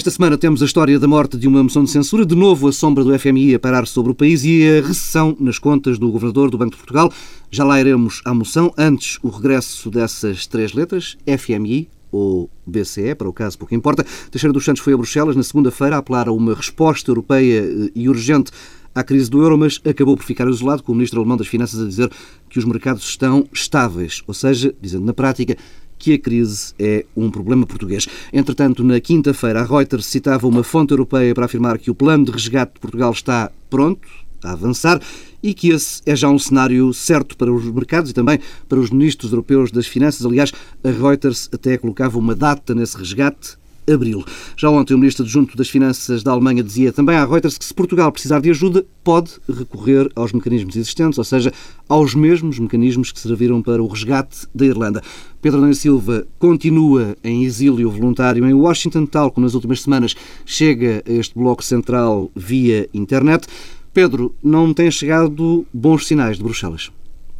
Esta 0.00 0.10
semana 0.10 0.38
temos 0.38 0.62
a 0.62 0.64
história 0.64 0.98
da 0.98 1.06
morte 1.06 1.36
de 1.36 1.46
uma 1.46 1.62
moção 1.62 1.84
de 1.84 1.90
censura, 1.90 2.24
de 2.24 2.34
novo 2.34 2.66
a 2.66 2.72
sombra 2.72 3.04
do 3.04 3.18
FMI 3.18 3.54
a 3.54 3.58
parar 3.58 3.86
sobre 3.86 4.10
o 4.10 4.14
país 4.14 4.42
e 4.44 4.66
a 4.66 4.80
recessão 4.80 5.36
nas 5.38 5.58
contas 5.58 5.98
do 5.98 6.10
Governador 6.10 6.50
do 6.50 6.56
Banco 6.56 6.70
de 6.70 6.78
Portugal. 6.78 7.12
Já 7.50 7.64
lá 7.64 7.78
iremos 7.78 8.22
à 8.24 8.32
moção. 8.32 8.72
Antes, 8.78 9.18
o 9.22 9.28
regresso 9.28 9.90
dessas 9.90 10.46
três 10.46 10.72
letras, 10.72 11.18
FMI 11.26 11.90
ou 12.10 12.48
BCE, 12.66 13.14
para 13.14 13.28
o 13.28 13.32
caso 13.34 13.58
pouco 13.58 13.74
importa. 13.74 14.02
Teixeira 14.30 14.54
dos 14.54 14.64
Santos 14.64 14.82
foi 14.82 14.94
a 14.94 14.96
Bruxelas 14.96 15.36
na 15.36 15.42
segunda-feira 15.42 15.96
a 15.96 15.98
apelar 15.98 16.28
a 16.28 16.32
uma 16.32 16.54
resposta 16.54 17.10
europeia 17.10 17.60
eh, 17.60 17.90
e 17.94 18.08
urgente 18.08 18.52
à 18.94 19.04
crise 19.04 19.28
do 19.28 19.42
euro, 19.42 19.58
mas 19.58 19.82
acabou 19.84 20.16
por 20.16 20.24
ficar 20.24 20.48
isolado 20.48 20.82
com 20.82 20.92
o 20.92 20.94
ministro 20.94 21.20
alemão 21.20 21.36
das 21.36 21.46
Finanças 21.46 21.78
a 21.78 21.86
dizer 21.86 22.10
que 22.48 22.58
os 22.58 22.64
mercados 22.64 23.04
estão 23.04 23.46
estáveis, 23.52 24.22
ou 24.26 24.32
seja, 24.32 24.74
dizendo 24.80 25.04
na 25.04 25.12
prática 25.12 25.58
que 26.00 26.14
a 26.14 26.18
crise 26.18 26.72
é 26.78 27.04
um 27.14 27.30
problema 27.30 27.66
português. 27.66 28.08
Entretanto, 28.32 28.82
na 28.82 28.98
quinta-feira, 28.98 29.60
a 29.60 29.64
Reuters 29.64 30.06
citava 30.06 30.48
uma 30.48 30.64
fonte 30.64 30.92
europeia 30.92 31.34
para 31.34 31.44
afirmar 31.44 31.78
que 31.78 31.90
o 31.90 31.94
plano 31.94 32.24
de 32.24 32.32
resgate 32.32 32.74
de 32.74 32.80
Portugal 32.80 33.12
está 33.12 33.52
pronto, 33.68 34.08
a 34.42 34.52
avançar, 34.52 34.98
e 35.42 35.52
que 35.52 35.68
esse 35.68 36.00
é 36.06 36.16
já 36.16 36.30
um 36.30 36.38
cenário 36.38 36.92
certo 36.94 37.36
para 37.36 37.52
os 37.52 37.64
mercados 37.66 38.10
e 38.10 38.14
também 38.14 38.40
para 38.66 38.80
os 38.80 38.90
ministros 38.90 39.30
europeus 39.30 39.70
das 39.70 39.86
Finanças. 39.86 40.24
Aliás, 40.24 40.52
a 40.82 40.90
Reuters 40.90 41.50
até 41.52 41.76
colocava 41.76 42.18
uma 42.18 42.34
data 42.34 42.74
nesse 42.74 42.96
resgate, 42.96 43.59
abril. 43.92 44.24
Já 44.56 44.70
ontem 44.70 44.94
o 44.94 44.98
ministro 44.98 45.24
adjunto 45.24 45.56
das 45.56 45.68
Finanças 45.68 46.22
da 46.22 46.32
Alemanha 46.32 46.62
dizia 46.62 46.92
também 46.92 47.16
à 47.16 47.24
Reuters 47.24 47.58
que 47.58 47.64
se 47.64 47.74
Portugal 47.74 48.10
precisar 48.12 48.40
de 48.40 48.50
ajuda, 48.50 48.84
pode 49.02 49.32
recorrer 49.48 50.10
aos 50.14 50.32
mecanismos 50.32 50.76
existentes, 50.76 51.18
ou 51.18 51.24
seja, 51.24 51.52
aos 51.88 52.14
mesmos 52.14 52.58
mecanismos 52.58 53.12
que 53.12 53.20
serviram 53.20 53.62
para 53.62 53.82
o 53.82 53.86
resgate 53.86 54.46
da 54.54 54.66
Irlanda. 54.66 55.02
Pedro 55.40 55.60
Nunes 55.60 55.78
Silva 55.78 56.26
continua 56.38 57.16
em 57.24 57.44
exílio 57.44 57.90
voluntário 57.90 58.46
em 58.46 58.52
Washington, 58.52 59.06
tal 59.06 59.30
como 59.30 59.46
nas 59.46 59.54
últimas 59.54 59.82
semanas 59.82 60.14
chega 60.44 61.02
a 61.06 61.12
este 61.12 61.34
bloco 61.34 61.64
central 61.64 62.30
via 62.36 62.88
internet. 62.92 63.46
Pedro, 63.92 64.34
não 64.42 64.72
tem 64.72 64.90
chegado 64.90 65.66
bons 65.72 66.06
sinais 66.06 66.36
de 66.36 66.44
Bruxelas? 66.44 66.90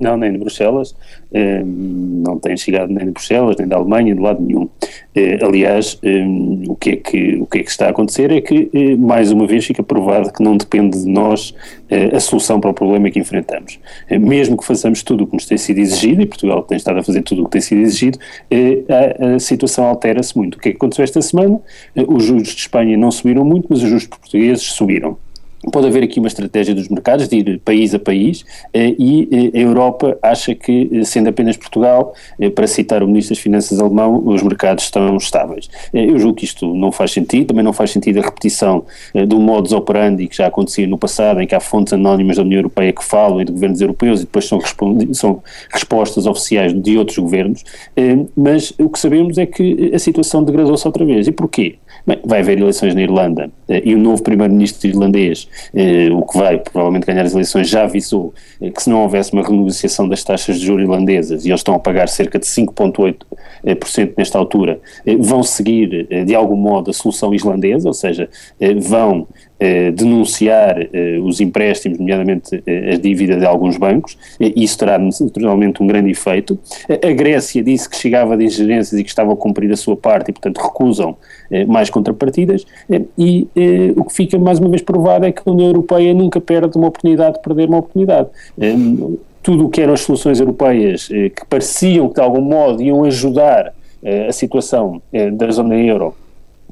Não, 0.00 0.16
nem 0.16 0.32
de 0.32 0.38
Bruxelas, 0.38 0.96
eh, 1.30 1.62
não 1.62 2.38
tem 2.38 2.56
chegado 2.56 2.90
nem 2.90 3.04
de 3.04 3.10
Bruxelas, 3.12 3.56
nem 3.58 3.68
da 3.68 3.76
Alemanha, 3.76 4.14
de 4.14 4.20
lado 4.20 4.42
nenhum. 4.42 4.66
Eh, 5.14 5.38
aliás, 5.42 5.98
eh, 6.02 6.24
o, 6.66 6.74
que 6.74 6.90
é 6.90 6.96
que, 6.96 7.36
o 7.36 7.46
que 7.46 7.58
é 7.58 7.62
que 7.62 7.70
está 7.70 7.86
a 7.86 7.90
acontecer 7.90 8.32
é 8.32 8.40
que, 8.40 8.96
mais 8.96 9.30
uma 9.30 9.46
vez, 9.46 9.66
fica 9.66 9.82
provado 9.82 10.32
que 10.32 10.42
não 10.42 10.56
depende 10.56 11.02
de 11.02 11.08
nós 11.08 11.54
a 12.14 12.20
solução 12.20 12.60
para 12.60 12.70
o 12.70 12.74
problema 12.74 13.10
que 13.10 13.18
enfrentamos. 13.18 13.80
Mesmo 14.08 14.56
que 14.56 14.64
façamos 14.64 15.02
tudo 15.02 15.24
o 15.24 15.26
que 15.26 15.34
nos 15.34 15.44
tem 15.44 15.58
sido 15.58 15.78
exigido, 15.78 16.22
e 16.22 16.26
Portugal 16.26 16.62
tem 16.62 16.76
estado 16.76 17.00
a 17.00 17.02
fazer 17.02 17.22
tudo 17.22 17.42
o 17.42 17.44
que 17.46 17.50
tem 17.50 17.60
sido 17.60 17.80
exigido, 17.80 18.18
a, 18.88 19.34
a 19.34 19.38
situação 19.40 19.84
altera-se 19.84 20.36
muito. 20.38 20.54
O 20.54 20.58
que 20.58 20.68
é 20.68 20.72
que 20.72 20.76
aconteceu 20.76 21.02
esta 21.02 21.20
semana? 21.20 21.60
Os 22.08 22.24
juros 22.24 22.48
de 22.48 22.60
Espanha 22.60 22.96
não 22.96 23.10
subiram 23.10 23.44
muito, 23.44 23.66
mas 23.68 23.82
os 23.82 23.88
juros 23.88 24.06
portugueses 24.06 24.62
subiram. 24.62 25.18
Pode 25.70 25.86
haver 25.86 26.02
aqui 26.02 26.18
uma 26.18 26.28
estratégia 26.28 26.74
dos 26.74 26.88
mercados 26.88 27.28
de 27.28 27.36
ir 27.36 27.60
país 27.60 27.94
a 27.94 27.98
país 27.98 28.46
eh, 28.72 28.94
e 28.98 29.28
eh, 29.30 29.58
a 29.58 29.60
Europa 29.60 30.16
acha 30.22 30.54
que, 30.54 30.88
eh, 30.90 31.04
sendo 31.04 31.28
apenas 31.28 31.54
Portugal, 31.58 32.14
para 32.54 32.66
citar 32.66 33.02
o 33.02 33.06
Ministro 33.06 33.34
das 33.34 33.42
Finanças 33.42 33.78
alemão, 33.78 34.22
os 34.24 34.42
mercados 34.42 34.84
estão 34.84 35.14
estáveis. 35.18 35.68
Eu 35.92 36.18
julgo 36.18 36.38
que 36.38 36.46
isto 36.46 36.74
não 36.74 36.90
faz 36.90 37.12
sentido, 37.12 37.48
também 37.48 37.62
não 37.62 37.74
faz 37.74 37.90
sentido 37.90 38.20
a 38.20 38.22
repetição 38.22 38.84
do 39.28 39.38
modus 39.38 39.72
operandi 39.72 40.26
que 40.28 40.36
já 40.36 40.46
acontecia 40.46 40.86
no 40.86 40.96
passado, 40.96 41.42
em 41.42 41.46
que 41.46 41.54
há 41.54 41.60
fontes 41.60 41.92
anónimas 41.92 42.36
da 42.36 42.42
União 42.42 42.58
Europeia 42.58 42.92
que 42.92 43.04
falam 43.04 43.42
e 43.42 43.44
de 43.44 43.52
governos 43.52 43.80
europeus 43.80 44.20
e 44.20 44.24
depois 44.24 44.46
são, 44.46 44.60
são 45.12 45.42
respostas 45.70 46.26
oficiais 46.26 46.72
de 46.72 46.96
outros 46.96 47.18
governos, 47.18 47.64
mas 48.34 48.72
o 48.78 48.88
que 48.88 48.98
sabemos 48.98 49.36
é 49.36 49.44
que 49.44 49.90
a 49.94 49.98
situação 49.98 50.42
degradou-se 50.42 50.86
outra 50.86 51.04
vez. 51.04 51.26
E 51.26 51.32
porquê? 51.32 51.76
Bem, 52.06 52.18
vai 52.24 52.40
haver 52.40 52.58
eleições 52.58 52.94
na 52.94 53.02
Irlanda 53.02 53.50
e 53.68 53.94
o 53.94 53.98
novo 53.98 54.22
primeiro-ministro 54.22 54.88
irlandês 54.88 55.48
eh, 55.74 56.08
o 56.10 56.22
que 56.22 56.36
vai 56.36 56.58
provavelmente 56.58 57.06
ganhar 57.06 57.24
as 57.24 57.32
eleições, 57.32 57.68
já 57.68 57.84
avisou 57.84 58.34
eh, 58.60 58.70
que 58.70 58.82
se 58.82 58.90
não 58.90 59.02
houvesse 59.02 59.32
uma 59.32 59.42
renegociação 59.42 60.08
das 60.08 60.24
taxas 60.24 60.58
de 60.58 60.66
juros 60.66 60.82
irlandesas, 60.82 61.44
e 61.44 61.50
eles 61.50 61.60
estão 61.60 61.74
a 61.74 61.78
pagar 61.78 62.08
cerca 62.08 62.38
de 62.38 62.46
5,8% 62.46 63.24
eh, 63.64 64.12
nesta 64.16 64.38
altura, 64.38 64.80
eh, 65.06 65.16
vão 65.16 65.42
seguir 65.42 66.06
eh, 66.10 66.24
de 66.24 66.34
algum 66.34 66.56
modo 66.56 66.90
a 66.90 66.94
solução 66.94 67.34
islandesa, 67.34 67.88
ou 67.88 67.94
seja, 67.94 68.28
eh, 69.60 69.90
denunciar 69.92 70.76
os 71.22 71.40
empréstimos, 71.40 71.98
nomeadamente 71.98 72.62
as 72.90 72.98
dívidas 72.98 73.38
de 73.38 73.46
alguns 73.46 73.76
bancos, 73.76 74.16
isso 74.40 74.78
terá 74.78 74.98
naturalmente 74.98 75.82
um 75.82 75.86
grande 75.86 76.10
efeito. 76.10 76.58
A 76.88 77.12
Grécia 77.12 77.62
disse 77.62 77.88
que 77.88 77.96
chegava 77.96 78.36
de 78.36 78.44
ingerências 78.44 78.98
e 78.98 79.04
que 79.04 79.10
estava 79.10 79.32
a 79.32 79.36
cumprir 79.36 79.70
a 79.72 79.76
sua 79.76 79.96
parte 79.96 80.30
e, 80.30 80.32
portanto, 80.32 80.58
recusam 80.58 81.16
mais 81.68 81.90
contrapartidas, 81.90 82.64
e 83.18 83.48
o 83.96 84.04
que 84.04 84.14
fica 84.14 84.38
mais 84.38 84.58
uma 84.58 84.68
vez 84.68 84.82
provado 84.82 85.26
é 85.26 85.32
que 85.32 85.42
a 85.44 85.50
União 85.50 85.68
Europeia 85.68 86.14
nunca 86.14 86.40
perde 86.40 86.76
uma 86.76 86.88
oportunidade 86.88 87.34
de 87.34 87.42
perder 87.42 87.68
uma 87.68 87.78
oportunidade. 87.78 88.28
Um, 88.58 89.18
tudo 89.42 89.66
o 89.66 89.68
que 89.68 89.80
eram 89.80 89.94
as 89.94 90.02
soluções 90.02 90.40
europeias 90.40 91.08
eh, 91.10 91.30
que 91.30 91.46
pareciam 91.46 92.08
que 92.08 92.14
de 92.14 92.20
algum 92.20 92.42
modo 92.42 92.82
iam 92.82 93.04
ajudar 93.04 93.72
eh, 94.02 94.28
a 94.28 94.32
situação 94.32 95.00
eh, 95.12 95.30
da 95.30 95.50
zona 95.50 95.76
euro 95.76 96.14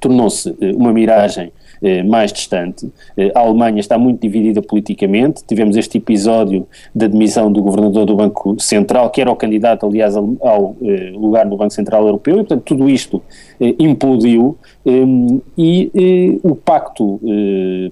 tornou-se 0.00 0.54
uma 0.76 0.92
miragem 0.92 1.52
eh, 1.82 2.02
mais 2.02 2.32
distante. 2.32 2.90
Eh, 3.16 3.30
a 3.34 3.40
Alemanha 3.40 3.78
está 3.78 3.96
muito 3.98 4.20
dividida 4.20 4.60
politicamente. 4.60 5.44
Tivemos 5.46 5.76
este 5.76 5.98
episódio 5.98 6.66
da 6.94 7.06
demissão 7.06 7.52
do 7.52 7.62
governador 7.62 8.04
do 8.04 8.16
Banco 8.16 8.56
Central, 8.58 9.10
que 9.10 9.20
era 9.20 9.30
o 9.30 9.36
candidato, 9.36 9.86
aliás, 9.86 10.16
ao, 10.16 10.76
eh, 10.82 11.12
lugar 11.14 11.46
do 11.46 11.56
Banco 11.56 11.72
Central 11.72 12.04
Europeu, 12.04 12.34
e, 12.34 12.38
portanto, 12.38 12.62
tudo 12.64 12.88
isto 12.88 13.22
implodiu 13.78 14.56
e 15.56 16.40
o 16.44 16.54
pacto 16.54 17.20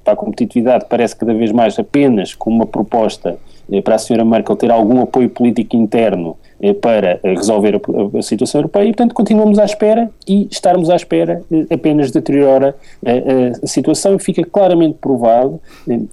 para 0.05 0.13
a 0.13 0.17
competitividade 0.17 0.87
parece 0.89 1.17
cada 1.17 1.35
vez 1.35 1.51
mais 1.51 1.77
apenas 1.77 2.35
como 2.35 2.57
uma 2.57 2.67
proposta 2.67 3.37
para 3.83 3.97
a 3.97 3.99
senhora 3.99 4.25
Merkel 4.25 4.55
ter 4.55 4.71
algum 4.71 5.03
apoio 5.03 5.29
político 5.29 5.77
interno 5.77 6.37
para 6.81 7.21
eh, 7.23 7.35
resolver 7.35 7.81
a, 8.19 8.23
situação 8.23 8.61
europeia 8.61 8.85
e, 8.85 8.89
portanto, 8.89 9.15
continuamos 9.15 9.59
à 9.59 9.65
espera 9.65 10.11
e 10.27 10.49
estarmos 10.51 10.89
à 10.91 10.97
espera 10.97 11.43
eh, 11.53 11.75
apenas 11.75 12.11
deteriora 12.11 12.75
a, 13.05 13.63
a 13.63 13.67
situação 13.67 14.15
e 14.15 14.19
fica 14.19 14.43
claramente 14.45 14.97
provado 15.01 15.61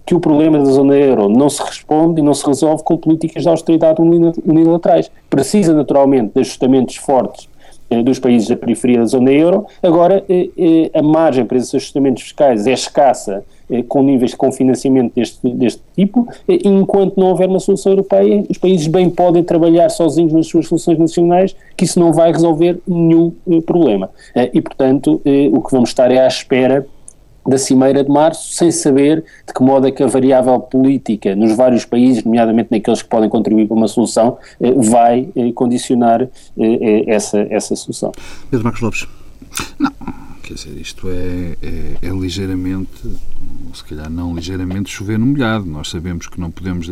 que 0.05 0.13
o 0.13 0.19
problema 0.19 0.59
da 0.59 0.65
zona 0.65 0.95
euro 0.95 1.29
não 1.29 1.49
se 1.49 1.61
responde 1.63 2.21
e 2.21 2.23
não 2.23 2.33
se 2.33 2.45
resolve 2.45 2.83
com 2.83 2.97
políticas 2.97 3.43
de 3.43 3.49
austeridade 3.49 4.01
unilaterais. 4.01 5.09
Precisa, 5.29 5.73
naturalmente, 5.73 6.33
de 6.33 6.41
ajustamentos 6.41 6.95
fortes 6.97 7.47
dos 8.01 8.17
países 8.17 8.47
da 8.47 8.55
periferia 8.55 8.99
da 8.99 9.05
zona 9.05 9.31
euro. 9.31 9.65
Agora, 9.81 10.23
a 10.93 11.01
margem 11.01 11.45
para 11.45 11.57
esses 11.57 11.75
ajustamentos 11.75 12.23
fiscais 12.23 12.65
é 12.65 12.71
escassa 12.71 13.43
eh, 13.69 13.81
com 13.81 14.03
níveis 14.03 14.31
de 14.31 14.37
confinanciamento 14.37 15.15
deste, 15.15 15.49
deste 15.49 15.81
tipo, 15.95 16.27
eh, 16.47 16.59
enquanto 16.63 17.17
não 17.17 17.27
houver 17.27 17.47
uma 17.47 17.59
solução 17.59 17.93
europeia, 17.93 18.43
os 18.49 18.57
países 18.57 18.87
bem 18.87 19.09
podem 19.09 19.43
trabalhar 19.43 19.89
sozinhos 19.89 20.33
nas 20.33 20.47
suas 20.47 20.67
soluções 20.67 20.99
nacionais, 20.99 21.55
que 21.75 21.85
isso 21.85 21.99
não 21.99 22.11
vai 22.11 22.31
resolver 22.31 22.79
nenhum 22.87 23.31
eh, 23.49 23.61
problema. 23.61 24.09
E, 24.53 24.61
portanto, 24.61 25.21
o 25.51 25.61
que 25.61 25.71
vamos 25.71 25.89
estar 25.89 26.11
é 26.11 26.19
à 26.19 26.27
espera 26.27 26.85
da 27.45 27.57
Cimeira 27.57 28.03
de 28.03 28.09
Março, 28.09 28.53
sem 28.53 28.71
saber 28.71 29.23
de 29.45 29.53
que 29.53 29.61
modo 29.61 29.87
é 29.87 29.91
que 29.91 30.01
a 30.01 30.07
variável 30.07 30.59
política 30.59 31.35
nos 31.35 31.55
vários 31.55 31.85
países, 31.85 32.23
nomeadamente 32.23 32.69
naqueles 32.71 33.01
que 33.01 33.09
podem 33.09 33.29
contribuir 33.29 33.67
para 33.67 33.75
uma 33.75 33.87
solução, 33.87 34.37
vai 34.77 35.27
condicionar 35.53 36.27
essa, 37.07 37.39
essa 37.49 37.75
solução. 37.75 38.11
Pedro 38.49 38.63
Marcos 38.63 38.81
Lopes. 38.81 39.07
Não, 39.77 39.91
quer 40.41 40.53
dizer, 40.53 40.78
isto 40.79 41.07
é, 41.09 41.55
é, 41.61 42.07
é 42.07 42.09
ligeiramente 42.09 42.90
se 43.73 43.84
calhar 43.84 44.09
não 44.09 44.35
ligeiramente 44.35 44.89
chover 44.89 45.17
no 45.17 45.25
molhado. 45.25 45.66
Nós 45.66 45.89
sabemos 45.89 46.28
que 46.28 46.39
não 46.39 46.51
podemos, 46.51 46.87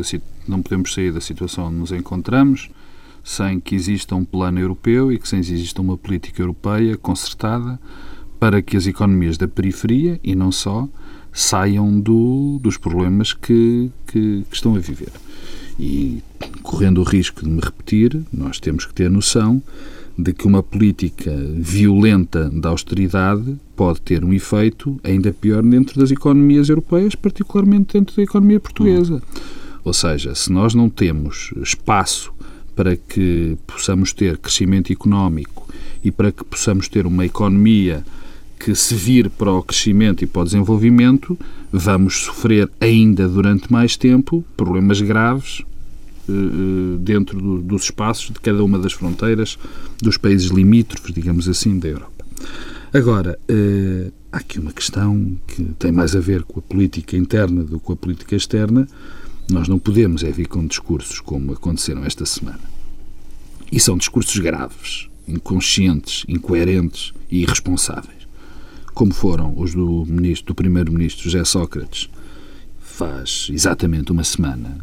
não 0.47 0.62
podemos 0.62 0.94
sair 0.94 1.12
da 1.12 1.21
situação 1.21 1.68
onde 1.68 1.75
nos 1.75 1.92
encontramos 1.92 2.69
sem 3.24 3.59
que 3.59 3.75
exista 3.75 4.15
um 4.15 4.25
plano 4.25 4.59
europeu 4.59 5.12
e 5.12 5.19
que 5.19 5.27
sem 5.27 5.39
exista 5.39 5.81
uma 5.81 5.95
política 5.95 6.42
europeia 6.42 6.97
concertada 6.97 7.80
para 8.42 8.60
que 8.60 8.76
as 8.76 8.88
economias 8.88 9.38
da 9.38 9.48
periferia, 9.48 10.20
e 10.24 10.34
não 10.34 10.52
só, 10.52 10.90
saiam 11.32 12.00
do, 12.00 12.58
dos 12.60 12.76
problemas 12.76 13.34
que, 13.34 13.92
que, 14.08 14.44
que 14.50 14.56
estão 14.56 14.76
a 14.76 14.80
viver. 14.80 15.12
E, 15.80 16.24
correndo 16.64 17.02
o 17.02 17.04
risco 17.04 17.44
de 17.44 17.50
me 17.52 17.62
repetir, 17.62 18.20
nós 18.34 18.60
temos 18.60 18.88
que 18.88 18.96
ter 18.96 19.12
noção 19.12 19.62
de 20.18 20.34
que 20.34 20.48
uma 20.48 20.64
política 20.64 21.32
violenta 21.56 22.50
da 22.50 22.70
austeridade 22.70 23.58
pode 23.76 24.02
ter 24.02 24.26
um 24.26 24.34
efeito 24.34 25.00
ainda 25.04 25.32
pior 25.32 25.62
dentro 25.62 26.00
das 26.00 26.10
economias 26.10 26.68
europeias, 26.68 27.14
particularmente 27.14 27.94
dentro 27.94 28.16
da 28.16 28.24
economia 28.24 28.60
portuguesa. 28.60 29.14
Uhum. 29.14 29.42
Ou 29.84 29.94
seja, 29.94 30.34
se 30.34 30.52
nós 30.52 30.74
não 30.74 30.90
temos 30.90 31.54
espaço 31.62 32.34
para 32.76 32.96
que 32.96 33.56
possamos 33.68 34.14
ter 34.14 34.40
crescimento 34.40 34.92
económico 34.92 35.72
e 36.04 36.10
para 36.10 36.32
que 36.32 36.44
possamos 36.44 36.88
ter 36.88 37.06
uma 37.06 37.24
economia 37.24 38.04
que 38.63 38.75
se 38.75 38.94
vire 38.94 39.28
para 39.28 39.52
o 39.52 39.63
crescimento 39.63 40.24
e 40.24 40.28
para 40.28 40.44
o 40.44 40.46
desenvolvimento, 40.46 41.38
vamos 41.72 42.25
sofrer 42.25 42.69
ainda 42.80 43.28
durante 43.28 43.72
mais 43.72 43.98
tempo 43.98 44.46
problemas 44.56 45.02
graves 45.02 45.63
eh, 46.30 46.31
eh, 46.31 46.98
dentro 47.00 47.42
do, 47.42 47.62
dos 47.62 47.86
espaços 47.86 48.28
de 48.31 48.40
cada 48.40 48.63
uma 48.63 48.78
das 48.78 48.94
fronteiras 48.94 49.58
dos 50.02 50.16
países 50.16 50.52
limítrofes, 50.52 51.12
digamos 51.13 51.50
assim, 51.50 51.80
da 51.80 51.88
Europa. 51.88 52.24
Agora, 52.94 53.40
uh, 53.50 54.12
há 54.31 54.38
aqui 54.38 54.60
uma 54.60 54.74
questão 54.74 55.38
que 55.48 55.64
tem 55.80 55.92
mais 55.92 56.14
a 56.14 56.19
ver 56.19 56.44
com 56.44 56.60
a 56.60 56.62
política 56.62 57.16
interna 57.16 57.64
do 57.64 57.80
que 57.80 57.86
com 57.86 57.94
a 57.94 57.96
política 57.96 58.36
externa. 58.36 58.88
Nós 59.50 59.68
não 59.68 59.80
podemos 59.80 60.24
é 60.24 60.31
vir 60.31 60.48
com 60.48 60.68
discursos 60.68 61.19
como 61.22 61.54
aconteceram 61.54 62.04
esta 62.04 62.25
semana. 62.25 62.60
E 63.72 63.80
são 63.80 63.98
discursos 63.98 64.38
graves, 64.40 65.07
inconscientes, 65.25 66.25
incoerentes 66.28 67.14
e 67.30 67.44
irresponsáveis, 67.44 68.20
como 68.94 69.14
foram 69.14 69.54
os 69.58 69.74
do, 69.74 70.06
ministro, 70.08 70.48
do 70.48 70.56
primeiro-ministro 70.56 71.24
José 71.24 71.44
Sócrates, 71.44 72.10
faz 72.80 73.48
exatamente 73.52 74.12
uma 74.12 74.24
semana, 74.24 74.78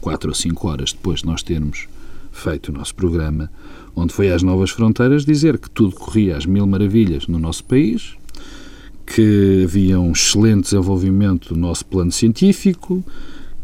quatro 0.00 0.30
ou 0.30 0.34
cinco 0.34 0.68
horas 0.68 0.92
depois 0.92 1.20
de 1.20 1.26
nós 1.26 1.42
termos 1.42 1.86
feito 2.32 2.70
o 2.70 2.72
nosso 2.72 2.94
programa, 2.94 3.50
onde 3.94 4.12
foi 4.12 4.30
às 4.30 4.42
Novas 4.42 4.70
Fronteiras 4.70 5.24
dizer 5.24 5.58
que 5.58 5.68
tudo 5.70 5.94
corria 5.94 6.36
às 6.36 6.46
mil 6.46 6.66
maravilhas 6.66 7.26
no 7.26 7.38
nosso 7.38 7.64
país, 7.64 8.14
que 9.06 9.62
havia 9.64 9.98
um 9.98 10.12
excelente 10.12 10.64
desenvolvimento 10.64 11.54
do 11.54 11.58
nosso 11.58 11.84
plano 11.86 12.12
científico, 12.12 13.04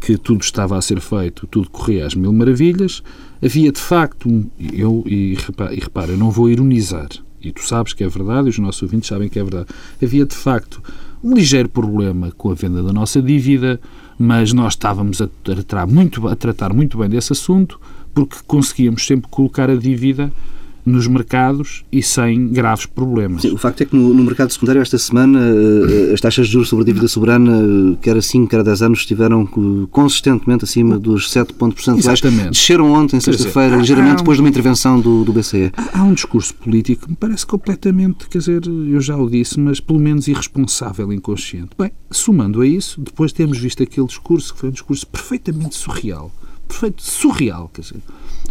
que 0.00 0.18
tudo 0.18 0.42
estava 0.42 0.76
a 0.76 0.82
ser 0.82 1.00
feito, 1.00 1.46
tudo 1.46 1.70
corria 1.70 2.06
às 2.06 2.14
mil 2.14 2.32
maravilhas. 2.32 3.02
Havia 3.42 3.72
de 3.72 3.80
facto, 3.80 4.44
eu, 4.72 5.02
e 5.06 5.34
e 5.34 5.80
repara, 5.80 6.12
eu 6.12 6.18
não 6.18 6.30
vou 6.30 6.50
ironizar, 6.50 7.08
e 7.44 7.52
tu 7.52 7.66
sabes 7.66 7.92
que 7.92 8.04
é 8.04 8.08
verdade, 8.08 8.48
e 8.48 8.50
os 8.50 8.58
nossos 8.58 8.82
ouvintes 8.82 9.08
sabem 9.08 9.28
que 9.28 9.38
é 9.38 9.42
verdade. 9.42 9.66
Havia 10.02 10.24
de 10.24 10.34
facto 10.34 10.82
um 11.22 11.34
ligeiro 11.34 11.68
problema 11.68 12.30
com 12.32 12.50
a 12.50 12.54
venda 12.54 12.82
da 12.82 12.92
nossa 12.92 13.20
dívida, 13.22 13.80
mas 14.18 14.52
nós 14.52 14.74
estávamos 14.74 15.20
a 15.20 15.28
tratar 15.42 15.86
muito, 15.86 16.28
a 16.28 16.36
tratar 16.36 16.72
muito 16.72 16.98
bem 16.98 17.08
desse 17.08 17.32
assunto, 17.32 17.80
porque 18.12 18.36
conseguíamos 18.46 19.06
sempre 19.06 19.28
colocar 19.30 19.70
a 19.70 19.74
dívida 19.74 20.32
nos 20.84 21.06
mercados 21.06 21.84
e 21.90 22.02
sem 22.02 22.48
graves 22.48 22.86
problemas. 22.86 23.42
Sim, 23.42 23.52
o 23.52 23.56
facto 23.56 23.82
é 23.82 23.86
que 23.86 23.96
no, 23.96 24.12
no, 24.12 24.22
mercado 24.22 24.52
secundário 24.52 24.82
esta 24.82 24.98
semana 24.98 25.40
eh, 25.40 26.12
as 26.12 26.20
taxas 26.20 26.46
de 26.46 26.52
juros 26.52 26.68
sobre 26.68 26.82
a 26.82 26.86
dívida 26.86 27.08
soberana, 27.08 27.52
eh, 27.52 27.96
quer 28.02 28.16
a 28.16 28.22
5, 28.22 28.48
quer 28.48 28.60
a 28.60 28.62
10 28.62 28.82
anos, 28.82 28.98
estiveram 29.00 29.46
consistentemente 29.90 30.64
acima 30.64 30.98
dos 30.98 31.30
7 31.30 31.54
pontos 31.54 31.76
percentuais. 31.76 32.20
Exatamente. 32.20 32.50
Desceram 32.50 32.92
ontem, 32.92 33.18
sexta-feira, 33.20 33.76
ligeiramente 33.76 34.18
depois 34.18 34.36
de 34.36 34.42
uma 34.42 34.48
intervenção 34.48 35.00
do, 35.00 35.24
do 35.24 35.32
BCE. 35.32 35.72
Há, 35.76 36.00
há 36.00 36.02
um 36.02 36.12
discurso 36.12 36.54
político 36.54 37.04
que 37.04 37.10
me 37.10 37.16
parece 37.16 37.46
completamente, 37.46 38.28
quer 38.28 38.38
dizer, 38.38 38.62
eu 38.66 39.00
já 39.00 39.16
o 39.16 39.28
disse, 39.28 39.58
mas 39.58 39.80
pelo 39.80 39.98
menos 39.98 40.28
irresponsável 40.28 41.12
inconsciente. 41.12 41.70
Bem, 41.78 41.92
somando 42.10 42.60
a 42.60 42.66
isso, 42.66 43.00
depois 43.00 43.32
temos 43.32 43.58
visto 43.58 43.82
aquele 43.82 44.06
discurso 44.06 44.52
que 44.52 44.60
foi 44.60 44.68
um 44.68 44.72
discurso 44.72 45.06
perfeitamente 45.06 45.74
surreal 45.74 46.30
perfeito, 46.66 47.02
surreal, 47.02 47.70
quer 47.72 47.82
dizer, 47.82 48.00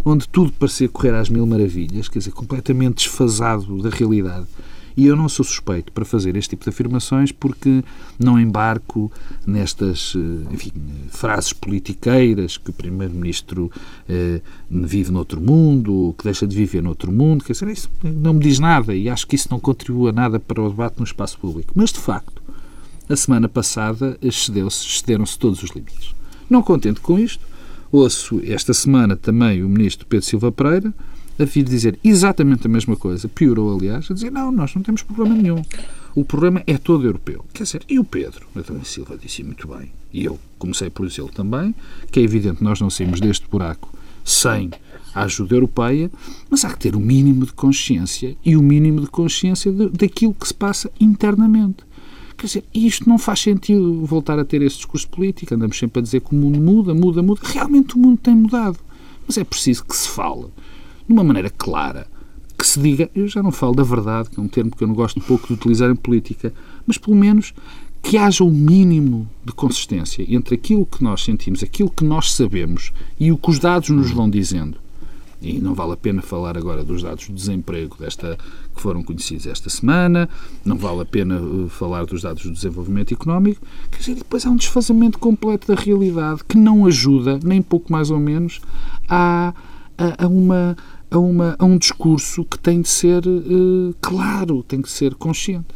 onde 0.04 0.28
tudo 0.28 0.52
parecia 0.54 0.90
correr 0.90 1.14
às 1.16 1.30
mil 1.30 1.46
maravilhas, 1.46 2.08
quer 2.08 2.20
dizer, 2.20 2.32
completamente 2.32 2.96
desfasado 3.06 3.82
da 3.82 3.90
realidade. 3.90 4.48
E 4.96 5.08
eu 5.08 5.16
não 5.16 5.28
sou 5.28 5.44
suspeito 5.44 5.92
para 5.92 6.06
fazer 6.06 6.36
este 6.36 6.52
tipo 6.52 6.64
de 6.64 6.70
afirmações 6.70 7.32
porque 7.32 7.84
não 8.20 8.40
embarco 8.40 9.12
nestas 9.46 10.14
eh, 10.16 10.54
enfim, 10.54 10.72
frases 11.10 11.52
politiqueiras 11.52 12.58
que 12.58 12.70
o 12.70 12.74
Primeiro-Ministro 12.74 13.72
eh, 14.08 14.40
vive 14.70 15.12
noutro 15.12 15.42
mundo, 15.42 16.14
que 16.18 16.24
deixa 16.24 16.46
de 16.46 16.56
viver 16.56 16.84
noutro 16.84 17.12
mundo. 17.12 17.44
Quer 17.44 17.54
dizer, 17.54 17.70
isso 17.70 17.90
não 18.04 18.34
me 18.34 18.40
diz 18.40 18.60
nada 18.60 18.94
e 18.94 19.10
acho 19.10 19.26
que 19.26 19.36
isso 19.36 19.48
não 19.50 19.60
contribua 19.60 20.12
nada 20.12 20.40
para 20.40 20.62
o 20.62 20.70
debate 20.70 21.00
no 21.00 21.06
espaço 21.06 21.40
público. 21.40 21.74
Mas, 21.76 21.92
de 21.92 22.00
facto, 22.00 22.42
a 23.10 23.16
semana 23.16 23.50
passada 23.50 24.18
excedeu-se, 24.22 24.86
excederam-se 24.86 25.40
todos 25.40 25.64
os 25.64 25.72
limites. 25.72 26.14
Não 26.50 26.62
contente 26.62 27.02
com 27.02 27.18
isto, 27.18 27.44
Ouço 27.94 28.42
esta 28.44 28.74
semana 28.74 29.16
também 29.16 29.62
o 29.62 29.70
ministro 29.70 30.08
Pedro 30.08 30.26
Silva 30.26 30.52
Pereira 30.52 30.92
a 31.38 31.46
vir 31.46 31.64
dizer 31.64 32.00
exatamente 32.04 32.66
a 32.66 32.70
mesma 32.70 32.96
coisa, 32.96 33.28
piorou 33.28 33.72
aliás, 33.72 34.10
a 34.10 34.16
dizer 34.16 34.32
não, 34.32 34.52
nós 34.52 34.74
não 34.74 34.82
temos 34.82 35.04
problema 35.04 35.36
nenhum. 35.36 35.62
O 36.16 36.26
problema 36.26 36.64
é 36.66 36.76
todo 36.76 37.06
europeu. 37.06 37.46
Quer 37.54 37.66
dizer, 37.66 37.84
e 37.88 38.00
o 38.00 38.04
Pedro, 38.04 38.48
António 38.56 38.84
Silva 38.84 39.16
disse 39.16 39.44
muito 39.44 39.68
bem, 39.68 39.92
e 40.12 40.26
eu 40.26 40.40
comecei 40.58 40.90
por 40.90 41.08
dizê-lo 41.08 41.30
também, 41.30 41.76
que 42.12 42.20
é 42.20 42.24
evidente 42.24 42.58
que 42.58 42.64
nós 42.64 42.82
não 42.82 42.90
saímos 42.90 43.20
deste 43.20 43.48
buraco 43.48 43.94
sem 44.26 44.72
a 45.14 45.22
ajuda 45.26 45.54
europeia, 45.54 46.10
mas 46.50 46.66
há 46.66 46.72
que 46.72 46.80
ter 46.80 46.96
o 46.96 47.00
mínimo 47.00 47.46
de 47.46 47.54
consciência 47.54 48.36
e 48.44 48.58
o 48.58 48.64
mínimo 48.64 49.02
de 49.02 49.08
consciência 49.08 49.72
de, 49.72 49.90
daquilo 49.90 50.34
que 50.34 50.48
se 50.48 50.54
passa 50.56 50.90
internamente. 51.00 51.84
Quer 52.44 52.48
dizer, 52.48 52.64
isto 52.74 53.08
não 53.08 53.18
faz 53.18 53.40
sentido 53.40 54.06
voltar 54.06 54.38
a 54.38 54.44
ter 54.44 54.62
esse 54.62 54.76
discurso 54.76 55.08
político. 55.08 55.56
Andamos 55.56 55.80
sempre 55.80 56.00
a 56.00 56.04
dizer 56.04 56.20
que 56.20 56.36
o 56.36 56.38
mundo 56.38 56.60
muda, 56.60 56.94
muda, 56.94 57.24
muda. 57.24 57.40
Realmente 57.42 57.96
o 57.96 57.98
mundo 57.98 58.20
tem 58.22 58.36
mudado. 58.36 58.78
Mas 59.26 59.38
é 59.38 59.46
preciso 59.46 59.86
que 59.86 59.96
se 59.96 60.10
fale 60.10 60.48
de 61.08 61.14
uma 61.14 61.24
maneira 61.24 61.50
clara, 61.50 62.06
que 62.58 62.68
se 62.68 62.82
diga, 62.82 63.10
eu 63.16 63.30
já 63.30 63.42
não 63.42 63.50
falo 63.50 63.74
da 63.74 63.84
verdade, 63.84 64.30
que 64.30 64.38
é 64.38 64.44
um 64.44 64.50
termo 64.50 64.76
que 64.76 64.84
eu 64.84 64.88
não 64.90 64.94
gosto 64.94 65.22
pouco 65.22 65.48
de 65.48 65.54
utilizar 65.54 65.90
em 65.90 65.96
política, 65.96 66.54
mas 66.86 66.98
pelo 66.98 67.16
menos 67.16 67.54
que 68.02 68.18
haja 68.18 68.44
o 68.44 68.50
um 68.50 68.52
mínimo 68.52 69.26
de 69.46 69.54
consistência 69.54 70.26
entre 70.28 70.56
aquilo 70.56 70.86
que 70.86 71.02
nós 71.02 71.24
sentimos, 71.24 71.64
aquilo 71.64 71.90
que 71.90 72.04
nós 72.04 72.34
sabemos 72.34 72.92
e 73.18 73.32
o 73.32 73.38
que 73.38 73.52
os 73.52 73.58
dados 73.58 73.88
nos 73.88 74.12
vão 74.12 74.30
dizendo 74.30 74.83
e 75.44 75.60
não 75.60 75.74
vale 75.74 75.92
a 75.92 75.98
pena 75.98 76.22
falar 76.22 76.58
agora 76.58 76.84
dos 76.84 77.04
dados 77.04 77.28
do 77.28 77.34
desemprego 77.34 77.98
desta, 78.00 78.38
que 78.74 78.82
foram 78.82 79.04
conhecidos 79.04 79.46
esta 79.46 79.70
semana, 79.70 80.30
não 80.64 80.78
vale 80.78 81.02
a 81.02 81.06
pena 81.06 81.40
uh, 81.40 81.68
falar 81.68 82.06
dos 82.06 82.22
dados 82.22 82.44
do 82.44 82.52
desenvolvimento 82.52 83.14
económico, 83.14 83.62
quer 83.92 84.00
dizer, 84.00 84.16
depois 84.16 84.46
há 84.46 84.50
um 84.50 84.56
desfazamento 84.56 85.20
completo 85.20 85.68
da 85.68 85.80
realidade 85.80 86.44
que 86.48 86.58
não 86.58 86.86
ajuda, 86.86 87.40
nem 87.44 87.62
pouco 87.62 87.92
mais 87.92 88.10
ou 88.10 88.20
menos, 88.20 88.62
a, 89.10 89.54
a, 89.98 90.26
a 90.26 90.28
uma, 90.28 90.78
a, 91.12 91.20
uma, 91.20 91.56
a 91.60 91.66
um 91.66 91.78
discurso 91.78 92.46
que 92.46 92.58
tem 92.58 92.82
de 92.82 92.90
ser 92.90 93.28
uh, 93.28 93.94
claro, 94.02 94.64
tem 94.64 94.80
de 94.80 94.90
ser 94.90 95.14
consciente. 95.16 95.68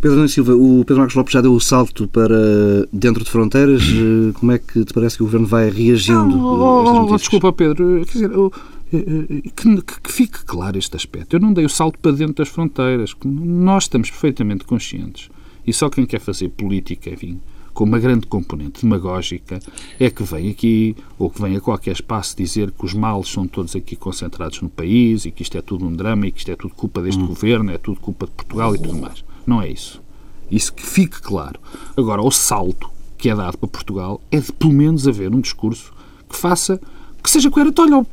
Pedro 0.00 0.16
Nunes 0.16 0.32
Silva, 0.32 0.54
o 0.54 0.84
Pedro 0.84 0.98
Marcos 0.98 1.16
Lopes 1.16 1.32
já 1.32 1.40
deu 1.40 1.52
o 1.52 1.60
salto 1.60 2.06
para 2.06 2.86
dentro 2.92 3.24
de 3.24 3.30
fronteiras. 3.30 3.82
Uh, 3.88 4.32
como 4.34 4.52
é 4.52 4.58
que 4.58 4.84
te 4.84 4.94
parece 4.94 5.16
que 5.16 5.22
o 5.22 5.26
Governo 5.26 5.46
vai 5.46 5.70
reagindo? 5.70 6.28
Não, 6.28 6.44
oh, 6.44 7.12
oh, 7.12 7.16
desculpa, 7.16 7.52
Pedro. 7.52 8.04
Quer 8.06 8.12
dizer, 8.12 8.30
eh, 8.30 8.34
eh, 8.34 8.50
que, 8.90 9.82
que, 10.02 10.12
fique 10.12 10.44
claro 10.44 10.78
este 10.78 10.96
aspecto. 10.96 11.36
Eu 11.36 11.40
não 11.40 11.52
dei 11.52 11.64
o 11.64 11.68
salto 11.68 11.98
para 11.98 12.12
dentro 12.12 12.34
das 12.34 12.48
fronteiras. 12.48 13.14
Nós 13.24 13.84
estamos 13.84 14.10
perfeitamente 14.10 14.64
conscientes. 14.64 15.30
E 15.66 15.72
só 15.72 15.90
quem 15.90 16.06
quer 16.06 16.20
fazer 16.20 16.48
política, 16.48 17.10
enfim, 17.10 17.40
com 17.74 17.84
uma 17.84 17.98
grande 17.98 18.26
componente 18.26 18.82
demagógica, 18.82 19.60
é 20.00 20.10
que 20.10 20.22
vem 20.22 20.50
aqui, 20.50 20.96
ou 21.18 21.28
que 21.30 21.40
vem 21.40 21.56
a 21.56 21.60
qualquer 21.60 21.92
espaço 21.92 22.36
dizer 22.36 22.72
que 22.72 22.84
os 22.84 22.94
males 22.94 23.28
são 23.28 23.46
todos 23.46 23.76
aqui 23.76 23.94
concentrados 23.94 24.60
no 24.62 24.68
país 24.68 25.26
e 25.26 25.30
que 25.30 25.42
isto 25.42 25.56
é 25.58 25.62
tudo 25.62 25.86
um 25.86 25.92
drama 25.94 26.26
e 26.26 26.32
que 26.32 26.38
isto 26.38 26.50
é 26.50 26.56
tudo 26.56 26.74
culpa 26.74 27.02
deste 27.02 27.22
hum. 27.22 27.26
governo, 27.26 27.70
é 27.70 27.78
tudo 27.78 28.00
culpa 28.00 28.26
de 28.26 28.32
Portugal 28.32 28.74
e 28.74 28.78
tudo 28.78 28.96
mais. 28.96 29.24
Não 29.46 29.62
é 29.62 29.70
isso. 29.70 30.02
Isso 30.50 30.72
que 30.72 30.84
fique 30.84 31.20
claro. 31.20 31.60
Agora, 31.96 32.22
o 32.22 32.30
salto 32.30 32.90
que 33.18 33.28
é 33.28 33.34
dado 33.34 33.58
para 33.58 33.68
Portugal 33.68 34.20
é 34.30 34.40
de 34.40 34.52
pelo 34.52 34.72
menos 34.72 35.06
haver 35.06 35.34
um 35.34 35.40
discurso 35.40 35.92
que 36.28 36.36
faça, 36.36 36.80
que 37.22 37.30
seja 37.30 37.50
coerente. 37.50 37.80
Olha, 37.80 38.06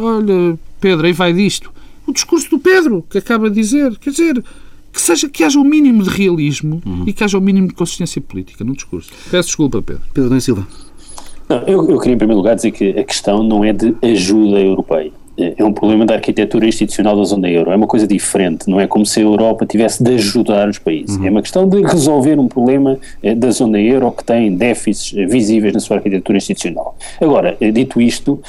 olha, 0.00 0.58
Pedro, 0.80 1.06
aí 1.06 1.12
vai 1.12 1.32
disto. 1.32 1.72
O 2.06 2.12
discurso 2.12 2.48
do 2.50 2.58
Pedro, 2.58 3.04
que 3.10 3.18
acaba 3.18 3.48
de 3.48 3.56
dizer, 3.56 3.96
quer 3.98 4.10
dizer, 4.10 4.44
que, 4.92 5.00
seja, 5.00 5.28
que 5.28 5.42
haja 5.42 5.58
o 5.58 5.62
um 5.62 5.64
mínimo 5.64 6.02
de 6.02 6.10
realismo 6.10 6.80
uhum. 6.86 7.04
e 7.06 7.12
que 7.12 7.24
haja 7.24 7.36
o 7.36 7.40
um 7.40 7.44
mínimo 7.44 7.68
de 7.68 7.74
consistência 7.74 8.20
política 8.20 8.64
no 8.64 8.74
discurso. 8.74 9.10
Peço 9.30 9.48
desculpa, 9.48 9.82
Pedro. 9.82 10.02
Pedro 10.14 10.40
Silva. 10.40 10.66
Não, 11.48 11.58
eu, 11.62 11.90
eu 11.90 11.98
queria, 11.98 12.14
em 12.14 12.18
primeiro 12.18 12.38
lugar, 12.38 12.56
dizer 12.56 12.72
que 12.72 12.90
a 12.90 13.04
questão 13.04 13.42
não 13.42 13.64
é 13.64 13.72
de 13.72 13.94
ajuda 14.02 14.60
europeia 14.60 15.12
é 15.38 15.62
um 15.62 15.72
problema 15.72 16.06
da 16.06 16.14
arquitetura 16.14 16.66
institucional 16.66 17.16
da 17.16 17.24
zona 17.24 17.48
euro. 17.48 17.70
É 17.70 17.76
uma 17.76 17.86
coisa 17.86 18.06
diferente. 18.06 18.68
Não 18.68 18.80
é 18.80 18.86
como 18.86 19.04
se 19.04 19.20
a 19.20 19.22
Europa 19.22 19.66
tivesse 19.66 20.02
de 20.02 20.14
ajudar 20.14 20.68
os 20.68 20.78
países. 20.78 21.16
Uhum. 21.16 21.26
É 21.26 21.30
uma 21.30 21.42
questão 21.42 21.68
de 21.68 21.82
resolver 21.82 22.38
um 22.38 22.48
problema 22.48 22.98
eh, 23.22 23.34
da 23.34 23.50
zona 23.50 23.78
euro 23.78 24.10
que 24.12 24.24
tem 24.24 24.56
déficits 24.56 25.16
eh, 25.16 25.26
visíveis 25.26 25.74
na 25.74 25.80
sua 25.80 25.96
arquitetura 25.96 26.38
institucional. 26.38 26.96
Agora, 27.20 27.56
eh, 27.60 27.70
dito 27.70 28.00
isto, 28.00 28.40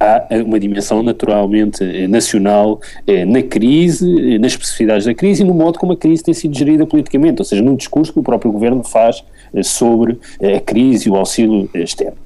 há 0.00 0.26
uma 0.44 0.58
dimensão 0.58 1.02
naturalmente 1.02 1.84
nacional 2.08 2.80
na 3.26 3.42
crise, 3.42 4.38
nas 4.38 4.52
especificidades 4.52 5.04
da 5.04 5.14
crise 5.14 5.42
e 5.42 5.44
no 5.44 5.54
modo 5.54 5.78
como 5.78 5.92
a 5.92 5.96
crise 5.96 6.22
tem 6.22 6.34
sido 6.34 6.56
gerida 6.56 6.86
politicamente, 6.86 7.40
ou 7.40 7.44
seja, 7.44 7.62
no 7.62 7.76
discurso 7.76 8.12
que 8.12 8.18
o 8.18 8.22
próprio 8.22 8.50
governo 8.50 8.82
faz 8.82 9.22
sobre 9.62 10.18
a 10.42 10.60
crise 10.60 11.08
e 11.08 11.12
o 11.12 11.16
auxílio 11.16 11.68
externo. 11.74 12.25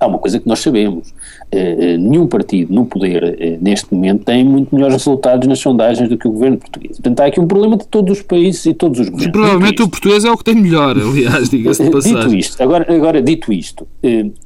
Há 0.00 0.06
uma 0.06 0.18
coisa 0.18 0.38
que 0.38 0.48
nós 0.48 0.60
sabemos: 0.60 1.12
eh, 1.52 1.76
eh, 1.78 1.96
nenhum 1.96 2.26
partido 2.26 2.72
no 2.72 2.86
poder 2.86 3.36
eh, 3.38 3.58
neste 3.60 3.92
momento 3.94 4.24
tem 4.24 4.44
muito 4.44 4.74
melhores 4.74 4.96
resultados 4.96 5.46
nas 5.46 5.58
sondagens 5.58 6.08
do 6.08 6.16
que 6.16 6.26
o 6.26 6.30
governo 6.30 6.56
português. 6.56 6.96
Portanto, 6.96 7.20
há 7.20 7.26
aqui 7.26 7.40
um 7.40 7.46
problema 7.46 7.76
de 7.76 7.86
todos 7.86 8.18
os 8.18 8.22
países 8.22 8.64
e 8.66 8.74
todos 8.74 9.00
os 9.00 9.08
governos. 9.08 9.32
Provavelmente 9.32 9.82
o 9.82 9.88
português 9.88 10.24
é 10.24 10.30
o 10.30 10.36
que 10.36 10.44
tem 10.44 10.54
melhor, 10.54 10.96
aliás, 10.98 11.48
diga-se 11.48 11.84
de 11.84 11.90
passagem. 11.90 12.18
Dito 12.18 12.34
isto, 12.34 12.62
agora, 12.62 12.92
agora 12.92 13.22
dito 13.22 13.52
isto, 13.52 13.86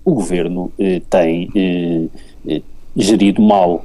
o 0.05 0.15
governo 0.15 0.73
tem 1.09 2.11
gerido 2.97 3.41
mal 3.41 3.85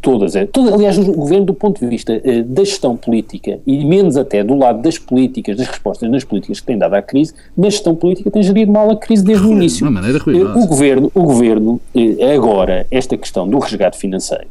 todas, 0.00 0.36
eh, 0.36 0.46
todas, 0.46 0.72
aliás, 0.72 0.96
o 0.96 1.12
governo, 1.12 1.46
do 1.46 1.54
ponto 1.54 1.80
de 1.80 1.86
vista 1.86 2.20
eh, 2.24 2.42
da 2.42 2.64
gestão 2.64 2.96
política, 2.96 3.58
e 3.66 3.84
menos 3.84 4.16
até 4.16 4.44
do 4.44 4.54
lado 4.54 4.80
das 4.80 4.98
políticas, 4.98 5.56
das 5.56 5.66
respostas 5.66 6.08
nas 6.08 6.22
políticas 6.22 6.60
que 6.60 6.66
têm 6.66 6.78
dado 6.78 6.94
à 6.94 7.02
crise, 7.02 7.34
na 7.56 7.68
gestão 7.68 7.94
política 7.94 8.30
tem 8.30 8.42
gerido 8.42 8.70
mal 8.70 8.90
a 8.90 8.96
crise 8.96 9.24
desde 9.24 9.46
o 9.46 9.50
início. 9.50 9.78
De 9.78 9.84
uma 9.84 9.90
maneira 9.90 10.18
o 10.18 10.66
governo, 10.66 11.10
o 11.14 11.22
governo, 11.22 11.80
agora, 12.34 12.86
esta 12.90 13.16
questão 13.16 13.48
do 13.48 13.58
resgate 13.58 13.98
financeiro, 13.98 14.46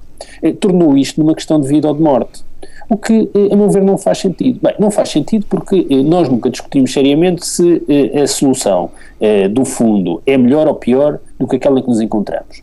tornou 0.59 0.97
isto 0.97 1.21
numa 1.21 1.33
questão 1.33 1.59
de 1.59 1.67
vida 1.67 1.87
ou 1.87 1.93
de 1.93 2.01
morte. 2.01 2.43
o 2.89 2.97
que, 2.97 3.29
a 3.51 3.55
meu 3.55 3.69
ver, 3.69 3.81
não 3.81 3.97
faz 3.97 4.19
sentido. 4.19 4.59
Bem, 4.61 4.75
não 4.77 4.91
faz 4.91 5.09
sentido 5.09 5.45
porque 5.49 5.85
nós 6.03 6.27
nunca 6.29 6.49
discutimos 6.49 6.91
seriamente 6.91 7.45
se 7.45 7.81
a 8.21 8.27
solução 8.27 8.91
do 9.51 9.63
fundo 9.63 10.21
é 10.25 10.37
melhor 10.37 10.67
ou 10.67 10.75
pior 10.75 11.19
do 11.39 11.47
que 11.47 11.55
aquela 11.55 11.81
que 11.81 11.87
nos 11.87 12.01
encontramos. 12.01 12.61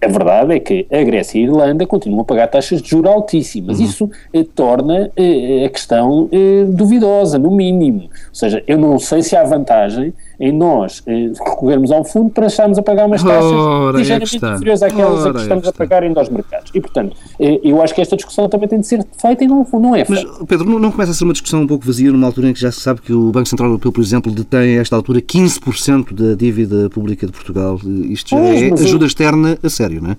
A 0.00 0.08
verdade 0.08 0.54
é 0.54 0.60
que 0.60 0.86
a 0.90 1.02
Grécia 1.02 1.38
e 1.38 1.42
a 1.42 1.44
Irlanda 1.46 1.86
continuam 1.86 2.20
a 2.20 2.24
pagar 2.24 2.48
taxas 2.48 2.82
de 2.82 2.90
juros 2.90 3.10
altíssimas. 3.10 3.78
Uhum. 3.78 3.84
Isso 3.84 4.10
eh, 4.32 4.44
torna 4.54 5.10
eh, 5.16 5.64
a 5.64 5.68
questão 5.70 6.28
eh, 6.30 6.64
duvidosa, 6.68 7.38
no 7.38 7.50
mínimo. 7.50 8.02
Ou 8.02 8.34
seja, 8.34 8.62
eu 8.66 8.76
não 8.76 8.98
sei 8.98 9.22
se 9.22 9.34
há 9.36 9.42
vantagem 9.42 10.12
em 10.40 10.52
nós 10.52 11.02
eh, 11.06 11.30
recorrermos 11.38 11.92
a 11.92 12.00
um 12.00 12.04
fundo 12.04 12.30
para 12.30 12.46
estarmos 12.46 12.78
a 12.78 12.82
pagar 12.82 13.06
umas 13.06 13.22
taxas 13.22 13.52
Ora, 13.52 13.98
é 13.98 14.00
ligeiramente 14.00 14.36
inferiores 14.36 14.82
àquelas 14.82 15.26
a 15.26 15.32
que 15.32 15.40
estamos 15.40 15.68
a 15.68 15.72
pagar 15.72 16.02
em 16.02 16.14
nós 16.14 16.30
mercados. 16.30 16.72
E, 16.74 16.80
portanto, 16.80 17.14
eh, 17.38 17.60
eu 17.62 17.82
acho 17.82 17.94
que 17.94 18.00
esta 18.00 18.16
discussão 18.16 18.48
também 18.48 18.66
tem 18.66 18.80
de 18.80 18.86
ser 18.86 19.06
feita 19.20 19.44
e 19.44 19.46
não, 19.46 19.66
não 19.74 19.94
é 19.94 20.02
feita. 20.02 20.26
Mas, 20.26 20.48
Pedro, 20.48 20.70
não, 20.70 20.78
não 20.78 20.90
começa 20.90 21.10
a 21.10 21.14
ser 21.14 21.24
uma 21.24 21.34
discussão 21.34 21.60
um 21.60 21.66
pouco 21.66 21.84
vazia 21.84 22.10
numa 22.10 22.26
altura 22.26 22.48
em 22.48 22.54
que 22.54 22.60
já 22.60 22.72
se 22.72 22.80
sabe 22.80 23.02
que 23.02 23.12
o 23.12 23.30
Banco 23.30 23.50
Central 23.50 23.68
Europeu, 23.68 23.92
por 23.92 24.00
exemplo, 24.00 24.32
detém 24.32 24.78
a 24.78 24.80
esta 24.80 24.96
altura 24.96 25.20
15% 25.20 26.14
da 26.14 26.34
dívida 26.34 26.88
pública 26.88 27.26
de 27.26 27.32
Portugal. 27.32 27.78
Isto 28.08 28.30
já 28.30 28.36
pois, 28.36 28.62
é 28.62 28.84
ajuda 28.84 29.04
externa 29.04 29.58
a 29.62 29.68
sério, 29.68 30.00
não 30.00 30.12
é? 30.12 30.16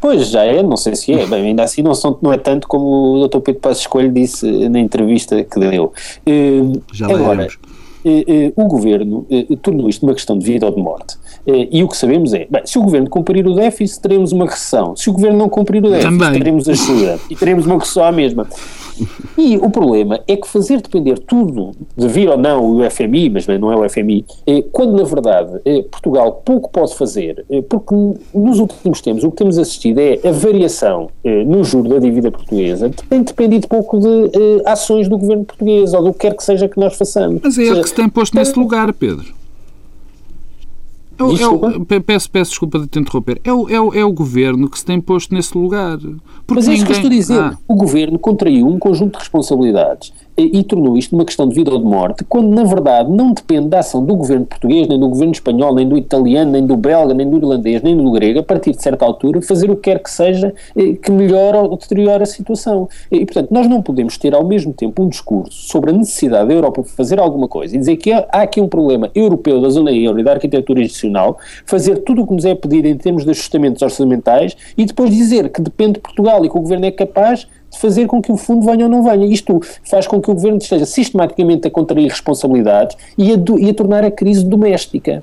Pois, 0.00 0.30
já 0.30 0.44
é, 0.44 0.62
não 0.62 0.76
sei 0.76 0.94
se 0.94 1.12
é. 1.12 1.26
Bem, 1.26 1.48
ainda 1.48 1.64
assim 1.64 1.82
não, 1.82 1.94
são, 1.94 2.16
não 2.22 2.32
é 2.32 2.38
tanto 2.38 2.68
como 2.68 3.16
o 3.16 3.28
Dr. 3.28 3.40
Pedro 3.40 3.60
Passos 3.60 3.80
Escolho 3.80 4.10
disse 4.10 4.68
na 4.68 4.78
entrevista 4.78 5.42
que 5.42 5.58
deu. 5.58 5.92
Uh, 6.26 6.80
já 6.92 7.06
agora, 7.06 7.44
eh, 7.44 7.48
o 8.56 8.64
governo 8.64 9.26
eh, 9.30 9.46
tornou 9.60 9.88
isto 9.88 10.04
uma 10.04 10.14
questão 10.14 10.38
de 10.38 10.44
vida 10.44 10.66
ou 10.66 10.72
de 10.72 10.80
morte. 10.80 11.16
e 11.46 11.82
o 11.82 11.88
que 11.88 11.96
sabemos 11.96 12.32
é, 12.34 12.46
bem, 12.50 12.62
se 12.64 12.78
o 12.78 12.82
governo 12.82 13.08
cumprir 13.08 13.46
o 13.46 13.54
déficit, 13.54 14.00
teremos 14.00 14.32
uma 14.32 14.44
recessão. 14.44 14.94
Se 14.96 15.08
o 15.10 15.12
governo 15.12 15.38
não 15.38 15.48
cumprir 15.48 15.84
o 15.84 15.90
déficit, 15.90 16.18
Também. 16.18 16.32
teremos 16.32 16.68
ajuda 16.68 17.18
e 17.30 17.36
teremos 17.36 17.66
uma 17.66 17.78
recessão 17.78 18.04
à 18.04 18.12
mesma. 18.12 18.46
E 19.36 19.56
o 19.56 19.70
problema 19.70 20.20
é 20.26 20.36
que 20.36 20.48
fazer 20.48 20.80
depender 20.80 21.18
tudo 21.20 21.70
de 21.96 22.08
vir 22.08 22.28
ou 22.28 22.36
não 22.36 22.78
o 22.78 22.90
FMI, 22.90 23.30
mas 23.30 23.46
não 23.46 23.70
é 23.72 23.76
o 23.76 23.88
FMI, 23.88 24.24
quando 24.72 24.96
na 24.96 25.04
verdade 25.04 25.60
Portugal 25.90 26.42
pouco 26.44 26.68
pode 26.70 26.96
fazer, 26.96 27.44
porque 27.68 27.94
nos 28.34 28.58
últimos 28.58 29.00
tempos 29.00 29.22
o 29.22 29.30
que 29.30 29.36
temos 29.36 29.56
assistido 29.56 30.00
é 30.00 30.18
a 30.24 30.32
variação 30.32 31.08
no 31.46 31.62
juro 31.62 31.88
da 31.88 31.98
dívida 31.98 32.30
portuguesa, 32.30 32.90
tem 33.08 33.22
dependido 33.22 33.68
pouco 33.68 34.00
de 34.00 34.62
ações 34.64 35.08
do 35.08 35.16
governo 35.16 35.44
português 35.44 35.94
ou 35.94 36.02
do 36.02 36.12
que 36.12 36.18
quer 36.20 36.34
que 36.34 36.42
seja 36.42 36.68
que 36.68 36.78
nós 36.78 36.96
façamos. 36.96 37.40
Mas 37.42 37.56
é 37.56 37.80
que 37.88 37.96
se 37.96 38.02
tem 38.02 38.08
posto 38.08 38.36
nesse 38.36 38.58
lugar, 38.58 38.92
Pedro. 38.92 39.34
É 41.18 41.24
o, 41.24 41.36
é 41.36 41.48
o, 41.48 41.84
peço, 41.84 42.30
peço 42.30 42.50
desculpa 42.52 42.78
de 42.78 42.86
te 42.86 42.98
interromper. 43.00 43.40
É 43.42 43.52
o, 43.52 43.68
é, 43.68 43.80
o, 43.80 43.92
é 43.92 44.04
o 44.04 44.12
governo 44.12 44.70
que 44.70 44.78
se 44.78 44.84
tem 44.84 45.00
posto 45.00 45.34
nesse 45.34 45.56
lugar. 45.58 45.98
Mas 46.46 46.68
é 46.68 46.74
isso 46.74 46.84
ninguém... 46.84 46.84
que 46.84 46.92
eu 46.92 46.96
estou 46.96 47.10
a 47.10 47.14
dizer. 47.14 47.40
Ah. 47.40 47.58
O 47.66 47.74
governo 47.74 48.18
contraiu 48.18 48.68
um 48.68 48.78
conjunto 48.78 49.14
de 49.14 49.18
responsabilidades 49.18 50.12
e, 50.38 50.62
tornou 50.62 50.96
isto 50.96 51.14
uma 51.14 51.24
questão 51.24 51.48
de 51.48 51.54
vida 51.54 51.72
ou 51.72 51.78
de 51.78 51.84
morte, 51.84 52.24
quando 52.24 52.48
na 52.48 52.62
verdade 52.62 53.10
não 53.10 53.32
depende 53.32 53.68
da 53.68 53.80
ação 53.80 54.04
do 54.04 54.14
governo 54.14 54.46
português, 54.46 54.86
nem 54.86 54.98
do 54.98 55.08
governo 55.08 55.32
espanhol, 55.32 55.74
nem 55.74 55.88
do 55.88 55.96
italiano, 55.96 56.52
nem 56.52 56.64
do 56.64 56.76
belga, 56.76 57.12
nem 57.12 57.28
do 57.28 57.38
irlandês, 57.38 57.82
nem 57.82 57.96
do 57.96 58.10
grego, 58.12 58.38
a 58.38 58.42
partir 58.42 58.70
de 58.70 58.82
certa 58.82 59.04
altura, 59.04 59.42
fazer 59.42 59.70
o 59.70 59.76
que 59.76 59.90
quer 59.90 59.98
que 60.00 60.10
seja 60.10 60.54
eh, 60.76 60.92
que 60.92 61.10
melhore 61.10 61.56
ou 61.56 61.76
deteriore 61.76 62.22
a 62.22 62.26
situação. 62.26 62.88
E, 63.10 63.24
portanto, 63.24 63.50
nós 63.50 63.66
não 63.66 63.82
podemos 63.82 64.16
ter 64.16 64.34
ao 64.34 64.46
mesmo 64.46 64.72
tempo 64.72 65.02
um 65.02 65.08
discurso 65.08 65.68
sobre 65.68 65.90
a 65.90 65.92
necessidade 65.92 66.48
da 66.48 66.54
Europa 66.54 66.82
fazer 66.84 67.18
alguma 67.18 67.48
coisa 67.48 67.74
e 67.74 67.78
dizer 67.78 67.96
que 67.96 68.12
há, 68.12 68.26
aqui 68.30 68.60
um 68.60 68.68
problema 68.68 69.10
europeu 69.14 69.60
da 69.60 69.68
zona 69.70 69.90
euro 69.92 70.20
e 70.20 70.24
da 70.24 70.32
arquitetura 70.32 70.80
institucional, 70.80 71.38
fazer 71.66 71.98
tudo 71.98 72.22
o 72.22 72.26
que 72.26 72.34
nos 72.34 72.44
é 72.44 72.54
pedido 72.54 72.86
em 72.86 72.96
termos 72.96 73.24
de 73.24 73.30
ajustamentos 73.30 73.82
orçamentais 73.82 74.56
e 74.76 74.84
depois 74.84 75.10
dizer 75.10 75.48
que 75.50 75.60
depende 75.60 75.94
de 75.94 76.00
Portugal 76.00 76.44
e 76.44 76.48
que 76.48 76.56
o 76.56 76.60
governo 76.60 76.86
é 76.86 76.90
capaz 76.90 77.48
fazer 77.78 78.06
com 78.06 78.20
que 78.20 78.32
o 78.32 78.36
fundo 78.36 78.66
venha 78.66 78.84
ou 78.84 78.90
não 78.90 79.02
venha. 79.02 79.26
Isto 79.26 79.60
faz 79.84 80.06
com 80.06 80.20
que 80.20 80.30
o 80.30 80.34
governo 80.34 80.58
esteja 80.58 80.86
sistematicamente 80.86 81.66
a 81.66 81.70
contrair 81.70 82.08
responsabilidades 82.08 82.96
e 83.16 83.32
a, 83.32 83.36
do, 83.36 83.58
e 83.58 83.70
a 83.70 83.74
tornar 83.74 84.04
a 84.04 84.10
crise 84.10 84.44
doméstica. 84.44 85.22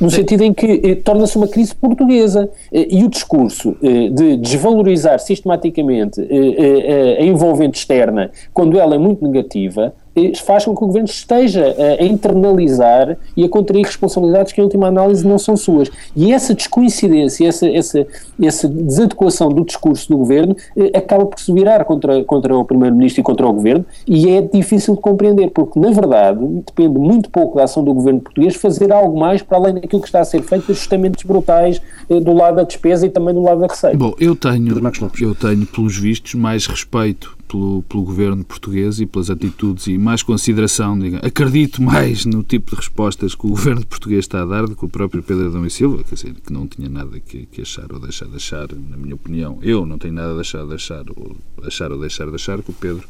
No 0.00 0.10
sentido 0.10 0.42
em 0.42 0.52
que 0.52 0.80
eh, 0.82 0.94
torna-se 0.96 1.36
uma 1.36 1.46
crise 1.46 1.72
portuguesa. 1.74 2.50
Eh, 2.72 2.88
e 2.90 3.04
o 3.04 3.08
discurso 3.08 3.76
eh, 3.80 4.08
de 4.08 4.36
desvalorizar 4.38 5.20
sistematicamente 5.20 6.20
eh, 6.20 7.16
eh, 7.18 7.22
a 7.22 7.24
envolvente 7.24 7.78
externa, 7.78 8.30
quando 8.52 8.78
ela 8.78 8.96
é 8.96 8.98
muito 8.98 9.24
negativa, 9.24 9.94
faz 10.44 10.64
com 10.64 10.74
que 10.76 10.84
o 10.84 10.86
governo 10.86 11.08
esteja 11.08 11.74
a 12.00 12.04
internalizar 12.04 13.16
e 13.36 13.44
a 13.44 13.48
contrair 13.48 13.84
responsabilidades 13.84 14.52
que, 14.52 14.60
em 14.60 14.64
última 14.64 14.86
análise, 14.88 15.26
não 15.26 15.38
são 15.38 15.56
suas. 15.56 15.90
E 16.14 16.32
essa 16.32 16.54
descoincidência, 16.54 17.46
essa, 17.46 17.68
essa, 17.68 18.06
essa 18.40 18.68
desadequação 18.68 19.48
do 19.48 19.64
discurso 19.64 20.08
do 20.08 20.18
governo 20.18 20.56
eh, 20.76 20.96
acaba 20.96 21.26
por 21.26 21.38
se 21.38 21.52
virar 21.52 21.84
contra, 21.84 22.22
contra 22.24 22.56
o 22.56 22.64
primeiro-ministro 22.64 23.20
e 23.20 23.24
contra 23.24 23.46
o 23.46 23.52
governo, 23.52 23.84
e 24.06 24.30
é 24.30 24.40
difícil 24.40 24.94
de 24.94 25.00
compreender, 25.00 25.50
porque, 25.50 25.78
na 25.78 25.90
verdade, 25.90 26.40
depende 26.66 26.98
muito 26.98 27.28
pouco 27.30 27.56
da 27.56 27.64
ação 27.64 27.82
do 27.82 27.92
governo 27.92 28.20
português 28.20 28.54
fazer 28.54 28.92
algo 28.92 29.18
mais 29.18 29.42
para 29.42 29.58
além 29.58 29.74
daquilo 29.74 30.00
que 30.00 30.08
está 30.08 30.20
a 30.20 30.24
ser 30.24 30.42
feito, 30.42 30.70
ajustamentos 30.70 31.24
brutais 31.24 31.80
eh, 32.08 32.20
do 32.20 32.32
lado 32.32 32.56
da 32.56 32.62
despesa 32.62 33.06
e 33.06 33.10
também 33.10 33.34
do 33.34 33.42
lado 33.42 33.60
da 33.60 33.66
receita. 33.66 33.96
Bom, 33.96 34.14
eu 34.18 34.36
tenho, 34.36 34.80
eu 35.20 35.34
tenho, 35.34 35.66
pelos 35.66 35.96
vistos, 35.96 36.34
mais 36.34 36.66
respeito 36.66 37.36
pelo, 37.48 37.82
pelo 37.84 38.02
governo 38.02 38.44
português 38.44 39.00
e 39.00 39.06
pelas 39.06 39.30
atitudes 39.30 39.86
e 39.86 39.96
mais 39.98 40.22
consideração, 40.22 40.98
acredito 41.22 41.82
mais 41.82 42.24
no 42.24 42.42
tipo 42.42 42.70
de 42.70 42.76
respostas 42.76 43.34
que 43.34 43.46
o 43.46 43.50
governo 43.50 43.84
português 43.86 44.20
está 44.24 44.42
a 44.42 44.44
dar 44.44 44.66
do 44.66 44.74
que 44.74 44.84
o 44.84 44.88
próprio 44.88 45.22
Pedro 45.22 45.46
Adão 45.46 45.64
e 45.64 45.70
Silva, 45.70 46.02
quer 46.04 46.14
dizer, 46.14 46.34
que 46.34 46.52
não 46.52 46.66
tinha 46.66 46.88
nada 46.88 47.18
que, 47.20 47.46
que 47.46 47.62
achar 47.62 47.92
ou 47.92 48.00
deixar 48.00 48.26
de 48.26 48.36
achar, 48.36 48.68
na 48.72 48.96
minha 48.96 49.14
opinião. 49.14 49.58
Eu 49.62 49.86
não 49.86 49.98
tenho 49.98 50.14
nada 50.14 50.32
a 50.32 50.36
deixar 50.36 50.66
de 50.66 50.74
achar 50.74 51.04
ou 51.14 51.36
achar 51.62 51.92
ou 51.92 51.98
deixar 51.98 52.28
de 52.28 52.34
achar 52.34 52.62
que 52.62 52.70
o 52.70 52.74
Pedro 52.74 53.06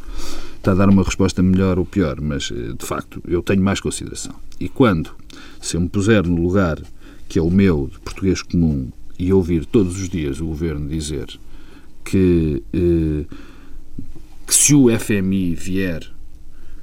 está 0.57 0.73
a 0.73 0.75
dar 0.75 0.89
uma 0.89 1.03
resposta 1.03 1.43
melhor 1.43 1.79
ou 1.79 1.85
pior, 1.85 2.21
mas 2.21 2.51
eh, 2.51 2.73
de 2.79 2.87
facto 2.87 3.23
eu 3.27 3.43
tenho 3.43 3.63
mais 3.63 3.81
consideração. 3.81 4.35
E 4.61 4.69
quando, 4.69 5.11
se 5.61 5.77
eu 5.77 5.81
me 5.81 5.89
puser 5.89 6.27
no 6.27 6.41
lugar 6.41 6.81
que 7.29 7.39
é 7.39 7.43
o 7.43 7.51
meu, 7.51 7.89
de 7.93 7.99
português 8.01 8.43
comum, 8.43 8.91
e 9.19 9.33
ouvir 9.33 9.65
todos 9.65 10.01
os 10.01 10.09
dias 10.09 10.41
o 10.41 10.47
governo 10.47 10.89
dizer 10.89 11.27
que 12.05 12.63
eh, 12.73 13.25
que 14.47 14.55
se 14.55 14.75
o 14.75 14.87
FMI 14.99 15.55
vier, 15.55 16.03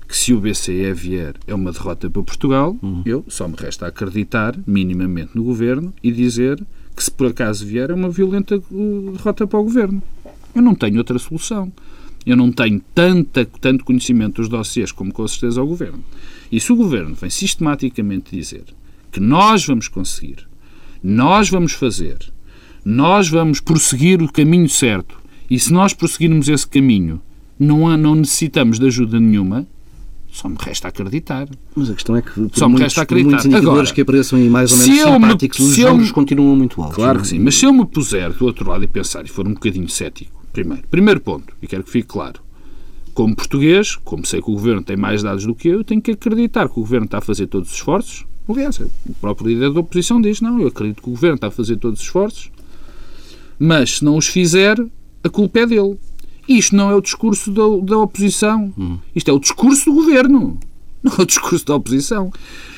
que 0.08 0.18
se 0.18 0.34
o 0.34 0.42
BCE 0.42 0.94
vier, 0.94 1.36
é 1.48 1.54
uma 1.54 1.72
derrota 1.72 2.10
para 2.10 2.24
Portugal, 2.24 2.78
uhum. 2.82 3.02
eu 3.06 3.24
só 3.28 3.48
me 3.48 3.56
resta 3.58 3.88
acreditar 3.88 4.58
minimamente 4.68 5.32
no 5.36 5.44
governo 5.44 5.94
e 6.04 6.12
dizer 6.12 6.62
que 6.96 7.04
se 7.04 7.12
por 7.12 7.28
acaso 7.28 7.66
vier 7.66 7.90
é 7.90 7.94
uma 7.94 8.10
violenta 8.10 8.58
uh, 8.58 9.12
derrota 9.14 9.48
para 9.48 9.60
o 9.60 9.64
governo. 9.64 10.04
Eu 10.54 10.62
não 10.62 10.76
tenho 10.76 10.98
outra 10.98 11.18
solução. 11.18 11.72
Eu 12.26 12.36
não 12.36 12.52
tenho 12.52 12.82
tanta, 12.94 13.46
tanto 13.46 13.86
conhecimento 13.86 14.42
dos 14.42 14.50
dossiês 14.50 14.92
como 14.92 15.12
com 15.12 15.28
certeza 15.28 15.62
o 15.62 15.68
governo. 15.68 16.04
E 16.52 16.60
se 16.60 16.72
o 16.72 16.76
governo 16.76 17.16
vem 17.16 17.30
sistematicamente 17.30 18.36
dizer 18.36 18.66
que 19.12 19.20
nós 19.20 19.66
vamos 19.66 19.88
conseguir, 19.88 20.48
nós 21.04 21.50
vamos 21.50 21.72
fazer, 21.74 22.18
nós 22.86 23.28
vamos 23.30 23.60
prosseguir 23.60 24.22
o 24.22 24.32
caminho 24.32 24.70
certo, 24.70 25.20
e 25.50 25.60
se 25.60 25.74
nós 25.74 25.94
prosseguirmos 25.94 26.48
esse 26.48 26.68
caminho, 26.68 27.22
não, 27.62 27.88
há, 27.88 27.96
não 27.96 28.16
necessitamos 28.16 28.80
de 28.80 28.88
ajuda 28.88 29.20
nenhuma, 29.20 29.68
só 30.32 30.48
me 30.48 30.56
resta 30.60 30.88
acreditar. 30.88 31.48
Mas 31.76 31.90
a 31.90 31.94
questão 31.94 32.16
é 32.16 32.22
que 32.22 32.32
por 32.32 32.50
Só 32.54 32.68
muitos, 32.68 32.80
me 32.80 32.80
resta 32.80 33.02
acreditar. 33.02 33.30
muitos 33.30 33.46
indicadores 33.46 33.80
Agora, 33.80 33.94
que 33.94 34.02
apareçam 34.02 34.40
aí 34.40 34.50
mais 34.50 34.72
ou 34.72 34.78
menos 34.78 35.02
simpáticos, 35.02 35.60
me, 35.60 35.66
os 35.66 35.78
números 35.78 36.08
me, 36.08 36.14
continuam 36.14 36.56
muito 36.56 36.82
altos. 36.82 36.96
Claro 36.96 37.20
que 37.20 37.28
sim, 37.28 37.40
mas 37.40 37.56
se 37.56 37.66
eu 37.66 37.74
me 37.74 37.86
puser 37.86 38.32
do 38.32 38.46
outro 38.46 38.70
lado 38.70 38.84
e 38.84 38.88
pensar 38.88 39.26
e 39.26 39.28
for 39.28 39.48
um 39.48 39.54
bocadinho 39.54 39.90
cético, 39.90 40.44
primeiro, 40.54 40.84
primeiro 40.90 41.20
ponto, 41.20 41.54
e 41.62 41.68
quero 41.68 41.84
que 41.84 41.92
fique 41.92 42.08
claro, 42.08 42.40
como 43.14 43.36
português, 43.36 43.98
como 43.98 44.26
sei 44.26 44.42
que 44.42 44.50
o 44.50 44.54
Governo 44.54 44.82
tem 44.82 44.96
mais 44.96 45.22
dados 45.22 45.46
do 45.46 45.54
que 45.54 45.68
eu, 45.68 45.80
eu 45.80 45.84
tenho 45.84 46.02
que 46.02 46.12
acreditar 46.12 46.68
que 46.70 46.80
o 46.80 46.82
Governo 46.82 47.06
está 47.06 47.18
a 47.18 47.22
fazer 47.22 47.48
todos 47.48 47.70
os 47.70 47.76
esforços. 47.76 48.26
Aliás, 48.48 48.80
o 48.80 49.14
próprio 49.20 49.50
líder 49.50 49.72
da 49.72 49.80
oposição 49.82 50.22
diz, 50.22 50.42
não, 50.42 50.60
eu 50.60 50.68
acredito 50.68 51.02
que 51.02 51.10
o 51.10 51.12
Governo 51.12 51.36
está 51.36 51.48
a 51.48 51.52
fazer 51.52 51.76
todos 51.76 52.00
os 52.00 52.06
esforços, 52.06 52.50
mas 53.60 53.98
se 53.98 54.06
não 54.06 54.18
os 54.18 54.28
fizer, 54.28 54.78
a 55.24 55.30
culpa 55.30 55.60
é 55.60 55.66
dele. 55.68 56.00
Isto 56.58 56.76
não 56.76 56.90
é 56.90 56.96
o 56.96 57.02
discurso 57.02 57.52
da, 57.52 57.64
da 57.84 57.98
oposição. 57.98 58.74
Hum. 58.78 59.00
Isto 59.16 59.32
é 59.32 59.34
o 59.34 59.40
discurso 59.40 59.86
do 59.86 59.94
governo. 59.94 60.60
Não 61.02 61.12
é 61.18 61.22
o 61.22 61.26
discurso 61.26 61.66
da 61.66 61.76
oposição. 61.76 62.32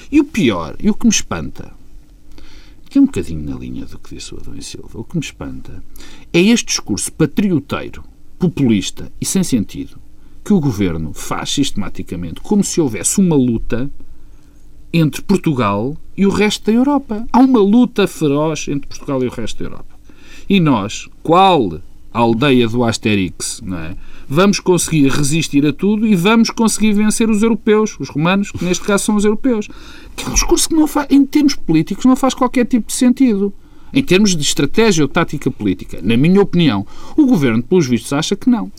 E 0.10 0.22
o 0.22 0.24
pior, 0.24 0.78
e 0.80 0.90
o 0.90 0.94
que 0.94 1.06
me 1.06 1.12
espanta, 1.12 1.74
que 2.90 2.98
é 2.98 3.02
um 3.02 3.06
bocadinho 3.06 3.44
na 3.50 3.60
linha 3.60 3.86
do 3.86 4.00
que 4.00 4.16
disse 4.16 4.34
o 4.34 4.38
Adão 4.38 4.56
e 4.56 4.62
Silva, 4.62 4.98
o 5.00 5.04
que 5.04 5.18
me 5.18 5.24
espanta 5.24 5.84
é 6.32 6.40
este 6.40 6.68
discurso 6.68 7.12
patrioteiro, 7.12 8.02
populista 8.40 9.12
e 9.20 9.26
sem 9.26 9.44
sentido 9.44 10.00
que 10.46 10.54
o 10.54 10.60
governo 10.60 11.12
faz 11.14 11.50
sistematicamente, 11.50 12.40
como 12.40 12.64
se 12.64 12.80
houvesse 12.80 13.20
uma 13.20 13.36
luta 13.36 13.92
entre 14.94 15.22
Portugal 15.22 15.98
e 16.16 16.26
o 16.26 16.30
resto 16.30 16.66
da 16.66 16.72
Europa. 16.72 17.26
Há 17.34 17.40
uma 17.40 17.60
luta 17.60 18.08
feroz 18.08 18.68
entre 18.68 18.88
Portugal 18.88 19.24
e 19.24 19.28
o 19.28 19.32
resto 19.32 19.60
da 19.60 19.66
Europa. 19.66 19.96
E 20.48 20.60
nós, 20.60 21.10
qual 21.24 21.82
aldeia 22.14 22.68
do 22.68 22.84
Asterix, 22.84 23.62
não 23.64 23.78
é? 23.78 23.96
Vamos 24.30 24.60
conseguir 24.60 25.10
resistir 25.10 25.66
a 25.66 25.74
tudo 25.74 26.08
e 26.08 26.16
vamos 26.16 26.50
conseguir 26.50 26.94
vencer 26.94 27.30
os 27.30 27.44
europeus, 27.44 27.98
os 28.00 28.10
romanos, 28.10 28.52
que 28.52 28.64
neste 28.64 28.84
caso 28.84 29.06
são 29.06 29.16
os 29.16 29.26
europeus. 29.26 29.68
Que 30.16 30.26
é 30.26 30.30
um 30.30 30.34
discurso 30.34 30.70
que, 30.70 30.76
não 30.76 30.88
faz, 30.88 31.08
em 31.10 31.26
termos 31.26 31.56
políticos, 31.56 32.06
não 32.06 32.16
faz 32.16 32.34
qualquer 32.34 32.66
tipo 32.66 32.88
de 32.88 32.94
sentido. 32.94 33.54
em 33.94 34.02
termos 34.02 34.36
de 34.36 34.42
estratégia 34.42 35.04
ou 35.04 35.08
tática 35.08 35.52
política. 35.52 36.00
Na 36.02 36.18
minha 36.18 36.42
opinião, 36.42 36.86
o 37.16 37.28
Governo, 37.28 37.62
pelos 37.62 37.86
vistos, 37.86 38.12
acha 38.12 38.36
que 38.36 38.50
não. 38.50 38.72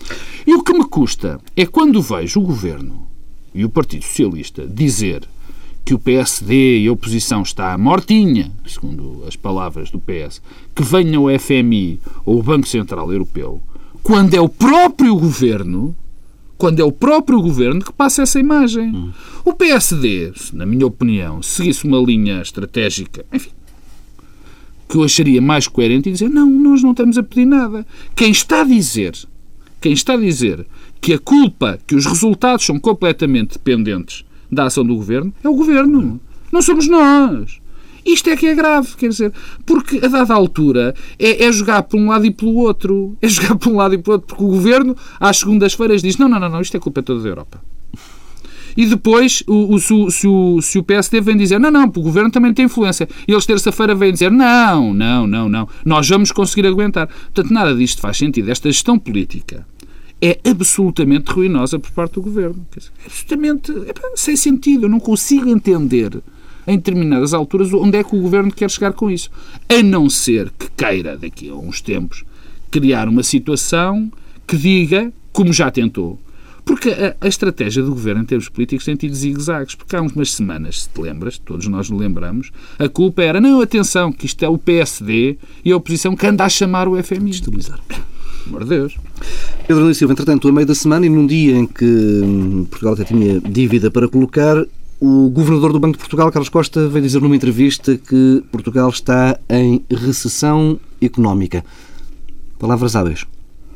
E 0.44 0.52
o 0.54 0.62
que 0.62 0.72
me 0.72 0.84
custa 0.84 1.40
é 1.56 1.64
quando 1.64 2.02
vejo 2.02 2.40
o 2.40 2.42
Governo 2.42 3.06
e 3.54 3.64
o 3.64 3.68
Partido 3.68 4.04
Socialista 4.04 4.66
dizer 4.66 5.22
que 5.84 5.92
o 5.92 5.98
PSD 5.98 6.80
e 6.80 6.88
a 6.88 6.92
oposição 6.92 7.42
está 7.42 7.76
mortinha, 7.76 8.50
segundo 8.66 9.22
as 9.28 9.36
palavras 9.36 9.90
do 9.90 10.00
PS, 10.00 10.40
que 10.74 10.82
venha 10.82 11.20
o 11.20 11.38
FMI 11.38 12.00
ou 12.24 12.38
o 12.38 12.42
Banco 12.42 12.66
Central 12.66 13.12
Europeu, 13.12 13.60
quando 14.02 14.34
é 14.34 14.40
o 14.40 14.48
próprio 14.48 15.14
governo, 15.14 15.94
quando 16.56 16.80
é 16.80 16.84
o 16.84 16.92
próprio 16.92 17.40
governo 17.42 17.84
que 17.84 17.92
passa 17.92 18.22
essa 18.22 18.40
imagem. 18.40 19.12
O 19.44 19.52
PSD, 19.52 20.32
na 20.54 20.64
minha 20.64 20.86
opinião, 20.86 21.42
seguisse 21.42 21.84
uma 21.84 21.98
linha 21.98 22.40
estratégica, 22.40 23.24
enfim, 23.30 23.50
que 24.88 24.96
eu 24.96 25.04
acharia 25.04 25.42
mais 25.42 25.68
coerente 25.68 26.08
e 26.08 26.12
dizer 26.12 26.30
não, 26.30 26.48
nós 26.48 26.82
não 26.82 26.92
estamos 26.92 27.18
a 27.18 27.22
pedir 27.22 27.44
nada. 27.44 27.86
Quem 28.16 28.30
está 28.30 28.62
a 28.62 28.64
dizer, 28.64 29.14
quem 29.82 29.92
está 29.92 30.14
a 30.14 30.18
dizer 30.18 30.66
que 30.98 31.12
a 31.12 31.18
culpa, 31.18 31.78
que 31.86 31.94
os 31.94 32.06
resultados 32.06 32.64
são 32.64 32.80
completamente 32.80 33.58
dependentes 33.58 34.24
da 34.50 34.64
ação 34.64 34.84
do 34.84 34.94
governo, 34.94 35.32
é 35.42 35.48
o 35.48 35.54
governo. 35.54 36.20
Não 36.52 36.62
somos 36.62 36.88
nós. 36.88 37.60
Isto 38.04 38.28
é 38.28 38.36
que 38.36 38.46
é 38.46 38.54
grave, 38.54 38.94
quer 38.96 39.08
dizer, 39.08 39.32
porque 39.64 39.98
a 40.04 40.08
dada 40.08 40.34
altura 40.34 40.94
é, 41.18 41.46
é, 41.46 41.52
jogar 41.52 41.82
por 41.84 41.98
um 41.98 42.08
lado 42.08 42.26
e 42.26 42.30
pelo 42.30 42.54
outro. 42.56 43.16
É 43.22 43.28
jogar 43.28 43.56
por 43.56 43.72
um 43.72 43.76
lado 43.76 43.94
e 43.94 43.98
pelo 43.98 44.14
outro, 44.14 44.28
porque 44.28 44.44
o 44.44 44.48
governo, 44.48 44.94
às 45.18 45.38
segundas-feiras, 45.38 46.02
diz: 46.02 46.18
não, 46.18 46.28
não, 46.28 46.38
não, 46.38 46.50
não, 46.50 46.60
isto 46.60 46.76
é 46.76 46.80
culpa 46.80 47.02
toda 47.02 47.22
da 47.22 47.28
Europa. 47.28 47.60
E 48.76 48.86
depois, 48.86 49.42
o, 49.46 49.74
o, 49.74 49.78
se, 49.78 50.26
o, 50.26 50.60
se, 50.60 50.78
o, 50.78 50.82
PSD 50.82 51.20
vem 51.20 51.36
dizer 51.36 51.60
não, 51.60 51.70
não, 51.70 51.84
o 51.84 52.02
governo 52.02 52.30
também 52.30 52.52
tem 52.52 52.64
influência. 52.64 53.08
E 53.26 53.32
eles 53.32 53.46
terça-feira 53.46 53.94
vêm 53.94 54.12
dizer 54.12 54.30
não, 54.30 54.92
não, 54.92 55.26
não, 55.26 55.48
não, 55.48 55.68
nós 55.84 56.08
vamos 56.08 56.32
conseguir 56.32 56.66
aguentar. 56.66 57.06
Portanto, 57.06 57.52
nada 57.52 57.74
disto 57.74 58.00
faz 58.00 58.16
sentido. 58.16 58.50
Esta 58.50 58.70
gestão 58.70 58.98
política 58.98 59.64
é 60.20 60.38
absolutamente 60.48 61.30
ruinosa 61.30 61.78
por 61.78 61.90
parte 61.90 62.14
do 62.14 62.22
governo. 62.22 62.66
É 62.76 63.06
absolutamente 63.06 63.72
sem 64.16 64.36
sentido. 64.36 64.86
Eu 64.86 64.88
não 64.88 65.00
consigo 65.00 65.48
entender 65.48 66.22
em 66.66 66.76
determinadas 66.76 67.34
alturas 67.34 67.72
onde 67.72 67.98
é 67.98 68.04
que 68.04 68.16
o 68.16 68.20
governo 68.20 68.50
quer 68.50 68.70
chegar 68.70 68.92
com 68.92 69.10
isso. 69.10 69.30
A 69.68 69.82
não 69.82 70.08
ser 70.08 70.50
que 70.58 70.68
queira, 70.70 71.16
daqui 71.16 71.50
a 71.50 71.54
uns 71.54 71.80
tempos, 71.80 72.24
criar 72.70 73.08
uma 73.08 73.22
situação 73.22 74.10
que 74.46 74.56
diga, 74.56 75.12
como 75.32 75.52
já 75.52 75.70
tentou, 75.70 76.18
porque 76.64 76.88
a, 76.90 77.14
a, 77.20 77.28
estratégia 77.28 77.82
do 77.82 77.90
governo 77.90 78.22
em 78.22 78.24
termos 78.24 78.48
políticos 78.48 78.86
tem 78.86 78.96
tido 78.96 79.14
zigue-zagues. 79.14 79.74
Porque 79.74 79.94
há 79.94 80.00
umas 80.00 80.32
semanas, 80.32 80.82
se 80.82 80.88
te 80.88 81.00
lembras, 81.00 81.36
todos 81.36 81.66
nós 81.66 81.90
nos 81.90 82.00
lembramos, 82.00 82.50
a 82.78 82.88
culpa 82.88 83.22
era, 83.22 83.40
não, 83.40 83.60
atenção, 83.60 84.10
que 84.10 84.26
isto 84.26 84.42
é 84.44 84.48
o 84.48 84.56
PSD 84.56 85.36
e 85.64 85.72
a 85.72 85.76
oposição 85.76 86.16
que 86.16 86.26
anda 86.26 86.44
a 86.44 86.48
chamar 86.48 86.88
o 86.88 87.00
FMI. 87.02 87.30
Estabilizar. 87.30 87.80
Amor 88.46 88.64
de 88.64 88.70
Deus. 88.70 88.96
Pedro 89.66 89.84
Luís 89.84 89.96
Silva, 89.96 90.12
entretanto, 90.12 90.48
a 90.48 90.52
meio 90.52 90.66
da 90.66 90.74
semana 90.74 91.06
e 91.06 91.08
num 91.08 91.26
dia 91.26 91.56
em 91.56 91.66
que 91.66 91.84
hum, 91.84 92.66
Portugal 92.68 92.94
até 92.94 93.04
tinha 93.04 93.40
dívida 93.40 93.90
para 93.90 94.08
colocar, 94.08 94.56
o 95.00 95.30
governador 95.30 95.72
do 95.72 95.80
Banco 95.80 95.94
de 95.94 95.98
Portugal, 95.98 96.30
Carlos 96.30 96.48
Costa, 96.48 96.88
veio 96.88 97.04
dizer 97.04 97.20
numa 97.20 97.36
entrevista 97.36 97.96
que 97.96 98.42
Portugal 98.52 98.88
está 98.88 99.38
em 99.48 99.84
recessão 99.90 100.78
económica. 101.00 101.64
Palavras 102.58 102.94
hábeis. 102.94 103.26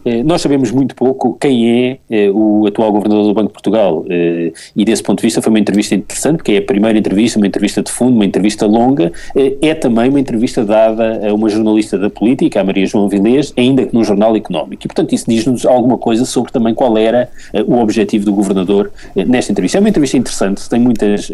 Eh, 0.09 0.23
nós 0.23 0.41
sabemos 0.41 0.71
muito 0.71 0.95
pouco 0.95 1.37
quem 1.39 1.71
é 1.71 1.99
eh, 2.09 2.31
o 2.31 2.67
atual 2.67 2.91
governador 2.91 3.27
do 3.27 3.35
Banco 3.35 3.49
de 3.49 3.53
Portugal 3.53 4.07
eh, 4.09 4.53
e 4.75 4.83
desse 4.83 5.03
ponto 5.03 5.19
de 5.19 5.27
vista 5.27 5.43
foi 5.43 5.51
uma 5.51 5.59
entrevista 5.59 5.95
interessante, 5.95 6.37
porque 6.37 6.53
é 6.53 6.59
a 6.59 6.63
primeira 6.63 6.99
entrevista, 6.99 7.39
uma 7.39 7.47
entrevista 7.47 7.83
de 7.83 7.93
fundo, 7.93 8.15
uma 8.15 8.25
entrevista 8.25 8.65
longa, 8.67 9.13
é 9.61 9.75
também 9.75 10.09
uma 10.09 10.19
entrevista 10.19 10.65
dada 10.65 11.29
a 11.29 11.35
uma 11.35 11.49
jornalista 11.49 11.99
da 11.99 12.09
política, 12.09 12.61
a 12.61 12.65
Maria 12.65 12.87
João 12.87 13.09
Vilés, 13.09 13.53
ainda 13.57 13.85
que 13.85 13.95
num 13.95 14.03
jornal 14.03 14.35
económico. 14.35 14.83
E, 14.85 14.89
portanto, 14.89 15.13
isso 15.15 15.27
diz-nos 15.29 15.67
alguma 15.67 15.99
coisa 15.99 16.25
sobre 16.25 16.53
também 16.53 16.75
qual 16.75 16.97
era 16.97 17.29
o 17.67 17.77
objetivo 17.79 18.25
do 18.25 18.33
governador 18.33 18.91
nesta 19.15 19.53
entrevista. 19.53 19.79
É 19.79 19.81
uma 19.81 19.89
entrevista 19.89 20.17
interessante, 20.17 20.69
tem 20.69 20.81
muitos 20.81 21.31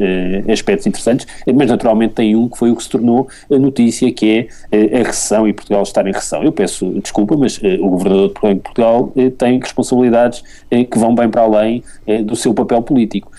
aspectos 0.50 0.86
interessantes, 0.86 1.26
mas 1.54 1.68
naturalmente 1.68 2.14
tem 2.14 2.34
um 2.34 2.48
que 2.48 2.58
foi 2.58 2.70
o 2.70 2.76
que 2.76 2.82
se 2.82 2.90
tornou 2.90 3.28
a 3.50 3.58
notícia, 3.58 4.10
que 4.12 4.48
é 4.72 5.00
a 5.00 5.04
recessão 5.04 5.46
e 5.46 5.52
Portugal 5.52 5.82
estar 5.82 6.06
em 6.06 6.12
recessão. 6.12 6.42
Eu 6.42 6.52
peço 6.52 6.88
desculpa, 7.00 7.36
mas 7.36 7.58
o 7.58 7.88
governador 7.88 8.28
de 8.28 8.34
Portugal 8.34 8.63
Portugal 8.64 9.12
eh, 9.14 9.30
tem 9.30 9.60
responsabilidades 9.60 10.42
eh, 10.70 10.84
que 10.84 10.98
vão 10.98 11.14
bem 11.14 11.28
para 11.28 11.42
além 11.42 11.84
eh, 12.06 12.22
do 12.22 12.34
seu 12.34 12.52
papel 12.54 12.82
político. 12.82 13.30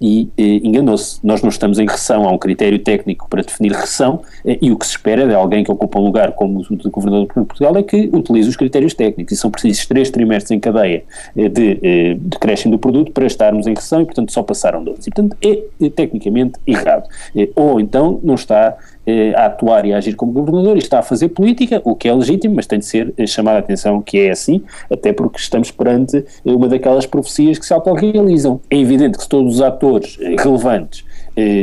e 0.00 0.30
enganou-se. 0.38 1.18
Nós 1.22 1.42
não 1.42 1.50
estamos 1.50 1.78
em 1.78 1.86
recessão, 1.86 2.26
há 2.26 2.32
um 2.32 2.38
critério 2.38 2.78
técnico 2.78 3.28
para 3.28 3.42
definir 3.42 3.72
recessão 3.72 4.22
e 4.44 4.70
o 4.70 4.78
que 4.78 4.86
se 4.86 4.92
espera 4.92 5.26
de 5.26 5.34
alguém 5.34 5.62
que 5.62 5.70
ocupa 5.70 5.98
um 5.98 6.04
lugar 6.04 6.32
como 6.32 6.60
o 6.60 6.76
do 6.76 6.90
Governador 6.90 7.26
de 7.26 7.34
Portugal 7.34 7.76
é 7.76 7.82
que 7.82 8.08
utilize 8.12 8.48
os 8.48 8.56
critérios 8.56 8.94
técnicos. 8.94 9.32
E 9.32 9.36
são 9.36 9.50
precisos 9.50 9.84
três 9.86 10.10
trimestres 10.10 10.52
em 10.52 10.60
cadeia 10.60 11.04
de, 11.34 12.18
crescimento 12.40 12.76
do 12.76 12.78
produto 12.78 13.12
para 13.12 13.26
estarmos 13.26 13.66
em 13.66 13.74
recessão 13.74 14.00
e, 14.00 14.04
portanto, 14.04 14.32
só 14.32 14.42
passaram 14.42 14.82
dois. 14.82 15.06
E, 15.06 15.10
portanto, 15.10 15.36
é 15.42 15.90
tecnicamente 15.90 16.58
errado. 16.66 17.08
ou 17.54 17.80
então 17.80 18.20
não 18.22 18.34
está 18.34 18.76
eh, 19.10 19.32
a 19.34 19.46
atuar 19.46 19.86
e 19.86 19.94
a 19.94 19.96
agir 19.96 20.14
como 20.14 20.32
governador 20.32 20.76
e 20.76 20.80
está 20.80 20.98
a 20.98 21.02
fazer 21.02 21.30
política, 21.30 21.80
o 21.82 21.96
que 21.96 22.06
é 22.06 22.12
legítimo, 22.12 22.56
mas 22.56 22.66
tem 22.66 22.78
de 22.78 22.84
ser 22.84 23.14
eh, 23.16 23.26
chamada 23.26 23.56
a 23.56 23.60
atenção 23.60 24.02
que 24.02 24.20
é 24.20 24.30
assim, 24.30 24.62
até 24.92 25.14
porque 25.14 25.38
estamos 25.38 25.70
perante 25.70 26.18
eh, 26.18 26.24
uma 26.44 26.68
daquelas 26.68 27.06
profecias 27.06 27.58
que 27.58 27.64
se 27.64 27.72
autorrealizam. 27.72 28.60
É 28.68 28.76
evidente 28.76 29.16
que 29.16 29.22
se 29.22 29.28
todos 29.30 29.54
os 29.54 29.62
atores 29.62 30.18
relevantes 30.38 31.06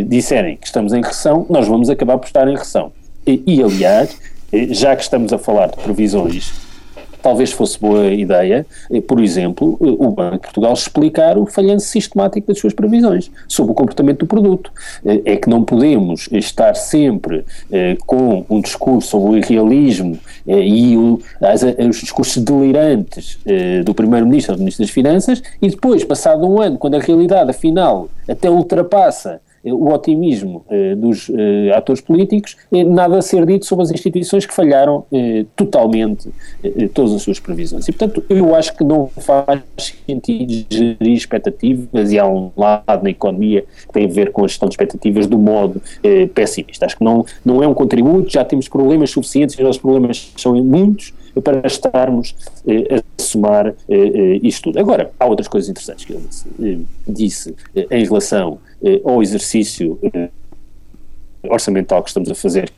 disserem 0.07 0.55
que 0.55 0.65
estamos 0.65 0.91
em 0.93 1.03
recessão, 1.03 1.45
nós 1.47 1.67
vamos 1.67 1.87
acabar 1.89 2.17
por 2.17 2.25
estar 2.25 2.47
em 2.47 2.55
recessão. 2.55 2.91
E, 3.27 3.43
e 3.45 3.61
aliás, 3.61 4.17
já 4.71 4.95
que 4.95 5.03
estamos 5.03 5.31
a 5.31 5.37
falar 5.37 5.67
de 5.67 5.77
previsões 5.83 6.64
talvez 7.25 7.51
fosse 7.51 7.79
boa 7.79 8.05
ideia, 8.13 8.67
eh, 8.91 9.01
por 9.01 9.19
exemplo, 9.19 9.79
eh, 9.81 9.85
o 9.97 10.11
Banco 10.11 10.35
de 10.35 10.41
Portugal 10.41 10.73
explicar 10.73 11.39
o 11.39 11.47
falhanço 11.47 11.87
sistemático 11.87 12.45
das 12.47 12.59
suas 12.59 12.71
previsões 12.71 13.31
sobre 13.47 13.71
o 13.71 13.73
comportamento 13.73 14.19
do 14.19 14.27
produto. 14.27 14.71
Eh, 15.03 15.33
é 15.33 15.35
que 15.35 15.49
não 15.49 15.63
podemos 15.63 16.29
estar 16.31 16.75
sempre 16.75 17.43
com 18.05 18.45
um 18.47 18.61
discurso 18.61 19.09
sobre 19.09 19.31
o 19.31 19.37
irrealismo 19.37 20.19
e 20.45 20.95
os 20.97 21.97
discursos 21.99 22.43
delirantes 22.43 23.39
do 23.83 23.93
Primeiro-Ministro 23.93 24.55
do 24.55 24.59
Ministro 24.59 24.85
das 24.85 24.93
Finanças 24.93 25.41
e 25.61 25.69
depois, 25.69 26.03
passado 26.03 26.47
um 26.47 26.61
ano, 26.61 26.77
quando 26.77 26.95
a 26.95 26.99
realidade 26.99 27.49
afinal 27.49 28.07
até 28.27 28.49
ultrapassa 28.49 29.41
o 29.71 29.91
otimismo 29.91 30.63
eh, 30.69 30.95
dos 30.95 31.29
eh, 31.29 31.71
atores 31.75 32.01
políticos, 32.01 32.55
eh, 32.71 32.83
nada 32.83 33.17
a 33.17 33.21
ser 33.21 33.45
dito 33.45 33.65
sobre 33.65 33.83
as 33.83 33.91
instituições 33.91 34.45
que 34.45 34.53
falharam 34.53 35.05
totalmente 35.55 36.29
todas 36.93 37.13
as 37.13 37.21
suas 37.21 37.39
previsões. 37.39 37.87
E, 37.87 37.91
portanto, 37.91 38.23
eu 38.29 38.55
acho 38.55 38.75
que 38.75 38.83
não 38.83 39.07
faz 39.07 39.61
sentido 40.05 40.65
gerir 40.69 41.13
expectativas 41.13 42.11
e 42.11 42.19
há 42.19 42.27
um 42.27 42.51
lado 42.55 43.03
na 43.03 43.09
economia 43.09 43.65
que 43.87 43.93
tem 43.93 44.05
a 44.05 44.07
ver 44.07 44.31
com 44.31 44.43
a 44.43 44.47
gestão 44.47 44.67
de 44.67 44.73
expectativas 44.73 45.27
do 45.27 45.37
modo 45.37 45.81
pessimista. 46.33 46.85
Acho 46.85 46.97
que 46.97 47.03
não, 47.03 47.25
não 47.43 47.63
é 47.63 47.67
um 47.67 47.73
contributo, 47.73 48.29
já 48.29 48.43
temos 48.43 48.67
problemas 48.67 49.11
suficientes 49.11 49.55
e 49.55 49.59
os 49.59 49.65
nossos 49.65 49.81
problemas 49.81 50.33
são 50.37 50.55
muitos 50.63 51.13
para 51.41 51.65
estarmos 51.65 52.35
eh, 52.67 52.95
a 52.95 53.21
somar 53.21 53.67
eh, 53.67 53.73
eh, 53.89 54.39
isto 54.43 54.63
tudo. 54.63 54.79
Agora, 54.79 55.11
há 55.19 55.25
outras 55.25 55.47
coisas 55.47 55.69
interessantes 55.69 56.05
que 56.05 56.13
ele 56.13 56.21
disse, 56.27 56.47
eh, 56.61 56.77
disse 57.07 57.55
eh, 57.75 57.87
em 57.91 58.05
relação 58.05 58.59
eh, 58.74 58.74
ao 59.03 59.21
exercício 59.21 59.99
orçamental 61.43 62.03
que 62.03 62.09
estamos 62.09 62.29
a 62.29 62.35
fazer 62.35 62.71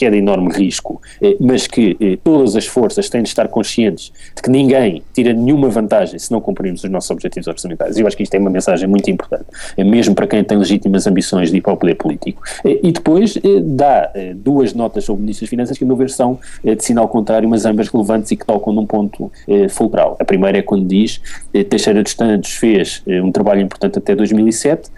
que 0.00 0.06
é 0.06 0.10
de 0.10 0.16
enorme 0.16 0.50
risco, 0.50 0.98
eh, 1.20 1.36
mas 1.38 1.66
que 1.66 1.94
eh, 2.00 2.16
todas 2.24 2.56
as 2.56 2.66
forças 2.66 3.10
têm 3.10 3.22
de 3.22 3.28
estar 3.28 3.46
conscientes 3.48 4.10
de 4.34 4.40
que 4.40 4.48
ninguém 4.48 5.02
tira 5.12 5.30
nenhuma 5.34 5.68
vantagem 5.68 6.18
se 6.18 6.32
não 6.32 6.40
cumprirmos 6.40 6.82
os 6.82 6.88
nossos 6.88 7.10
objetivos 7.10 7.46
orçamentais. 7.46 7.98
Eu 7.98 8.06
acho 8.06 8.16
que 8.16 8.22
isto 8.22 8.34
é 8.34 8.38
uma 8.38 8.48
mensagem 8.48 8.88
muito 8.88 9.10
importante, 9.10 9.44
eh, 9.76 9.84
mesmo 9.84 10.14
para 10.14 10.26
quem 10.26 10.42
tem 10.42 10.56
legítimas 10.56 11.06
ambições 11.06 11.50
de 11.50 11.58
ir 11.58 11.60
para 11.60 11.74
o 11.74 11.76
poder 11.76 11.96
político. 11.96 12.42
E 12.64 12.90
depois 12.90 13.38
dá 13.62 14.10
duas 14.36 14.72
notas 14.72 15.04
sobre 15.04 15.20
o 15.20 15.22
Ministro 15.22 15.44
das 15.44 15.50
Finanças 15.50 15.76
que, 15.76 15.84
a 15.84 15.86
meu 15.86 15.96
ver, 15.96 16.08
são 16.08 16.38
de 16.64 16.82
sinal 16.82 17.06
contrário, 17.06 17.46
mas 17.46 17.66
ambas 17.66 17.88
relevantes 17.88 18.30
e 18.30 18.36
que 18.36 18.46
tocam 18.46 18.72
num 18.72 18.86
ponto 18.86 19.30
fulcral. 19.68 20.16
A 20.18 20.24
primeira 20.24 20.58
é 20.58 20.62
quando 20.62 20.86
diz 20.86 21.20
Teixeira 21.68 22.02
dos 22.02 22.12
Santos 22.12 22.52
fez 22.52 23.02
um 23.06 23.30
trabalho 23.30 23.60
importante 23.60 23.98
até 23.98 24.14
2007, 24.14 24.90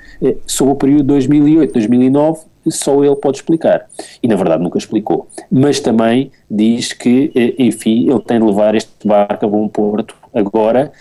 sobre 0.46 0.72
o 0.72 0.76
período 0.76 1.14
2008-2009 1.14 2.51
só 2.70 3.02
ele 3.04 3.16
pode 3.16 3.38
explicar. 3.38 3.86
E 4.22 4.28
na 4.28 4.36
verdade 4.36 4.62
nunca 4.62 4.78
explicou. 4.78 5.28
Mas 5.50 5.80
também 5.80 6.30
diz 6.50 6.92
que, 6.92 7.32
eh, 7.34 7.54
enfim, 7.58 8.10
ele 8.10 8.20
tem 8.20 8.38
de 8.38 8.46
levar 8.46 8.74
este 8.74 8.90
barco 9.04 9.44
a 9.44 9.48
bom 9.48 9.68
porto 9.68 10.14
agora 10.34 10.92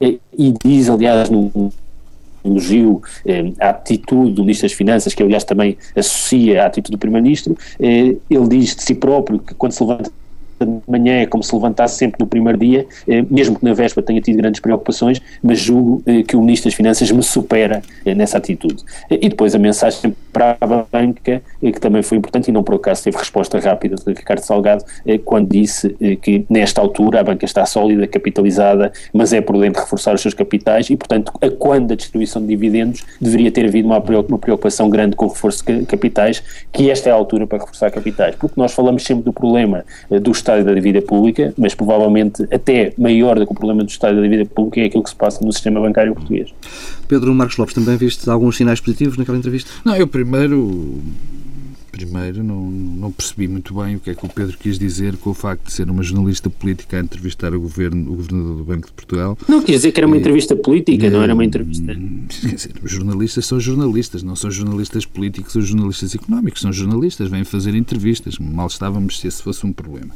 eh, 0.00 0.18
e 0.36 0.54
diz, 0.62 0.88
aliás, 0.88 1.30
no 1.30 1.72
elogio 2.46 3.02
eh, 3.24 3.52
a 3.60 3.70
atitude 3.70 4.32
do 4.32 4.42
Ministro 4.42 4.68
das 4.68 4.76
Finanças, 4.76 5.14
que 5.14 5.22
aliás 5.22 5.44
também 5.44 5.76
associa 5.94 6.62
à 6.62 6.66
atitude 6.66 6.92
do 6.92 6.98
Primeiro-Ministro, 6.98 7.56
eh, 7.80 8.16
ele 8.30 8.48
diz 8.48 8.76
de 8.76 8.82
si 8.82 8.94
próprio 8.94 9.38
que 9.38 9.54
quando 9.54 9.72
se 9.72 9.82
levanta 9.82 10.10
de 10.64 10.80
manhã 10.90 11.20
é 11.20 11.26
como 11.26 11.42
se 11.42 11.54
levantasse 11.54 11.96
sempre 11.96 12.18
no 12.20 12.26
primeiro 12.26 12.58
dia, 12.58 12.86
eh, 13.06 13.24
mesmo 13.28 13.58
que 13.58 13.64
na 13.64 13.74
véspera 13.74 14.06
tenha 14.06 14.20
tido 14.20 14.36
grandes 14.36 14.60
preocupações, 14.60 15.20
mas 15.42 15.58
julgo 15.58 16.02
eh, 16.06 16.22
que 16.22 16.36
o 16.36 16.40
Ministro 16.40 16.70
das 16.70 16.74
Finanças 16.74 17.10
me 17.10 17.22
supera 17.22 17.82
eh, 18.04 18.14
nessa 18.14 18.38
atitude. 18.38 18.82
E 19.10 19.28
depois 19.28 19.54
a 19.54 19.58
mensagem 19.58 20.14
para 20.32 20.56
a 20.60 20.66
banca, 20.66 21.42
que 21.60 21.80
também 21.80 22.02
foi 22.02 22.18
importante 22.18 22.48
e 22.48 22.52
não 22.52 22.62
por 22.62 22.76
acaso 22.76 23.04
teve 23.04 23.16
resposta 23.16 23.58
rápida 23.58 23.96
de 23.96 24.12
Ricardo 24.12 24.40
Salgado, 24.40 24.84
quando 25.24 25.48
disse 25.48 25.90
que 26.20 26.44
nesta 26.48 26.80
altura 26.80 27.20
a 27.20 27.24
banca 27.24 27.44
está 27.44 27.64
sólida, 27.64 28.06
capitalizada, 28.06 28.92
mas 29.12 29.32
é 29.32 29.40
prudente 29.40 29.78
reforçar 29.78 30.14
os 30.14 30.20
seus 30.20 30.34
capitais 30.34 30.90
e, 30.90 30.96
portanto, 30.96 31.32
a 31.40 31.50
quando 31.50 31.92
a 31.92 31.96
distribuição 31.96 32.42
de 32.42 32.48
dividendos 32.48 33.04
deveria 33.20 33.50
ter 33.50 33.64
havido 33.66 33.88
uma 33.88 34.00
preocupação 34.00 34.90
grande 34.90 35.16
com 35.16 35.24
o 35.24 35.28
reforço 35.28 35.64
de 35.64 35.86
capitais, 35.86 36.42
que 36.70 36.90
esta 36.90 37.08
é 37.08 37.12
a 37.12 37.14
altura 37.14 37.46
para 37.46 37.58
reforçar 37.58 37.90
capitais, 37.90 38.34
porque 38.36 38.60
nós 38.60 38.72
falamos 38.72 39.04
sempre 39.04 39.24
do 39.24 39.32
problema 39.32 39.84
do 40.10 40.30
Estado 40.46 40.64
da 40.64 40.74
dívida 40.74 41.02
pública, 41.02 41.52
mas 41.58 41.74
provavelmente 41.74 42.46
até 42.52 42.92
maior 42.96 43.36
do 43.36 43.44
que 43.44 43.52
o 43.52 43.54
problema 43.54 43.82
do 43.82 43.90
Estado 43.90 44.16
da 44.16 44.22
dívida 44.22 44.44
pública 44.44 44.80
é 44.80 44.84
aquilo 44.84 45.02
que 45.02 45.10
se 45.10 45.16
passa 45.16 45.44
no 45.44 45.52
sistema 45.52 45.80
bancário 45.80 46.14
português. 46.14 46.54
Pedro 47.08 47.34
Marcos 47.34 47.56
Lopes, 47.56 47.74
também 47.74 47.96
viste 47.96 48.30
alguns 48.30 48.56
sinais 48.56 48.80
positivos 48.80 49.18
naquela 49.18 49.36
entrevista? 49.36 49.70
Não, 49.84 49.96
eu 49.96 50.06
primeiro 50.06 51.00
primeiro 51.96 52.44
não, 52.44 52.70
não 52.70 53.10
percebi 53.10 53.48
muito 53.48 53.74
bem 53.74 53.96
o 53.96 54.00
que 54.00 54.10
é 54.10 54.14
que 54.14 54.26
o 54.26 54.28
Pedro 54.28 54.56
quis 54.58 54.78
dizer 54.78 55.16
com 55.16 55.30
o 55.30 55.34
facto 55.34 55.64
de 55.64 55.72
ser 55.72 55.88
uma 55.88 56.02
jornalista 56.02 56.50
política 56.50 56.98
a 56.98 57.00
entrevistar 57.00 57.54
o, 57.54 57.60
governo, 57.60 58.12
o 58.12 58.16
governador 58.16 58.56
do 58.58 58.64
Banco 58.64 58.86
de 58.88 58.92
Portugal. 58.92 59.38
Não, 59.48 59.62
quer 59.62 59.72
dizer 59.72 59.92
que 59.92 59.98
era 59.98 60.06
uma 60.06 60.18
entrevista 60.18 60.54
política, 60.54 61.08
não 61.08 61.22
era 61.22 61.32
uma 61.32 61.44
entrevista. 61.44 61.86
Quer 61.86 62.54
dizer, 62.54 62.72
os 62.82 62.90
jornalistas 62.90 63.46
são 63.46 63.58
jornalistas, 63.58 64.22
não 64.22 64.36
são 64.36 64.50
jornalistas 64.50 65.06
políticos 65.06 65.56
ou 65.56 65.62
jornalistas 65.62 66.14
económicos, 66.14 66.60
são 66.60 66.72
jornalistas, 66.72 67.30
vêm 67.30 67.44
fazer 67.44 67.74
entrevistas. 67.74 68.38
Mal 68.38 68.66
estávamos 68.66 69.18
se 69.18 69.28
esse 69.28 69.42
fosse 69.42 69.64
um 69.64 69.72
problema. 69.72 70.14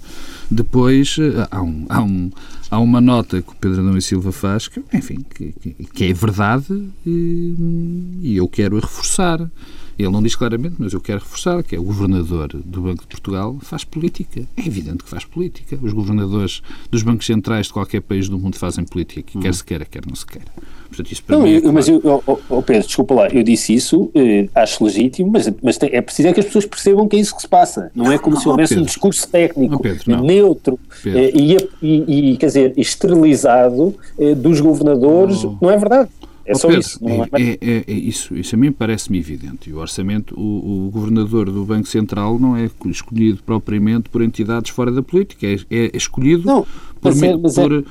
Depois 0.51 1.16
eh, 1.19 1.49
há, 1.51 1.62
um, 1.62 1.87
há, 1.88 2.03
um, 2.03 2.31
há 2.71 2.79
uma 2.79 3.01
nota 3.01 3.40
que 3.40 3.53
o 3.53 3.55
Pedro 3.55 3.81
Adão 3.81 3.97
e 3.97 4.03
Silva 4.03 4.33
faz 4.33 4.69
que, 4.69 4.83
enfim, 4.93 5.25
que, 5.35 5.55
que 5.95 6.05
é 6.05 6.12
verdade 6.12 6.90
e, 7.07 7.55
e 8.21 8.37
eu 8.37 8.47
quero 8.49 8.79
reforçar. 8.79 9.49
Ele 10.01 10.11
não 10.11 10.23
diz 10.23 10.35
claramente, 10.35 10.77
mas 10.79 10.93
eu 10.95 11.01
quero 11.01 11.19
reforçar 11.19 11.63
que 11.63 11.77
é 11.77 11.79
o 11.79 11.83
governador 11.83 12.49
do 12.55 12.81
Banco 12.81 13.03
de 13.03 13.09
Portugal 13.09 13.57
faz 13.61 13.85
política. 13.85 14.43
É 14.57 14.67
evidente 14.67 15.05
que 15.05 15.11
faz 15.11 15.25
política. 15.25 15.79
Os 15.83 15.93
governadores 15.93 16.63
dos 16.91 17.03
bancos 17.03 17.27
centrais 17.27 17.67
de 17.67 17.73
qualquer 17.75 18.01
país 18.01 18.29
do 18.29 18.39
mundo 18.39 18.57
fazem 18.57 18.85
política, 18.85 19.39
quer 19.39 19.49
uhum. 19.49 19.53
se 19.53 19.65
queira, 19.65 19.85
quer 19.85 20.03
não 20.07 20.15
se 20.15 20.25
queira. 20.25 20.49
Portanto, 20.89 21.13
isso 21.13 21.23
para 21.23 21.37
não, 21.37 21.45
mim 21.45 21.55
é 21.55 21.73
mas 21.73 21.89
eu, 21.89 22.01
oh, 22.03 22.39
oh, 22.49 22.63
Pedro, 22.63 22.85
desculpa 22.85 23.15
lá, 23.15 23.29
eu 23.29 23.45
disse 23.45 23.73
isso, 23.73 24.11
eh, 24.13 24.49
acho 24.55 24.83
legítimo, 24.83 25.31
mas, 25.31 25.49
mas 25.63 25.79
tem, 25.79 25.91
é 25.93 26.01
preciso 26.01 26.29
é 26.29 26.33
que 26.33 26.41
as 26.41 26.47
pessoas 26.47 26.67
percebam 26.67 27.07
que 27.07 27.17
é 27.17 27.21
isso 27.21 27.37
que 27.37 27.43
se 27.43 27.49
passa. 27.49 27.93
Não 27.95 28.11
é 28.11 28.19
como 28.19 28.35
não, 28.35 28.43
se 28.43 28.49
houvesse 28.49 28.77
um 28.77 28.83
discurso 28.83 29.29
técnico, 29.29 29.81
Pedro, 29.81 30.21
neutro 30.21 30.81
eh, 31.07 31.31
e, 31.33 31.57
e, 31.81 32.33
e, 32.33 32.37
quer 32.39 32.47
dizer, 32.47 32.75
esterilizado 32.77 33.95
eh, 34.19 34.35
dos 34.35 34.61
governadores. 34.61 35.45
Não 35.61 35.71
é 35.71 35.77
verdade. 35.77 36.11
É 36.51 36.55
só 36.55 36.67
Pedro, 36.67 36.81
isso. 36.81 37.01
É, 37.07 37.43
é, 37.43 37.59
é, 37.61 37.85
é, 37.87 37.93
isso. 37.93 38.35
Isso 38.35 38.55
a 38.55 38.59
mim 38.59 38.73
parece-me 38.73 39.19
evidente. 39.19 39.71
E 39.71 39.73
o 39.73 39.79
orçamento, 39.79 40.35
o, 40.39 40.87
o, 40.87 40.91
governador 40.91 41.49
do 41.51 41.65
Banco 41.65 41.87
Central 41.87 42.39
não 42.41 42.57
é 42.57 42.69
escolhido 42.87 43.41
propriamente 43.45 44.09
por 44.09 44.21
entidades 44.21 44.71
fora 44.71 44.91
da 44.91 45.03
política, 45.03 45.47
é, 45.47 45.57
é 45.71 45.97
escolhido 45.97 46.45
não, 46.45 46.67
por, 47.01 47.15
mas 47.15 47.23
é, 47.23 47.37
mas 47.37 47.55
por, 47.55 47.85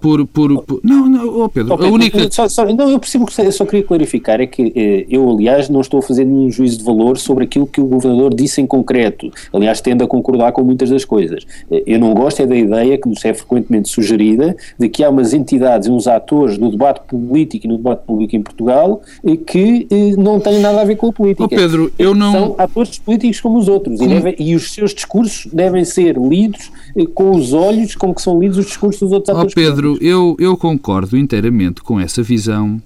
por, 0.00 0.26
por, 0.26 0.62
por, 0.62 0.80
Não, 0.82 1.08
não, 1.08 1.40
oh 1.40 1.48
Pedro, 1.48 1.74
oh 1.74 1.76
Pedro, 1.76 1.92
a 1.92 1.94
única. 1.94 2.30
Só, 2.30 2.48
só, 2.48 2.64
não, 2.64 2.90
eu 2.90 2.98
percebo 2.98 3.26
que 3.26 3.40
eu 3.40 3.52
só 3.52 3.64
queria 3.64 3.84
clarificar 3.84 4.40
é 4.40 4.46
que 4.46 4.72
eh, 4.74 5.06
eu, 5.08 5.28
aliás, 5.30 5.68
não 5.68 5.80
estou 5.80 6.00
a 6.00 6.02
fazer 6.02 6.24
nenhum 6.24 6.50
juízo 6.50 6.78
de 6.78 6.84
valor 6.84 7.18
sobre 7.18 7.44
aquilo 7.44 7.66
que 7.66 7.80
o 7.80 7.86
governador 7.86 8.34
disse 8.34 8.60
em 8.60 8.66
concreto. 8.66 9.30
Aliás, 9.52 9.80
tendo 9.80 10.04
a 10.04 10.06
concordar 10.06 10.52
com 10.52 10.62
muitas 10.62 10.90
das 10.90 11.04
coisas. 11.04 11.46
Eh, 11.70 11.82
eu 11.86 11.98
não 11.98 12.14
gosto 12.14 12.40
é 12.40 12.46
da 12.46 12.56
ideia 12.56 12.98
que 12.98 13.08
nos 13.08 13.24
é 13.24 13.32
frequentemente 13.32 13.88
sugerida 13.88 14.56
de 14.78 14.88
que 14.88 15.02
há 15.02 15.10
umas 15.10 15.32
entidades 15.32 15.88
e 15.88 15.90
uns 15.90 16.06
atores 16.06 16.58
no 16.58 16.70
debate 16.70 17.00
político 17.08 17.66
e 17.66 17.68
no 17.68 17.76
debate 17.76 18.04
público 18.04 18.36
em 18.36 18.42
Portugal 18.42 19.00
eh, 19.24 19.36
que 19.36 19.86
eh, 19.90 20.16
não 20.16 20.40
têm 20.40 20.60
nada 20.60 20.80
a 20.80 20.84
ver 20.84 20.96
com 20.96 21.08
a 21.08 21.12
política. 21.12 21.44
Oh 21.44 21.48
Pedro, 21.48 21.92
eu 21.98 22.14
não. 22.14 22.32
São 22.32 22.54
atores 22.58 22.98
políticos 22.98 23.40
como 23.40 23.58
os 23.58 23.68
outros 23.68 24.00
e, 24.00 24.06
deve, 24.06 24.36
e, 24.38 24.54
os 24.54 24.72
seus 24.72 24.94
discursos 24.94 25.50
devem 25.52 25.84
ser 25.84 26.16
lidos 26.16 26.70
eh, 26.96 27.04
com 27.14 27.30
os 27.30 27.52
olhos 27.52 27.94
como 27.94 28.14
que 28.14 28.22
são 28.22 28.38
lidos 28.38 28.58
os 28.58 28.66
discursos 28.66 29.00
dos 29.00 29.12
outros 29.12 29.30
atores. 29.30 29.52
Oh 29.52 29.54
Pedro, 29.86 29.98
eu, 30.00 30.36
eu 30.40 30.56
concordo 30.56 31.16
inteiramente 31.16 31.80
com 31.80 32.00
essa 32.00 32.22
visão 32.22 32.82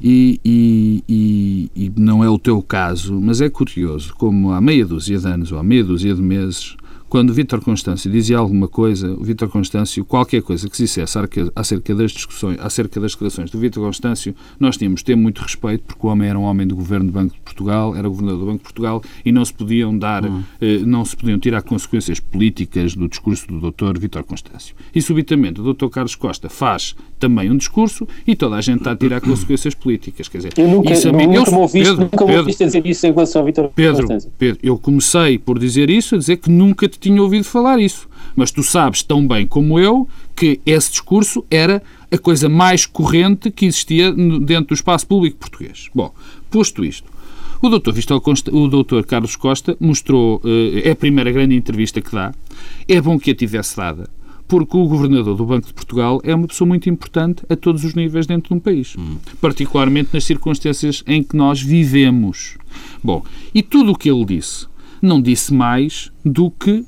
e, 0.00 0.40
e, 0.44 1.04
e, 1.08 1.70
e, 1.74 1.92
não 1.96 2.22
é 2.22 2.28
o 2.28 2.38
teu 2.38 2.62
caso, 2.62 3.20
mas 3.20 3.40
é 3.40 3.48
curioso 3.48 4.14
como 4.16 4.52
há 4.52 4.60
meia 4.60 4.86
dúzia 4.86 5.18
de 5.18 5.26
anos 5.26 5.50
ou 5.50 5.58
há 5.58 5.62
meia 5.62 5.82
dúzia 5.82 6.14
de 6.14 6.22
meses 6.22 6.76
quando 7.08 7.32
Vítor 7.32 7.60
Constâncio 7.60 8.10
dizia 8.10 8.38
alguma 8.38 8.66
coisa, 8.66 9.12
o 9.12 9.22
Vítor 9.22 9.48
Constâncio, 9.48 10.04
qualquer 10.04 10.42
coisa 10.42 10.68
que 10.68 10.76
se 10.76 10.84
dissesse 10.84 11.18
acerca 11.54 11.94
das 11.94 12.12
discussões, 12.12 12.58
acerca 12.60 13.00
das 13.00 13.12
declarações 13.12 13.50
do 13.50 13.58
Vítor 13.58 13.84
Constâncio, 13.84 14.34
nós 14.58 14.76
tínhamos 14.76 15.00
de 15.00 15.06
ter 15.06 15.16
muito 15.16 15.40
respeito, 15.40 15.84
porque 15.84 16.06
o 16.06 16.10
homem 16.10 16.28
era 16.28 16.38
um 16.38 16.42
homem 16.42 16.66
do 16.66 16.74
governo 16.74 17.06
do 17.06 17.12
Banco 17.12 17.34
de 17.34 17.40
Portugal, 17.40 17.94
era 17.94 18.08
governador 18.08 18.40
do 18.40 18.46
Banco 18.46 18.58
de 18.58 18.64
Portugal, 18.64 19.02
e 19.24 19.30
não 19.30 19.44
se 19.44 19.54
podiam 19.54 19.96
dar, 19.96 20.24
hum. 20.24 20.42
eh, 20.60 20.78
não 20.78 21.04
se 21.04 21.16
podiam 21.16 21.38
tirar 21.38 21.62
consequências 21.62 22.18
políticas 22.18 22.94
do 22.94 23.08
discurso 23.08 23.46
do 23.46 23.70
Dr. 23.70 23.98
Vítor 23.98 24.24
Constâncio. 24.24 24.74
E 24.94 25.00
subitamente 25.00 25.60
o 25.60 25.72
Dr. 25.72 25.88
Carlos 25.88 26.14
Costa 26.14 26.48
faz 26.48 26.96
também 27.18 27.50
um 27.50 27.56
discurso 27.56 28.06
e 28.26 28.36
toda 28.36 28.56
a 28.56 28.60
gente 28.60 28.78
está 28.78 28.92
a 28.92 28.96
tirar 28.96 29.20
consequências 29.20 29.74
políticas. 29.74 30.28
Quer 30.28 30.38
dizer, 30.38 30.52
eu 30.58 30.68
nunca, 30.68 30.92
isso 30.92 31.10
nunca, 31.10 31.22
eu, 31.22 31.28
me 31.28 31.58
ouviste, 31.58 31.88
Pedro, 31.88 32.02
nunca 32.02 32.18
Pedro, 32.18 32.40
ouviste 32.40 32.64
dizer 32.64 32.86
isso 32.86 33.06
em 33.06 33.12
relação 33.12 33.40
ao 33.40 33.46
Vítor 33.46 33.70
Pedro, 33.74 34.08
Pedro, 34.36 34.60
eu 34.62 34.78
comecei 34.78 35.38
por 35.38 35.58
dizer 35.58 35.88
isso, 35.88 36.14
a 36.14 36.18
dizer 36.18 36.36
que 36.36 36.50
nunca 36.50 36.88
te 36.88 36.98
tinha 37.04 37.22
ouvido 37.22 37.44
falar 37.44 37.78
isso. 37.78 38.08
Mas 38.34 38.50
tu 38.50 38.62
sabes 38.62 39.02
tão 39.02 39.26
bem 39.26 39.46
como 39.46 39.78
eu 39.78 40.08
que 40.34 40.60
esse 40.66 40.90
discurso 40.90 41.44
era 41.50 41.82
a 42.10 42.18
coisa 42.18 42.48
mais 42.48 42.86
corrente 42.86 43.50
que 43.50 43.66
existia 43.66 44.12
dentro 44.12 44.68
do 44.68 44.74
espaço 44.74 45.06
público 45.06 45.38
português. 45.38 45.88
Bom, 45.94 46.12
posto 46.50 46.84
isto, 46.84 47.08
o 47.62 47.68
doutor, 47.68 47.94
o 48.52 48.68
doutor 48.68 49.06
Carlos 49.06 49.36
Costa 49.36 49.76
mostrou, 49.80 50.40
eh, 50.44 50.88
é 50.88 50.90
a 50.90 50.96
primeira 50.96 51.30
grande 51.30 51.54
entrevista 51.54 52.00
que 52.00 52.12
dá, 52.12 52.34
é 52.88 53.00
bom 53.00 53.18
que 53.18 53.30
a 53.30 53.34
tivesse 53.34 53.76
dada, 53.76 54.08
porque 54.46 54.76
o 54.76 54.86
governador 54.86 55.36
do 55.36 55.46
Banco 55.46 55.68
de 55.68 55.74
Portugal 55.74 56.20
é 56.24 56.34
uma 56.34 56.46
pessoa 56.46 56.68
muito 56.68 56.90
importante 56.90 57.42
a 57.48 57.56
todos 57.56 57.84
os 57.84 57.94
níveis 57.94 58.26
dentro 58.26 58.48
de 58.48 58.54
um 58.54 58.60
país, 58.60 58.94
hum. 58.98 59.16
particularmente 59.40 60.10
nas 60.12 60.24
circunstâncias 60.24 61.02
em 61.06 61.22
que 61.22 61.36
nós 61.36 61.62
vivemos. 61.62 62.56
Bom, 63.02 63.24
e 63.54 63.62
tudo 63.62 63.92
o 63.92 63.96
que 63.96 64.10
ele 64.10 64.24
disse 64.24 64.66
não 65.00 65.20
disse 65.20 65.52
mais 65.52 66.10
do 66.24 66.50
que 66.50 66.84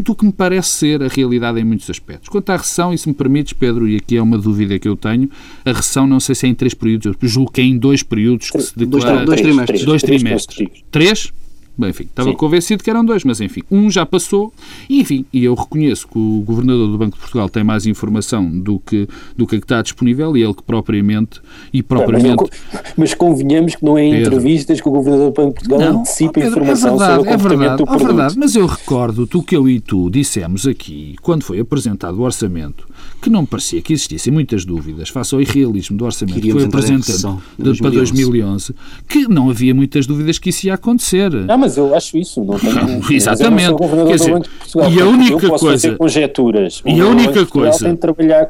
do 0.00 0.14
que 0.14 0.24
me 0.24 0.32
parece 0.32 0.70
ser 0.70 1.02
a 1.02 1.08
realidade 1.08 1.60
em 1.60 1.64
muitos 1.64 1.88
aspectos. 1.90 2.28
Quanto 2.28 2.50
à 2.50 2.56
recessão, 2.56 2.92
e 2.92 2.98
se 2.98 3.08
me 3.08 3.14
permites, 3.14 3.52
Pedro, 3.52 3.86
e 3.86 3.96
aqui 3.96 4.16
é 4.16 4.22
uma 4.22 4.38
dúvida 4.38 4.78
que 4.78 4.88
eu 4.88 4.96
tenho, 4.96 5.28
a 5.64 5.72
recessão 5.72 6.06
não 6.06 6.18
sei 6.18 6.34
se 6.34 6.46
é 6.46 6.48
em 6.48 6.54
três 6.54 6.72
períodos, 6.72 7.06
eu 7.06 7.28
julgo 7.28 7.52
que 7.52 7.60
é 7.60 7.64
em 7.64 7.76
dois 7.76 8.02
períodos 8.02 8.50
que 8.50 8.60
se 8.60 8.76
declara... 8.76 9.24
Dois, 9.24 9.26
dois 9.26 9.40
trimestres. 9.40 9.84
Dois 9.84 10.02
trimestres. 10.02 10.68
Três? 10.90 11.32
Bem, 11.76 11.90
enfim, 11.90 12.04
estava 12.04 12.28
Sim. 12.28 12.36
convencido 12.36 12.84
que 12.84 12.90
eram 12.90 13.04
dois, 13.04 13.24
mas 13.24 13.40
enfim, 13.40 13.62
um 13.70 13.90
já 13.90 14.04
passou, 14.04 14.52
e 14.88 15.00
enfim, 15.00 15.24
e 15.32 15.44
eu 15.44 15.54
reconheço 15.54 16.06
que 16.06 16.18
o 16.18 16.42
Governador 16.44 16.88
do 16.88 16.98
Banco 16.98 17.14
de 17.14 17.20
Portugal 17.20 17.48
tem 17.48 17.64
mais 17.64 17.86
informação 17.86 18.50
do 18.50 18.78
que, 18.80 19.08
do 19.36 19.46
que 19.46 19.56
está 19.56 19.80
disponível 19.80 20.36
e 20.36 20.42
ele 20.42 20.52
que 20.52 20.62
propriamente, 20.62 21.40
e 21.72 21.82
propriamente... 21.82 22.44
mas, 22.72 22.82
mas, 22.96 23.14
convenhamos 23.14 23.76
que 23.76 23.84
não 23.84 23.96
é 23.96 24.04
em 24.04 24.10
Pedro, 24.12 24.34
entrevistas 24.34 24.80
que 24.80 24.88
o 24.88 24.92
Governador 24.92 25.30
do 25.30 25.34
Banco 25.34 25.48
de 25.48 25.54
Portugal 25.54 25.80
não, 25.80 26.00
antecipa 26.00 26.32
Pedro, 26.32 26.48
é 26.48 26.52
informação 26.52 26.88
é 26.88 26.98
verdade, 26.98 27.14
sobre 27.14 27.28
o 27.28 27.32
comportamento 27.32 27.62
é 27.62 27.68
verdade, 27.68 27.78
do 27.78 27.86
produto. 27.86 28.04
É 28.04 28.14
verdade, 28.14 28.38
mas 28.38 28.56
eu 28.56 28.66
recordo-te 28.66 29.42
que 29.42 29.56
eu 29.56 29.68
e 29.68 29.80
tu 29.80 30.10
dissemos 30.10 30.66
aqui, 30.66 31.16
quando 31.22 31.44
foi 31.44 31.60
apresentado 31.60 32.18
o 32.18 32.22
orçamento, 32.22 32.86
que 33.20 33.30
não 33.30 33.44
parecia 33.44 33.80
que 33.82 33.92
existissem 33.92 34.32
muitas 34.32 34.64
dúvidas 34.64 35.08
face 35.08 35.34
ao 35.34 35.40
irrealismo 35.40 35.96
do 35.96 36.04
orçamento 36.04 36.40
que 36.40 36.52
foi 36.52 36.64
apresentado 36.64 37.42
para 37.78 37.90
2011, 37.90 38.74
que 39.08 39.28
não 39.28 39.50
havia 39.50 39.74
muitas 39.74 40.06
dúvidas 40.06 40.38
que 40.38 40.50
isso 40.50 40.66
ia 40.66 40.74
acontecer. 40.74 41.30
Não, 41.30 41.58
mas 41.58 41.76
eu 41.76 41.94
acho 41.94 42.16
isso. 42.16 42.42
Não 42.42 42.58
tenho, 42.58 42.74
não, 42.74 43.10
exatamente. 43.10 43.74
Quer 43.76 44.16
dizer, 44.16 44.42
e 44.90 45.00
a 45.00 45.06
única 45.06 45.50
coisa 45.50 45.96
conjecturas. 45.96 46.82
E 46.84 47.00
a 47.00 47.06
única 47.06 47.46
coisa, 47.46 47.98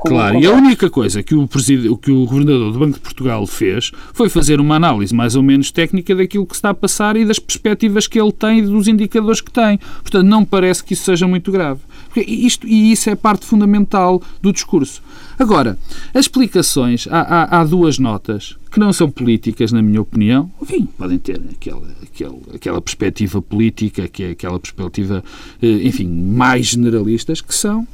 claro, 0.06 0.38
e 0.38 0.46
a 0.46 0.52
única 0.52 0.88
coisa 0.88 1.22
que 1.22 1.34
o 1.34 1.46
presidente, 1.46 1.96
que 1.96 2.10
o 2.10 2.26
governador 2.26 2.72
do 2.72 2.78
Banco 2.78 2.94
de 2.94 3.00
Portugal 3.00 3.46
fez 3.46 3.90
foi 4.12 4.28
fazer 4.28 4.60
uma 4.60 4.76
análise 4.76 5.14
mais 5.14 5.34
ou 5.34 5.42
menos 5.42 5.70
técnica 5.70 6.14
daquilo 6.14 6.46
que 6.46 6.54
está 6.54 6.70
a 6.70 6.74
passar 6.74 7.16
e 7.16 7.24
das 7.24 7.38
perspectivas 7.38 8.06
que 8.06 8.20
ele 8.20 8.32
tem 8.32 8.58
e 8.58 8.62
dos 8.62 8.88
indicadores 8.88 9.40
que 9.40 9.50
tem. 9.50 9.78
Portanto, 10.02 10.26
não 10.26 10.44
parece 10.44 10.84
que 10.84 10.94
isso 10.94 11.04
seja 11.04 11.26
muito 11.26 11.50
grave. 11.50 11.80
Isto, 12.16 12.66
e 12.66 12.92
isso 12.92 13.08
é 13.08 13.14
parte 13.14 13.46
fundamental 13.46 14.20
do 14.42 14.52
discurso. 14.60 15.02
Agora, 15.38 15.78
as 16.12 16.26
explicações, 16.26 17.06
há, 17.10 17.20
há, 17.20 17.60
há, 17.60 17.64
duas 17.64 17.98
notas 17.98 18.56
que 18.70 18.78
não 18.78 18.92
são 18.92 19.10
políticas, 19.10 19.72
na 19.72 19.82
minha 19.82 20.00
opinião. 20.00 20.50
Enfim, 20.62 20.86
podem 20.96 21.18
ter 21.18 21.40
aquela, 21.50 21.86
aquela, 22.02 22.38
aquela 22.54 22.80
perspectiva 22.80 23.40
política, 23.42 24.06
que 24.06 24.22
é 24.22 24.30
aquela 24.30 24.58
perspectiva, 24.60 25.24
eh, 25.62 25.86
enfim, 25.86 26.06
mais 26.08 26.66
generalistas, 26.66 27.40
que 27.40 27.54
são 27.54 27.86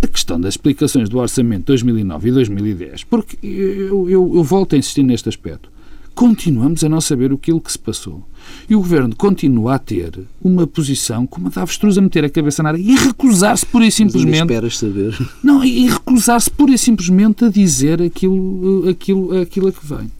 a 0.00 0.06
questão 0.06 0.40
das 0.40 0.54
explicações 0.54 1.08
do 1.08 1.18
orçamento 1.18 1.60
de 1.60 1.66
2009 1.66 2.28
e 2.28 2.32
2010. 2.32 3.04
Porque 3.04 3.36
eu, 3.42 4.08
eu, 4.08 4.32
eu 4.34 4.44
volto 4.44 4.74
a 4.74 4.78
insistir 4.78 5.02
neste 5.02 5.28
aspecto. 5.28 5.71
Continuamos 6.14 6.84
a 6.84 6.88
não 6.88 7.00
saber 7.00 7.32
aquilo 7.32 7.60
que 7.60 7.72
se 7.72 7.78
passou. 7.78 8.26
E 8.68 8.74
o 8.74 8.78
Governo 8.78 9.14
continua 9.14 9.74
a 9.74 9.78
ter 9.78 10.20
uma 10.42 10.66
posição 10.66 11.26
como 11.26 11.46
a 11.46 11.50
da 11.50 11.62
avestruz 11.62 11.96
a 11.96 12.00
meter 12.00 12.24
a 12.24 12.30
cabeça 12.30 12.62
na 12.62 12.70
área 12.70 12.78
e 12.78 12.94
recusar-se 12.96 13.64
pura 13.66 13.86
e 13.86 13.92
simplesmente... 13.92 14.40
Esperas 14.40 14.78
saber. 14.78 15.30
Não, 15.42 15.64
e 15.64 15.88
recusar-se 15.88 16.50
pura 16.50 16.72
e 16.72 16.78
simplesmente 16.78 17.44
a 17.44 17.48
dizer 17.48 18.02
aquilo, 18.02 18.88
aquilo, 18.88 19.40
aquilo 19.40 19.68
a 19.68 19.72
que 19.72 19.86
vem. 19.86 20.12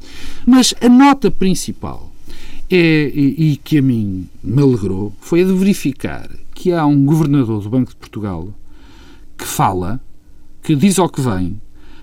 Mas 0.47 0.75
a 0.81 0.89
nota 0.89 1.31
principal 1.31 2.13
é, 2.71 3.13
e, 3.15 3.53
e 3.53 3.57
que 3.57 3.79
a 3.79 3.83
mim 3.83 4.29
me 4.43 4.63
alegrou 4.63 5.13
foi 5.21 5.43
a 5.43 5.45
de 5.45 5.53
verificar 5.53 6.31
que 6.55 6.73
há 6.73 6.87
um 6.87 7.05
governador 7.05 7.63
do 7.63 7.69
Banco 7.69 7.91
de 7.91 7.97
Portugal 7.97 8.49
que 9.37 9.45
fala, 9.45 10.01
que 10.63 10.77
diz 10.77 10.99
ao 10.99 11.09
que 11.09 11.21
vem, 11.21 11.61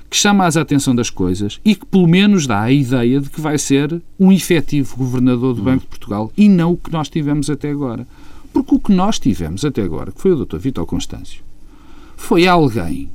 que 0.10 0.18
chama 0.18 0.46
a 0.46 0.48
atenção 0.48 0.96
das 0.96 1.10
coisas 1.10 1.60
e 1.64 1.76
que 1.76 1.86
pelo 1.86 2.08
menos 2.08 2.48
dá 2.48 2.62
a 2.62 2.72
ideia 2.72 3.22
de 3.22 3.30
que 3.30 3.40
vai 3.40 3.58
ser 3.58 4.02
um 4.20 4.32
efetivo 4.32 4.98
governador 4.98 5.54
do 5.54 5.62
Banco 5.62 5.82
de 5.82 5.88
Portugal 5.88 6.32
e 6.36 6.50
não 6.50 6.74
o 6.74 6.78
que 6.78 6.92
nós 6.92 7.10
tivemos 7.10 7.50
até 7.50 7.70
agora. 7.70 8.08
Porque 8.52 8.74
o 8.74 8.80
que 8.80 8.92
nós 8.92 9.20
tivemos 9.20 9.64
até 9.64 9.84
agora, 9.84 10.12
que 10.12 10.20
foi 10.20 10.32
o 10.32 10.46
Dr. 10.46 10.58
Vitor 10.58 10.86
Constâncio, 10.86 11.44
foi 12.18 12.48
alguém 12.48 13.10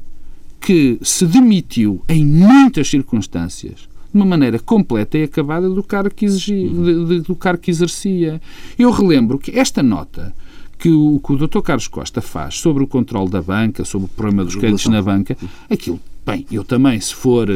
que 0.60 0.98
se 1.02 1.26
demitiu 1.26 2.02
em 2.08 2.24
muitas 2.24 2.88
circunstâncias 2.88 3.88
de 4.12 4.14
uma 4.14 4.24
maneira 4.24 4.58
completa 4.60 5.18
e 5.18 5.24
acabada 5.24 5.68
do 5.68 5.82
cargo 5.82 6.14
que, 6.14 6.24
exigia, 6.24 6.68
de, 6.68 7.04
de, 7.04 7.20
do 7.20 7.34
cargo 7.34 7.60
que 7.60 7.70
exercia. 7.70 8.40
Eu 8.78 8.90
relembro 8.92 9.38
que 9.38 9.58
esta 9.58 9.82
nota 9.82 10.32
que 10.78 10.88
o, 10.88 11.20
que 11.20 11.32
o 11.32 11.36
Dr. 11.36 11.60
Carlos 11.60 11.88
Costa 11.88 12.20
faz 12.20 12.58
sobre 12.58 12.84
o 12.84 12.86
controle 12.86 13.30
da 13.30 13.42
banca, 13.42 13.84
sobre 13.84 14.06
o 14.06 14.08
problema 14.08 14.44
dos 14.44 14.54
créditos 14.54 14.86
na 14.86 15.02
banca, 15.02 15.36
aquilo 15.68 16.00
Bem, 16.26 16.46
eu 16.50 16.64
também, 16.64 16.98
se 17.00 17.14
for, 17.14 17.48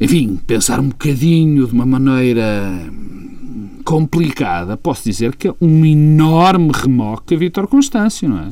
enfim, 0.00 0.38
pensar 0.46 0.78
um 0.80 0.88
bocadinho 0.88 1.66
de 1.66 1.72
uma 1.72 1.86
maneira 1.86 2.70
complicada, 3.84 4.76
posso 4.76 5.04
dizer 5.04 5.34
que 5.34 5.48
é 5.48 5.54
um 5.60 5.84
enorme 5.84 6.70
remoque 6.72 7.34
a 7.34 7.38
Vítor 7.38 7.66
Constâncio, 7.66 8.28
não 8.28 8.38
é? 8.38 8.48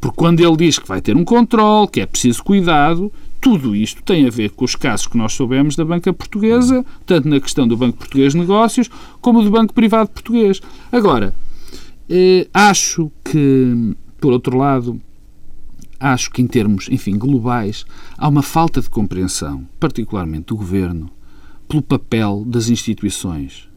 Porque 0.00 0.16
quando 0.16 0.40
ele 0.40 0.56
diz 0.56 0.78
que 0.78 0.86
vai 0.86 1.00
ter 1.00 1.16
um 1.16 1.24
controle, 1.24 1.88
que 1.88 2.00
é 2.00 2.06
preciso 2.06 2.42
cuidado, 2.42 3.10
tudo 3.40 3.74
isto 3.76 4.02
tem 4.02 4.26
a 4.26 4.30
ver 4.30 4.50
com 4.50 4.64
os 4.64 4.74
casos 4.74 5.06
que 5.06 5.16
nós 5.16 5.32
soubemos 5.32 5.76
da 5.76 5.84
banca 5.84 6.12
portuguesa, 6.12 6.84
tanto 7.06 7.28
na 7.28 7.40
questão 7.40 7.68
do 7.68 7.76
Banco 7.76 7.98
Português 7.98 8.32
de 8.32 8.38
Negócios 8.38 8.90
como 9.20 9.42
do 9.42 9.50
Banco 9.50 9.72
Privado 9.72 10.10
Português. 10.10 10.60
Agora, 10.90 11.34
eh, 12.08 12.46
acho 12.52 13.10
que, 13.24 13.94
por 14.20 14.32
outro 14.32 14.58
lado, 14.58 15.00
acho 15.98 16.30
que, 16.30 16.42
em 16.42 16.46
termos, 16.46 16.88
enfim, 16.90 17.16
globais, 17.16 17.84
há 18.16 18.28
uma 18.28 18.42
falta 18.42 18.80
de 18.80 18.90
compreensão, 18.90 19.66
particularmente 19.78 20.46
do 20.46 20.56
governo, 20.56 21.10
pelo 21.68 21.82
papel 21.82 22.44
das 22.46 22.68
instituições. 22.68 23.68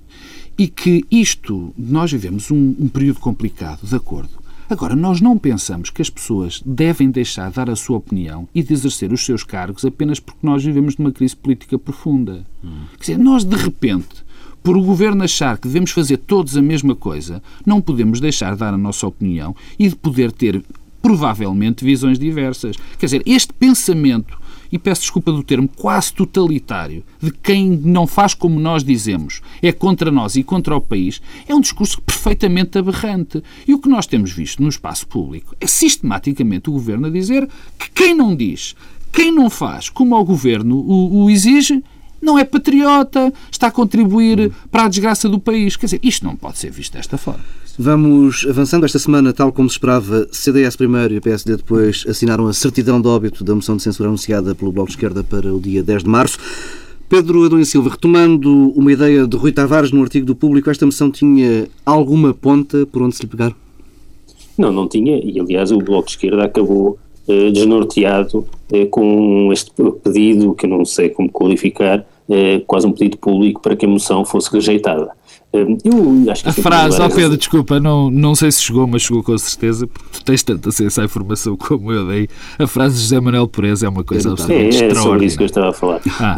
E 0.57 0.67
que 0.67 1.05
isto, 1.11 1.73
nós 1.77 2.11
vivemos 2.11 2.49
um, 2.51 2.75
um 2.79 2.87
período 2.87 3.19
complicado, 3.19 3.85
de 3.87 3.95
acordo. 3.95 4.47
Agora, 4.69 4.95
nós 4.95 5.21
não 5.21 5.37
pensamos 5.37 5.89
que 5.89 6.01
as 6.01 6.09
pessoas 6.09 6.61
devem 6.65 7.09
deixar 7.09 7.49
de 7.49 7.55
dar 7.55 7.69
a 7.69 7.75
sua 7.75 7.97
opinião 7.97 8.49
e 8.53 8.61
de 8.61 8.73
exercer 8.73 9.13
os 9.13 9.23
seus 9.23 9.43
cargos 9.43 9.85
apenas 9.85 10.19
porque 10.19 10.45
nós 10.45 10.63
vivemos 10.63 10.97
numa 10.97 11.11
crise 11.11 11.35
política 11.35 11.79
profunda. 11.79 12.45
Hum. 12.63 12.81
Quer 12.97 13.13
dizer, 13.13 13.17
nós 13.17 13.45
de 13.45 13.55
repente, 13.55 14.25
por 14.61 14.75
o 14.75 14.83
governo 14.83 15.23
achar 15.23 15.57
que 15.57 15.67
devemos 15.67 15.91
fazer 15.91 16.17
todos 16.17 16.57
a 16.57 16.61
mesma 16.61 16.95
coisa, 16.95 17.41
não 17.65 17.79
podemos 17.79 18.19
deixar 18.19 18.53
de 18.53 18.59
dar 18.59 18.73
a 18.73 18.77
nossa 18.77 19.07
opinião 19.07 19.55
e 19.79 19.87
de 19.87 19.95
poder 19.95 20.33
ter 20.33 20.61
provavelmente 21.01 21.85
visões 21.85 22.19
diversas. 22.19 22.75
Quer 22.97 23.05
dizer, 23.05 23.23
este 23.25 23.53
pensamento, 23.53 24.37
e 24.71 24.77
peço 24.77 25.01
desculpa 25.01 25.31
do 25.31 25.43
termo, 25.43 25.67
quase 25.67 26.13
totalitário, 26.13 27.03
de 27.21 27.31
quem 27.31 27.69
não 27.69 28.05
faz 28.05 28.33
como 28.33 28.59
nós 28.59 28.83
dizemos, 28.83 29.41
é 29.61 29.71
contra 29.71 30.11
nós 30.11 30.35
e 30.35 30.43
contra 30.43 30.75
o 30.75 30.81
país, 30.81 31.21
é 31.47 31.55
um 31.55 31.61
discurso 31.61 32.01
perfeitamente 32.01 32.77
aberrante. 32.77 33.43
E 33.67 33.73
o 33.73 33.79
que 33.79 33.89
nós 33.89 34.05
temos 34.05 34.31
visto 34.31 34.61
no 34.61 34.69
espaço 34.69 35.07
público 35.07 35.55
é 35.59 35.67
sistematicamente 35.67 36.69
o 36.69 36.73
governo 36.73 37.07
a 37.07 37.11
dizer 37.11 37.47
que 37.77 37.89
quem 37.91 38.13
não 38.13 38.35
diz, 38.35 38.75
quem 39.11 39.31
não 39.31 39.49
faz 39.49 39.89
como 39.89 40.15
o 40.15 40.25
governo 40.25 40.77
o, 40.77 41.23
o 41.23 41.29
exige, 41.29 41.83
não 42.21 42.37
é 42.37 42.43
patriota, 42.43 43.33
está 43.51 43.67
a 43.67 43.71
contribuir 43.71 44.51
para 44.71 44.85
a 44.85 44.87
desgraça 44.87 45.29
do 45.29 45.39
país. 45.39 45.75
Quer 45.75 45.85
dizer, 45.85 45.99
isto 46.03 46.25
não 46.25 46.35
pode 46.35 46.57
ser 46.57 46.71
visto 46.71 46.93
desta 46.93 47.17
forma. 47.17 47.43
Vamos 47.79 48.43
avançando. 48.49 48.85
Esta 48.85 48.97
semana, 48.97 49.31
tal 49.31 49.51
como 49.51 49.69
se 49.69 49.75
esperava, 49.75 50.27
CDS 50.31 50.75
primeiro 50.75 51.13
e 51.13 51.21
PSD 51.21 51.57
depois 51.57 52.03
assinaram 52.07 52.47
a 52.47 52.53
certidão 52.53 52.99
de 52.99 53.07
óbito 53.07 53.43
da 53.43 53.53
moção 53.53 53.77
de 53.77 53.83
censura 53.83 54.09
anunciada 54.09 54.55
pelo 54.55 54.71
Bloco 54.71 54.89
de 54.89 54.95
Esquerda 54.95 55.23
para 55.23 55.53
o 55.53 55.59
dia 55.59 55.83
10 55.83 56.03
de 56.03 56.09
março. 56.09 56.39
Pedro 57.07 57.45
Adão 57.45 57.63
Silva, 57.63 57.91
retomando 57.91 58.71
uma 58.71 58.91
ideia 58.91 59.27
de 59.27 59.37
Rui 59.37 59.51
Tavares 59.51 59.91
no 59.91 60.01
artigo 60.01 60.25
do 60.25 60.35
Público, 60.35 60.71
esta 60.71 60.87
moção 60.87 61.11
tinha 61.11 61.67
alguma 61.85 62.33
ponta 62.33 62.83
por 62.87 63.03
onde 63.03 63.15
se 63.15 63.21
lhe 63.21 63.29
pegar? 63.29 63.55
Não, 64.57 64.71
não 64.71 64.87
tinha, 64.87 65.15
e 65.23 65.39
aliás 65.39 65.71
o 65.71 65.77
Bloco 65.77 66.07
de 66.07 66.13
Esquerda 66.13 66.45
acabou 66.45 66.97
eh, 67.27 67.51
desnorteado 67.51 68.47
eh, 68.73 68.85
com 68.85 69.53
este 69.53 69.71
pedido, 70.03 70.55
que 70.55 70.65
eu 70.65 70.69
não 70.71 70.83
sei 70.83 71.09
como 71.09 71.31
qualificar, 71.31 72.03
eh, 72.27 72.59
quase 72.65 72.87
um 72.87 72.91
pedido 72.91 73.17
público 73.17 73.61
para 73.61 73.75
que 73.75 73.85
a 73.85 73.89
moção 73.89 74.25
fosse 74.25 74.51
rejeitada. 74.51 75.11
Eu 75.53 76.29
acho 76.29 76.43
que 76.43 76.49
a 76.49 76.53
frase, 76.53 77.01
ó 77.01 77.05
oh 77.05 77.09
Pedro, 77.09 77.37
desculpa, 77.37 77.79
não, 77.79 78.11
não 78.11 78.35
sei 78.35 78.51
se 78.51 78.61
chegou, 78.61 78.85
mas 78.85 79.01
chegou 79.01 79.23
com 79.23 79.37
certeza, 79.37 79.87
porque 79.87 80.09
tu 80.11 80.23
tens 80.23 80.43
tanta 80.43 80.69
acesso 80.69 81.01
à 81.01 81.05
informação 81.05 81.55
como 81.55 81.91
eu 81.91 82.05
dei. 82.05 82.27
A 82.59 82.67
frase 82.67 82.95
de 82.95 83.01
José 83.03 83.19
Manuel 83.19 83.47
Pérez 83.47 83.81
é 83.81 83.87
uma 83.87 84.03
coisa 84.03 84.31
absolutamente 84.31 84.83
é, 84.83 84.87
é 84.87 84.95
sobre 84.95 85.25
isso 85.25 85.37
que 85.37 85.43
eu 85.43 85.47
estava 85.47 85.69
a 85.69 85.73
falar. 85.73 86.01
Ah. 86.19 86.35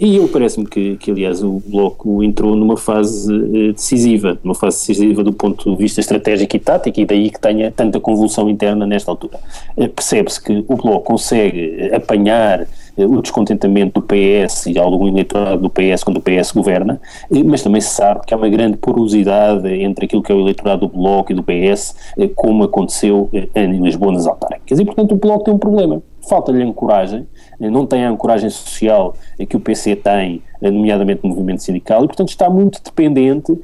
E 0.00 0.16
eu 0.16 0.28
parece-me 0.28 0.66
que, 0.66 0.96
que, 0.96 1.10
aliás, 1.12 1.42
o 1.42 1.62
Bloco 1.64 2.22
entrou 2.24 2.56
numa 2.56 2.76
fase 2.76 3.32
eh, 3.32 3.72
decisiva, 3.72 4.38
numa 4.42 4.54
fase 4.54 4.78
decisiva 4.78 5.22
do 5.22 5.32
ponto 5.32 5.70
de 5.70 5.76
vista 5.76 6.00
estratégico 6.00 6.56
e 6.56 6.58
tático, 6.58 7.00
e 7.00 7.06
daí 7.06 7.30
que 7.30 7.40
tenha 7.40 7.70
tanta 7.70 8.00
convulsão 8.00 8.50
interna 8.50 8.84
nesta 8.84 9.10
altura. 9.10 9.38
Eh, 9.76 9.88
percebe-se 9.88 10.42
que 10.42 10.64
o 10.66 10.76
Bloco 10.76 11.04
consegue 11.04 11.90
apanhar 11.94 12.62
eh, 12.62 12.66
o 13.06 13.22
descontentamento 13.22 14.00
do 14.00 14.06
PS 14.06 14.66
e 14.66 14.78
algum 14.78 15.08
eleitorado 15.08 15.62
do 15.62 15.70
PS 15.70 16.04
quando 16.04 16.18
o 16.18 16.22
PS 16.22 16.52
governa, 16.52 17.00
eh, 17.30 17.42
mas 17.42 17.62
também 17.62 17.80
se 17.80 17.90
sabe 17.90 18.20
que 18.26 18.34
há 18.34 18.36
uma 18.36 18.48
grande 18.48 18.76
porosidade 18.76 19.68
entre 19.68 20.06
aquilo 20.06 20.22
que 20.22 20.32
é 20.32 20.34
o 20.34 20.40
eleitorado 20.40 20.86
do 20.86 20.96
Bloco 20.96 21.32
e 21.32 21.34
do 21.34 21.42
PS, 21.42 21.94
eh, 22.18 22.28
como 22.34 22.64
aconteceu 22.64 23.28
em 23.54 23.80
Lisboa 23.80 24.12
nas 24.12 24.26
autárquicas. 24.26 24.78
E, 24.78 24.84
portanto, 24.84 25.12
o 25.12 25.16
Bloco 25.16 25.44
tem 25.44 25.54
um 25.54 25.58
problema. 25.58 26.02
Falta-lhe 26.28 26.62
ancoragem, 26.62 27.26
não 27.60 27.84
tem 27.84 28.04
a 28.04 28.10
ancoragem 28.10 28.48
social 28.48 29.14
que 29.48 29.56
o 29.56 29.60
PC 29.60 29.96
tem, 29.96 30.42
nomeadamente 30.60 31.20
no 31.22 31.30
movimento 31.30 31.62
sindical, 31.62 32.04
e 32.04 32.06
portanto 32.06 32.28
está 32.28 32.50
muito 32.50 32.80
dependente, 32.84 33.58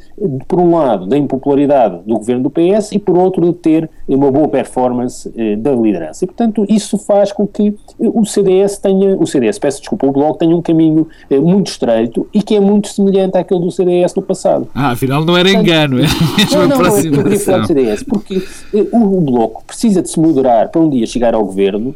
por 0.49 0.61
um 0.61 0.77
lado, 0.77 1.07
da 1.07 1.17
impopularidade 1.17 1.99
do 2.07 2.17
governo 2.17 2.45
do 2.45 2.51
PS 2.51 2.93
e 2.93 2.99
por 2.99 3.19
outro, 3.19 3.45
de 3.47 3.53
ter 3.53 3.91
uma 4.09 4.31
boa 4.31 4.49
performance 4.49 5.31
eh, 5.37 5.57
da 5.57 5.73
liderança. 5.73 6.25
E 6.25 6.27
portanto 6.27 6.65
isso 6.69 6.97
faz 6.97 7.33
com 7.33 7.47
que 7.47 7.75
o 7.99 8.25
CDS 8.25 8.79
tenha, 8.79 9.17
o 9.17 9.27
CDS, 9.27 9.59
peço 9.59 9.81
desculpa, 9.81 10.07
o 10.07 10.13
Bloco 10.13 10.39
tenha 10.39 10.57
um 10.57 10.63
caminho 10.63 11.07
eh, 11.29 11.39
muito 11.39 11.69
estreito 11.69 12.27
e 12.33 12.43
que 12.43 12.55
é 12.55 12.61
muito 12.61 12.89
semelhante 12.89 13.37
àquele 13.37 13.61
do 13.61 13.71
CDS 13.71 14.15
no 14.15 14.23
passado. 14.23 14.69
Ah, 14.75 14.93
afinal 14.93 15.25
não 15.25 15.37
era 15.37 15.49
portanto, 15.49 15.69
engano, 15.69 15.99
era 15.99 16.09
mesmo 16.37 16.59
não, 16.59 16.69
não, 16.69 16.77
aproximação. 16.77 17.31
Não, 17.31 17.39
falar 17.39 17.59
do 17.59 17.67
CDS, 17.67 18.03
porque 18.05 18.43
eh, 18.75 18.87
o, 18.93 19.19
o 19.19 19.21
Bloco 19.21 19.65
precisa 19.67 20.01
de 20.01 20.09
se 20.09 20.19
moderar 20.19 20.71
para 20.71 20.81
um 20.81 20.89
dia 20.89 21.07
chegar 21.07 21.35
ao 21.35 21.45
governo 21.45 21.95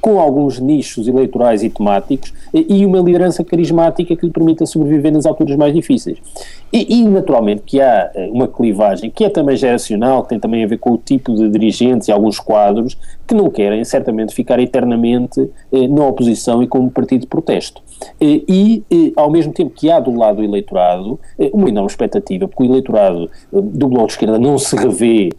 com 0.00 0.20
alguns 0.20 0.58
nichos 0.58 1.08
eleitorais 1.08 1.41
e 1.62 1.70
temáticos 1.70 2.32
e 2.54 2.84
uma 2.84 3.00
liderança 3.00 3.42
carismática 3.42 4.14
que 4.14 4.26
lhe 4.26 4.32
permita 4.32 4.66
sobreviver 4.66 5.12
nas 5.12 5.26
alturas 5.26 5.56
mais 5.56 5.74
difíceis. 5.74 6.18
E, 6.72 7.00
e, 7.00 7.04
naturalmente 7.04 7.62
que 7.66 7.80
há 7.80 8.10
eh, 8.14 8.30
uma 8.32 8.48
clivagem 8.48 9.10
que 9.10 9.24
é 9.24 9.28
também 9.28 9.56
geracional, 9.56 10.22
que 10.22 10.30
tem 10.30 10.40
também 10.40 10.64
a 10.64 10.66
ver 10.66 10.78
com 10.78 10.92
o 10.92 10.98
tipo 10.98 11.34
de 11.34 11.48
dirigentes 11.48 12.08
e 12.08 12.12
alguns 12.12 12.38
quadros 12.38 12.96
que 13.26 13.34
não 13.34 13.50
querem 13.50 13.84
certamente 13.84 14.34
ficar 14.34 14.58
eternamente 14.58 15.50
eh, 15.72 15.88
na 15.88 16.06
oposição 16.06 16.62
e 16.62 16.66
como 16.66 16.90
partido 16.90 17.22
de 17.22 17.26
protesto. 17.26 17.82
E, 18.20 18.82
ao 19.16 19.30
mesmo 19.30 19.52
tempo 19.52 19.70
que 19.70 19.90
há 19.90 20.00
do 20.00 20.14
lado 20.14 20.36
do 20.36 20.44
eleitorado 20.44 21.18
eh, 21.38 21.50
uma 21.52 21.68
enorme 21.68 21.90
expectativa, 21.90 22.48
porque 22.48 22.62
o 22.62 22.66
eleitorado 22.66 23.30
eh, 23.52 23.60
do 23.60 23.88
Bloco 23.88 24.06
de 24.06 24.12
Esquerda 24.12 24.38
não 24.38 24.58
se 24.58 24.74
revê 24.76 25.30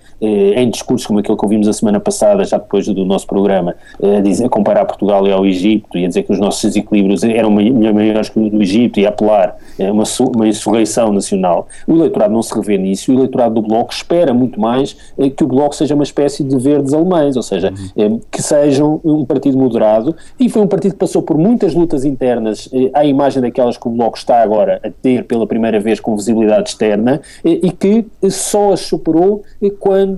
em 0.55 0.69
discursos 0.69 1.05
como 1.05 1.19
aquele 1.19 1.37
que 1.37 1.45
ouvimos 1.45 1.67
a 1.67 1.73
semana 1.73 1.99
passada, 1.99 2.43
já 2.45 2.57
depois 2.57 2.87
do 2.87 3.05
nosso 3.05 3.27
programa, 3.27 3.75
a, 4.01 4.21
dizer, 4.21 4.45
a 4.45 4.49
comparar 4.49 4.85
Portugal 4.85 5.27
e 5.27 5.31
ao 5.31 5.45
Egito 5.45 5.97
e 5.97 6.05
a 6.05 6.07
dizer 6.07 6.23
que 6.23 6.31
os 6.31 6.39
nossos 6.39 6.63
desequilíbrios 6.63 7.23
eram 7.23 7.51
maiores 7.51 8.29
que 8.29 8.39
o 8.39 8.49
do 8.49 8.61
Egito 8.61 8.99
e 8.99 9.05
a 9.05 9.09
apelar 9.09 9.57
uma, 9.79 10.03
uma 10.35 10.47
insurreição 10.47 11.11
nacional. 11.11 11.67
O 11.87 11.93
eleitorado 11.93 12.33
não 12.33 12.41
se 12.41 12.53
revê 12.53 12.77
nisso, 12.77 13.11
o 13.11 13.15
eleitorado 13.15 13.55
do 13.55 13.61
Bloco 13.61 13.93
espera 13.93 14.33
muito 14.33 14.59
mais 14.59 14.95
eh, 15.17 15.29
que 15.29 15.43
o 15.43 15.47
Bloco 15.47 15.75
seja 15.75 15.95
uma 15.95 16.03
espécie 16.03 16.43
de 16.43 16.57
verdes 16.57 16.93
alemães, 16.93 17.35
ou 17.35 17.43
seja, 17.43 17.73
uhum. 17.97 18.17
eh, 18.17 18.19
que 18.31 18.41
sejam 18.41 19.01
um 19.03 19.25
partido 19.25 19.57
moderado, 19.57 20.15
e 20.39 20.49
foi 20.49 20.61
um 20.61 20.67
partido 20.67 20.93
que 20.93 20.99
passou 20.99 21.21
por 21.21 21.37
muitas 21.37 21.73
lutas 21.73 22.05
internas 22.05 22.69
eh, 22.73 22.89
à 22.93 23.05
imagem 23.05 23.41
daquelas 23.41 23.77
que 23.77 23.87
o 23.87 23.91
Bloco 23.91 24.17
está 24.17 24.41
agora 24.41 24.79
a 24.83 24.89
ter 24.89 25.25
pela 25.25 25.47
primeira 25.47 25.79
vez 25.79 25.99
com 25.99 26.15
visibilidade 26.15 26.69
externa, 26.69 27.21
e 27.43 27.71
que 27.71 28.05
só 28.29 28.73
as 28.73 28.81
superou 28.81 29.43
quando 29.79 30.12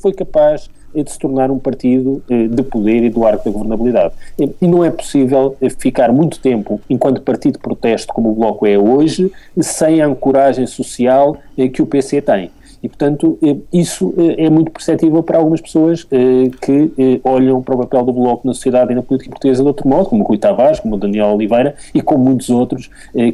foi 0.00 0.12
capaz 0.12 0.68
de 0.94 1.10
se 1.10 1.18
tornar 1.18 1.50
um 1.50 1.58
partido 1.58 2.22
de 2.28 2.62
poder 2.62 3.02
e 3.02 3.08
do 3.08 3.24
arco 3.24 3.44
da 3.44 3.50
governabilidade. 3.50 4.14
E 4.60 4.68
não 4.68 4.84
é 4.84 4.90
possível 4.90 5.56
ficar 5.78 6.12
muito 6.12 6.38
tempo, 6.38 6.80
enquanto 6.88 7.22
partido 7.22 7.54
de 7.54 7.60
protesto 7.60 8.12
como 8.12 8.30
o 8.30 8.34
Bloco 8.34 8.66
é 8.66 8.76
hoje, 8.76 9.32
sem 9.58 10.02
a 10.02 10.06
ancoragem 10.06 10.66
social 10.66 11.36
que 11.72 11.80
o 11.80 11.86
PC 11.86 12.20
tem. 12.20 12.50
E, 12.82 12.88
portanto, 12.88 13.38
eh, 13.40 13.56
isso 13.72 14.12
eh, 14.18 14.46
é 14.46 14.50
muito 14.50 14.72
perceptível 14.72 15.22
para 15.22 15.38
algumas 15.38 15.60
pessoas 15.60 16.04
eh, 16.10 16.50
que 16.60 17.20
olham 17.22 17.62
para 17.62 17.76
o 17.76 17.78
papel 17.78 18.04
do 18.04 18.12
Bloco 18.12 18.46
na 18.46 18.52
sociedade 18.52 18.92
e 18.92 18.94
na 18.96 19.02
política 19.02 19.30
portuguesa 19.30 19.62
de 19.62 19.68
outro 19.68 19.88
modo, 19.88 20.06
como 20.06 20.24
o 20.24 20.26
Rui 20.26 20.36
Tavares, 20.36 20.80
como 20.80 20.96
o 20.96 20.98
Daniel 20.98 21.28
Oliveira 21.28 21.76
e 21.94 22.02
como 22.02 22.24
muitos 22.24 22.50
outros 22.50 22.90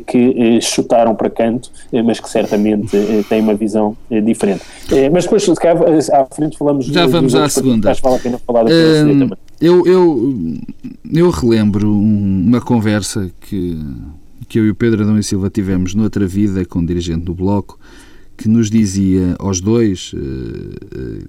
que 0.07 0.61
chutaram 0.61 1.15
para 1.15 1.31
canto, 1.31 1.71
mas 2.05 2.21
que 2.21 2.29
certamente 2.29 2.97
têm 3.29 3.41
uma 3.41 3.55
visão 3.55 3.97
diferente. 4.25 4.63
Mas 5.13 5.25
depois, 5.25 5.43
se 5.43 5.55
calhar, 5.55 5.83
à 6.13 6.27
frente 6.27 6.59
falamos... 6.59 6.87
Já 6.87 7.07
vamos 7.07 7.35
à 7.35 7.49
segunda. 7.49 7.91
Acho 7.91 8.03
que 8.03 8.09
vale 8.09 8.19
a 8.19 8.23
pena 8.23 8.39
falar 8.39 8.65
da 8.65 8.71
uh, 8.71 9.37
eu, 9.61 9.87
eu, 9.87 10.35
eu 11.13 11.31
relembro 11.31 11.91
uma 11.91 12.61
conversa 12.61 13.31
que, 13.41 13.79
que 14.49 14.59
eu 14.59 14.67
e 14.67 14.71
o 14.71 14.75
Pedro 14.75 15.03
Adão 15.03 15.19
e 15.19 15.23
Silva 15.23 15.51
tivemos 15.51 15.95
noutra 15.95 16.27
vida 16.27 16.65
com 16.65 16.81
o 16.81 16.87
dirigente 16.87 17.25
do 17.25 17.35
Bloco, 17.35 17.79
que 18.39 18.49
nos 18.49 18.71
dizia 18.71 19.35
aos 19.41 19.61
dois 19.61 20.13
eh, 20.15 20.19
eh, 20.95 21.25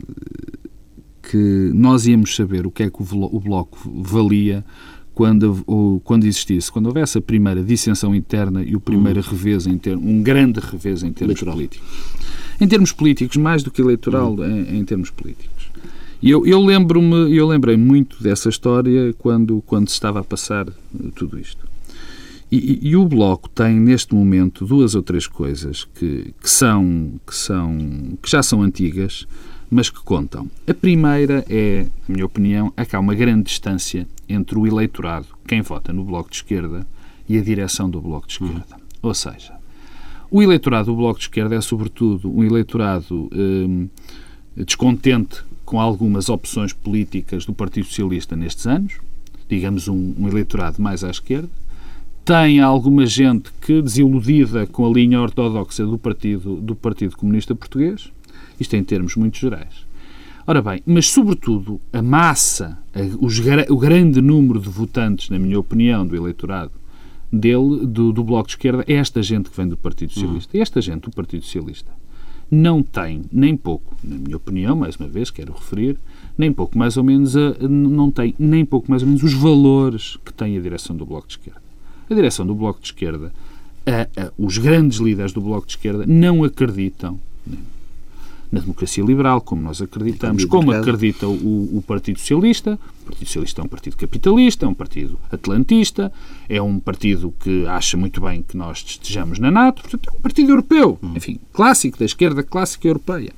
que 1.23 1.71
nós 1.73 2.05
íamos 2.05 2.35
saber 2.35 2.67
o 2.67 2.71
que 2.71 2.83
é 2.83 2.89
que 2.89 3.01
o 3.01 3.39
Bloco 3.39 3.77
valia 4.01 4.63
quando, 5.13 6.01
quando 6.03 6.25
existisse, 6.25 6.71
quando 6.71 6.85
houvesse 6.85 7.17
a 7.17 7.21
primeira 7.21 7.61
dissensão 7.61 8.15
interna 8.15 8.63
e 8.63 8.75
o 8.75 8.79
primeiro 8.79 9.19
hum. 9.19 9.23
revés 9.23 9.67
em 9.67 9.77
termos, 9.77 10.05
um 10.05 10.23
grande 10.23 10.59
revés 10.59 11.03
em 11.03 11.11
termos 11.11 11.41
eleitoral. 11.41 11.55
políticos. 11.55 11.87
Em 12.61 12.67
termos 12.67 12.91
políticos, 12.91 13.37
mais 13.37 13.63
do 13.63 13.71
que 13.71 13.81
eleitoral, 13.81 14.33
hum. 14.33 14.45
em, 14.45 14.79
em, 14.79 14.85
termos 14.85 15.09
políticos. 15.09 15.71
E 16.21 16.29
eu, 16.29 16.45
eu 16.45 16.63
lembro-me, 16.63 17.35
eu 17.35 17.47
lembrei 17.47 17.75
muito 17.75 18.21
dessa 18.21 18.49
história 18.49 19.13
quando, 19.17 19.61
quando 19.65 19.89
se 19.89 19.95
estava 19.95 20.19
a 20.19 20.23
passar 20.23 20.67
tudo 21.15 21.39
isto. 21.39 21.68
E, 22.51 22.79
e, 22.89 22.95
o 22.95 23.05
Bloco 23.05 23.47
tem 23.47 23.79
neste 23.79 24.15
momento 24.15 24.65
duas 24.65 24.95
ou 24.95 25.03
três 25.03 25.27
coisas 25.27 25.83
que, 25.83 26.33
que, 26.41 26.49
são, 26.49 27.13
que, 27.25 27.35
são, 27.35 28.17
que 28.21 28.29
já 28.29 28.41
são 28.41 28.63
antigas, 28.63 29.27
mas 29.69 29.89
que 29.89 29.99
contam. 29.99 30.49
A 30.67 30.73
primeira 30.73 31.45
é, 31.47 31.85
na 32.07 32.15
minha 32.15 32.25
opinião, 32.25 32.73
é 32.75 32.83
que 32.85 32.95
há 32.95 32.99
uma 32.99 33.13
grande 33.13 33.43
distância 33.43 34.07
entre 34.27 34.57
o 34.57 34.65
eleitorado, 34.65 35.27
quem 35.47 35.61
vota 35.61 35.93
no 35.93 36.03
Bloco 36.03 36.31
de 36.31 36.37
Esquerda, 36.37 36.87
e 37.27 37.37
a 37.37 37.41
direção 37.41 37.87
do 37.87 38.01
Bloco 38.01 38.27
de 38.27 38.33
Esquerda. 38.33 38.65
Uhum. 38.71 38.79
Ou 39.03 39.13
seja, 39.13 39.53
o 40.31 40.41
eleitorado 40.41 40.87
do 40.87 40.95
Bloco 40.95 41.19
de 41.19 41.25
Esquerda 41.25 41.55
é, 41.55 41.61
sobretudo, 41.61 42.35
um 42.35 42.43
eleitorado 42.43 43.29
hum, 43.31 43.87
descontente 44.55 45.43
com 45.63 45.79
algumas 45.79 46.29
opções 46.29 46.73
políticas 46.73 47.45
do 47.45 47.53
Partido 47.53 47.85
Socialista 47.85 48.35
nestes 48.35 48.65
anos, 48.65 48.93
digamos 49.47 49.87
um, 49.87 50.15
um 50.17 50.27
eleitorado 50.27 50.81
mais 50.81 51.03
à 51.03 51.11
esquerda, 51.11 51.49
tem 52.29 52.59
alguma 52.59 53.07
gente 53.07 53.51
que, 53.59 53.81
desiludida 53.81 54.67
com 54.67 54.85
a 54.85 54.93
linha 54.93 55.19
ortodoxa 55.19 55.83
do 55.83 55.97
Partido, 55.97 56.57
do 56.57 56.75
partido 56.75 57.17
Comunista 57.17 57.55
Português, 57.55 58.11
isto 58.59 58.75
em 58.75 58.83
termos 58.83 59.15
muito 59.15 59.35
gerais. 59.35 59.83
Ora 60.45 60.61
bem, 60.61 60.79
mas 60.85 61.09
sobretudo 61.09 61.81
a 61.91 62.03
massa, 62.03 62.77
a, 62.93 62.99
os, 63.19 63.39
o 63.67 63.77
grande 63.77 64.21
número 64.21 64.59
de 64.59 64.69
votantes, 64.69 65.31
na 65.31 65.39
minha 65.39 65.59
opinião, 65.59 66.05
do 66.05 66.15
eleitorado 66.15 66.69
dele, 67.33 67.87
do, 67.87 68.13
do 68.13 68.23
Bloco 68.23 68.45
de 68.45 68.53
Esquerda, 68.53 68.85
é 68.87 68.93
esta 68.93 69.23
gente 69.23 69.49
que 69.49 69.57
vem 69.57 69.67
do 69.67 69.75
Partido 69.75 70.13
Socialista. 70.13 70.51
Uhum. 70.53 70.59
E 70.59 70.61
esta 70.61 70.79
gente 70.81 71.01
do 71.05 71.11
Partido 71.11 71.43
Socialista 71.43 71.91
não 72.51 72.83
tem, 72.83 73.23
nem 73.31 73.57
pouco, 73.57 73.95
na 74.03 74.17
minha 74.17 74.37
opinião, 74.37 74.75
mais 74.75 74.97
uma 74.97 75.07
vez, 75.07 75.31
quero 75.31 75.53
referir, 75.53 75.97
nem 76.37 76.53
pouco 76.53 76.77
mais 76.77 76.95
ou 76.95 77.03
menos, 77.03 77.35
a, 77.35 77.55
não 77.67 78.11
tem 78.11 78.35
nem 78.37 78.63
pouco 78.63 78.87
mais 78.87 79.01
ou 79.01 79.07
menos 79.07 79.23
os 79.23 79.33
valores 79.33 80.15
que 80.23 80.31
tem 80.31 80.55
a 80.55 80.61
direção 80.61 80.95
do 80.95 81.07
Bloco 81.07 81.27
de 81.27 81.33
Esquerda 81.33 81.68
a 82.09 82.13
direção 82.13 82.45
do 82.45 82.55
Bloco 82.55 82.79
de 82.81 82.87
Esquerda, 82.87 83.31
a, 83.85 84.21
a, 84.21 84.31
os 84.37 84.57
grandes 84.57 84.99
líderes 84.99 85.31
do 85.31 85.41
Bloco 85.41 85.67
de 85.67 85.73
Esquerda 85.73 86.05
não 86.05 86.43
acreditam 86.43 87.19
na 88.51 88.59
democracia 88.59 89.03
liberal, 89.03 89.41
como 89.41 89.61
nós 89.61 89.79
acreditamos, 89.81 90.43
como 90.45 90.71
acredita 90.71 91.27
o, 91.27 91.77
o, 91.77 91.83
Partido 91.85 92.19
Socialista. 92.19 92.79
O 93.03 93.05
Partido 93.05 93.27
Socialista 93.27 93.61
é 93.61 93.63
um 93.63 93.67
partido 93.67 93.95
capitalista, 93.95 94.65
é 94.65 94.67
um 94.67 94.73
partido 94.73 95.19
atlantista, 95.31 96.11
é 96.47 96.61
um 96.61 96.79
partido 96.79 97.33
que 97.39 97.67
acha 97.67 97.95
muito 97.95 98.19
bem 98.19 98.41
que 98.41 98.57
nós 98.57 98.83
estejamos 98.85 99.37
na 99.37 99.51
NATO, 99.51 99.83
portanto, 99.83 100.09
é 100.11 100.17
um 100.17 100.21
partido 100.21 100.51
europeu, 100.51 100.97
hum. 101.01 101.13
enfim, 101.15 101.39
clássico, 101.53 101.99
da 101.99 102.05
esquerda 102.05 102.41
clássica 102.41 102.87
europeia. 102.87 103.31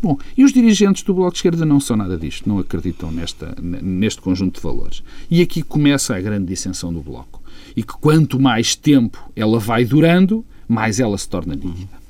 Bom, 0.00 0.16
e 0.36 0.44
os 0.44 0.52
dirigentes 0.52 1.02
do 1.02 1.12
Bloco 1.12 1.32
de 1.32 1.38
Esquerda 1.38 1.64
não 1.64 1.80
são 1.80 1.96
nada 1.96 2.16
disto, 2.16 2.48
não 2.48 2.58
acreditam 2.60 3.10
nesta, 3.10 3.56
neste 3.60 4.20
conjunto 4.20 4.56
de 4.56 4.62
valores. 4.62 5.02
E 5.28 5.42
aqui 5.42 5.62
começa 5.62 6.14
a 6.14 6.20
grande 6.20 6.46
dissensão 6.46 6.92
do 6.92 7.00
Bloco 7.00 7.41
e 7.76 7.82
que 7.82 7.94
quanto 7.94 8.40
mais 8.40 8.74
tempo 8.74 9.18
ela 9.34 9.58
vai 9.58 9.84
durando, 9.84 10.44
mais 10.68 11.00
ela 11.00 11.16
se 11.18 11.28
torna 11.28 11.54
nítida. 11.54 12.00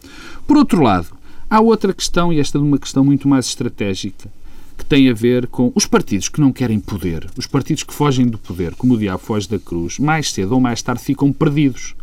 Por 0.46 0.57
outro 0.57 0.83
lado, 0.83 1.09
há 1.48 1.61
outra 1.61 1.92
questão, 1.92 2.33
e 2.33 2.40
esta 2.40 2.59
é 2.59 2.61
uma 2.61 2.79
questão 2.79 3.05
muito 3.05 3.29
mais 3.29 3.46
estratégica, 3.46 4.31
que 4.77 4.85
tem 4.85 5.09
a 5.09 5.14
ver 5.14 5.46
com 5.46 5.72
os 5.75 5.87
partidos 5.87 6.29
que 6.29 6.40
não 6.40 6.53
querem 6.53 6.81
poder, 6.81 7.29
os 7.37 7.46
partidos 7.46 7.83
que 7.83 7.94
fogem 7.94 8.27
do 8.27 8.38
poder, 8.38 8.75
como 8.75 8.94
o 8.94 8.98
diabo 8.98 9.22
foge 9.22 9.48
da 9.48 9.59
cruz, 9.59 9.98
mais 9.98 10.33
cedo 10.33 10.53
ou 10.53 10.61
mais 10.61 10.83
tarde 10.83 11.03
ficam 11.03 11.33
perdidos 11.33 11.94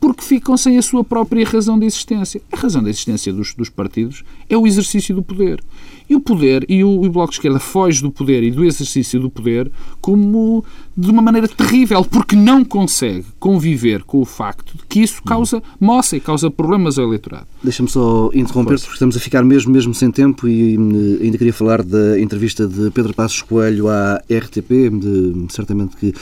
porque 0.00 0.22
ficam 0.22 0.56
sem 0.56 0.78
a 0.78 0.82
sua 0.82 1.02
própria 1.02 1.44
razão 1.44 1.78
de 1.78 1.86
existência. 1.86 2.40
A 2.52 2.56
razão 2.56 2.82
de 2.82 2.90
existência 2.90 3.32
dos, 3.32 3.54
dos 3.54 3.68
partidos 3.68 4.22
é 4.48 4.56
o 4.56 4.66
exercício 4.66 5.14
do 5.14 5.22
poder. 5.22 5.62
E 6.08 6.14
o 6.14 6.20
poder, 6.20 6.64
e 6.68 6.84
o, 6.84 7.02
o, 7.02 7.10
Bloco 7.10 7.30
de 7.30 7.38
Esquerda 7.38 7.58
foge 7.58 8.00
do 8.00 8.12
poder 8.12 8.44
e 8.44 8.50
do 8.50 8.64
exercício 8.64 9.18
do 9.18 9.28
poder 9.28 9.70
como 10.00 10.64
de 10.96 11.10
uma 11.10 11.20
maneira 11.20 11.48
terrível, 11.48 12.04
porque 12.04 12.36
não 12.36 12.64
consegue 12.64 13.26
conviver 13.40 14.04
com 14.04 14.20
o 14.20 14.24
facto 14.24 14.76
de 14.76 14.84
que 14.88 15.00
isso 15.00 15.20
causa 15.24 15.60
moça 15.80 16.16
e 16.16 16.20
causa 16.20 16.48
problemas 16.48 16.96
ao 16.96 17.06
eleitorado. 17.06 17.46
Deixa-me 17.62 17.88
só 17.88 18.30
interromper, 18.32 18.78
porque 18.78 18.92
estamos 18.92 19.16
a 19.16 19.20
ficar 19.20 19.42
mesmo, 19.42 19.72
mesmo 19.72 19.92
sem 19.92 20.10
tempo 20.12 20.46
e 20.46 20.78
hum, 20.78 21.18
ainda 21.20 21.36
queria 21.36 21.52
falar 21.52 21.82
da 21.82 22.20
entrevista 22.20 22.68
de 22.68 22.90
Pedro 22.92 23.12
Passos 23.12 23.42
Coelho 23.42 23.88
à 23.88 24.22
RTP, 24.30 24.90
de, 24.90 25.46
certamente 25.48 25.96
que 25.96 26.14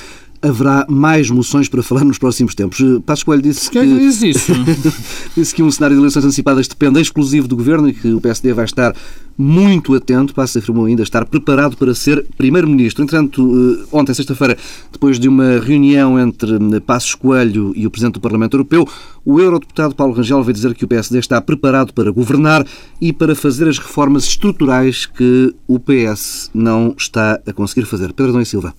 haverá 0.45 0.87
mais 0.89 1.31
moções 1.31 1.69
para 1.69 1.83
falar 1.83 2.05
nos 2.05 2.19
próximos 2.19 2.55
tempos. 2.55 2.79
Passos 3.07 3.25
Coelho 3.25 3.43
disse 3.43 3.71
que, 3.71 3.81
que 3.81 3.99
diz 3.99 4.23
isso? 4.23 4.53
disse 5.35 5.55
que 5.55 5.63
um 5.63 5.71
cenário 5.71 5.97
de 5.97 6.03
eleições 6.03 6.25
antecipadas 6.25 6.69
depende 6.69 7.01
exclusivo 7.01 7.49
do 7.49 7.57
Governo 7.57 7.89
e 7.89 7.95
que 7.95 8.13
o 8.13 8.21
PSD 8.21 8.53
vai 8.53 8.67
estar 8.67 8.95
muito 9.37 9.95
atento, 9.95 10.35
Passos 10.35 10.59
afirmou 10.59 10.85
ainda 10.85 11.03
estar 11.03 11.25
preparado 11.25 11.77
para 11.77 11.95
ser 11.95 12.25
Primeiro-Ministro. 12.37 13.03
Entretanto, 13.03 13.83
eh, 13.83 13.87
ontem, 13.91 14.15
sexta-feira, 14.15 14.57
depois 14.93 15.19
de 15.19 15.29
uma 15.29 15.59
reunião 15.59 16.21
entre 16.21 16.55
eh, 16.55 16.81
Passos 16.81 17.15
Coelho 17.15 17.73
e 17.75 17.87
o 17.87 17.91
Presidente 17.91 18.15
do 18.15 18.21
Parlamento 18.21 18.55
Europeu, 18.55 18.87
o 19.25 19.41
Eurodeputado 19.41 19.95
Paulo 19.95 20.13
Rangel 20.13 20.43
veio 20.43 20.55
dizer 20.55 20.75
que 20.75 20.85
o 20.85 20.89
PSD 20.89 21.19
está 21.19 21.41
preparado 21.41 21.93
para 21.93 22.13
governar 22.13 22.65
e 23.01 23.13
para 23.13 23.35
fazer 23.35 23.67
as 23.67 23.79
reformas 23.79 24.25
estruturais 24.25 25.07
que 25.07 25.55
o 25.67 25.81
PS 25.81 26.51
não 26.55 26.95
está 26.97 27.41
a 27.47 27.53
conseguir 27.53 27.87
fazer. 27.87 28.13
Pedro 28.13 28.33
Dom 28.33 28.41
e 28.41 28.47
Silva. 28.47 28.75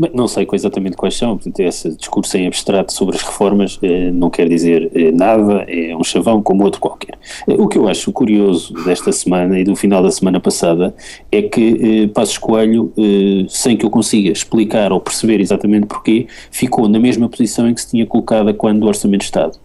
Bem, 0.00 0.10
não 0.14 0.26
sei 0.26 0.48
exatamente 0.50 0.96
quais 0.96 1.14
são, 1.14 1.36
portanto, 1.36 1.60
esse 1.60 1.94
discurso 1.94 2.34
em 2.38 2.46
abstrato 2.46 2.90
sobre 2.90 3.16
as 3.16 3.22
reformas 3.22 3.78
eh, 3.82 4.10
não 4.10 4.30
quer 4.30 4.48
dizer 4.48 4.90
eh, 4.94 5.12
nada, 5.12 5.66
é 5.68 5.94
um 5.94 6.02
chavão 6.02 6.40
como 6.42 6.64
outro 6.64 6.80
qualquer. 6.80 7.18
Eh, 7.46 7.52
o 7.58 7.68
que 7.68 7.76
eu 7.76 7.86
acho 7.86 8.10
curioso 8.10 8.72
desta 8.86 9.12
semana 9.12 9.60
e 9.60 9.64
do 9.64 9.76
final 9.76 10.02
da 10.02 10.10
semana 10.10 10.40
passada 10.40 10.94
é 11.30 11.42
que 11.42 12.04
eh, 12.04 12.08
Passos 12.14 12.38
Coelho, 12.38 12.90
eh, 12.96 13.44
sem 13.50 13.76
que 13.76 13.84
eu 13.84 13.90
consiga 13.90 14.30
explicar 14.32 14.90
ou 14.90 15.00
perceber 15.02 15.38
exatamente 15.38 15.86
porquê, 15.86 16.26
ficou 16.50 16.88
na 16.88 16.98
mesma 16.98 17.28
posição 17.28 17.68
em 17.68 17.74
que 17.74 17.82
se 17.82 17.90
tinha 17.90 18.06
colocado 18.06 18.54
quando 18.54 18.82
o 18.84 18.86
Orçamento 18.86 19.20
de 19.20 19.26
Estado. 19.26 19.58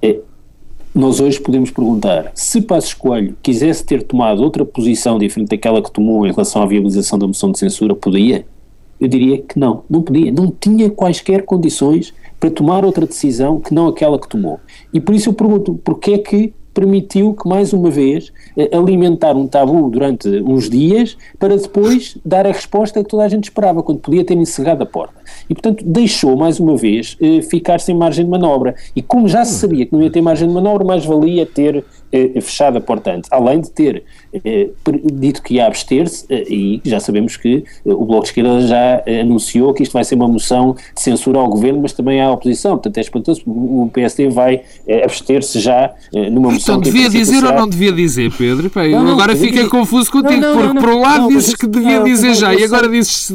Eh, 0.00 0.20
nós 0.94 1.20
hoje 1.20 1.38
podemos 1.38 1.70
perguntar 1.70 2.32
se 2.34 2.62
Passos 2.62 2.94
Coelho 2.94 3.36
quisesse 3.42 3.84
ter 3.84 4.02
tomado 4.02 4.42
outra 4.42 4.64
posição 4.64 5.18
diferente 5.18 5.50
daquela 5.50 5.82
que 5.82 5.92
tomou 5.92 6.26
em 6.26 6.30
relação 6.30 6.62
à 6.62 6.66
viabilização 6.66 7.18
da 7.18 7.26
moção 7.26 7.52
de 7.52 7.58
censura, 7.58 7.94
podia? 7.94 8.46
Eu 9.02 9.08
diria 9.08 9.38
que 9.38 9.58
não, 9.58 9.82
não 9.90 10.00
podia, 10.00 10.30
não 10.30 10.48
tinha 10.48 10.88
quaisquer 10.88 11.44
condições 11.44 12.14
para 12.38 12.52
tomar 12.52 12.84
outra 12.84 13.04
decisão 13.04 13.58
que 13.58 13.74
não 13.74 13.88
aquela 13.88 14.16
que 14.16 14.28
tomou. 14.28 14.60
E 14.94 15.00
por 15.00 15.12
isso 15.12 15.30
eu 15.30 15.34
pergunto, 15.34 15.74
porquê 15.82 16.12
é 16.12 16.18
que 16.18 16.54
permitiu 16.72 17.34
que, 17.34 17.48
mais 17.48 17.72
uma 17.72 17.90
vez, 17.90 18.32
eh, 18.56 18.70
alimentar 18.72 19.36
um 19.36 19.48
tabu 19.48 19.90
durante 19.90 20.28
uns 20.28 20.70
dias 20.70 21.16
para 21.36 21.56
depois 21.56 22.16
dar 22.24 22.46
a 22.46 22.52
resposta 22.52 23.02
que 23.02 23.10
toda 23.10 23.24
a 23.24 23.28
gente 23.28 23.44
esperava, 23.44 23.82
quando 23.82 23.98
podia 23.98 24.24
ter 24.24 24.36
encerrado 24.36 24.82
a 24.82 24.86
porta. 24.86 25.20
E, 25.50 25.54
portanto, 25.54 25.84
deixou, 25.84 26.36
mais 26.36 26.60
uma 26.60 26.76
vez, 26.76 27.16
eh, 27.20 27.42
ficar 27.42 27.80
sem 27.80 27.96
margem 27.96 28.24
de 28.24 28.30
manobra. 28.30 28.76
E 28.94 29.02
como 29.02 29.26
já 29.28 29.44
se 29.44 29.54
sabia 29.54 29.84
que 29.84 29.92
não 29.92 30.00
ia 30.00 30.10
ter 30.10 30.22
margem 30.22 30.46
de 30.46 30.54
manobra, 30.54 30.86
mais 30.86 31.04
valia 31.04 31.44
ter 31.44 31.84
eh, 32.12 32.40
fechado 32.40 32.78
a 32.78 32.80
porta 32.80 33.12
antes. 33.12 33.30
Além 33.32 33.60
de 33.60 33.70
ter 33.70 34.04
dito 35.12 35.42
que 35.42 35.54
ia 35.54 35.66
abster-se, 35.66 36.26
e 36.30 36.80
já 36.84 36.98
sabemos 37.00 37.36
que 37.36 37.64
o 37.84 38.04
Bloco 38.04 38.22
de 38.22 38.28
Esquerda 38.28 38.60
já 38.66 39.02
anunciou 39.20 39.74
que 39.74 39.82
isto 39.82 39.92
vai 39.92 40.04
ser 40.04 40.14
uma 40.14 40.28
moção 40.28 40.74
de 40.94 41.00
censura 41.00 41.38
ao 41.38 41.48
governo, 41.48 41.80
mas 41.82 41.92
também 41.92 42.20
à 42.20 42.30
oposição. 42.30 42.72
Portanto, 42.72 42.96
é 42.96 43.00
espantoso. 43.00 43.42
O 43.46 43.90
PSD 43.92 44.30
vai 44.30 44.62
abster-se 45.04 45.60
já 45.60 45.92
numa 46.30 46.50
moção 46.50 46.76
Então 46.76 46.80
devia 46.80 47.10
dizer 47.10 47.44
ou 47.44 47.52
não 47.52 47.68
devia 47.68 47.92
dizer, 47.92 48.32
Pedro? 48.32 48.70
Pá, 48.70 48.86
eu 48.86 49.02
não, 49.02 49.12
agora 49.12 49.36
fiquei 49.36 49.68
confuso 49.68 50.10
contigo, 50.10 50.40
não, 50.40 50.56
porque 50.56 50.80
por 50.80 50.88
um 50.90 51.00
lado 51.00 51.28
dizes 51.28 51.54
que 51.54 51.66
devia 51.66 52.02
dizer 52.02 52.34
já 52.34 52.54
e 52.54 52.64
agora 52.64 52.88
dizes 52.88 53.28
que 53.28 53.34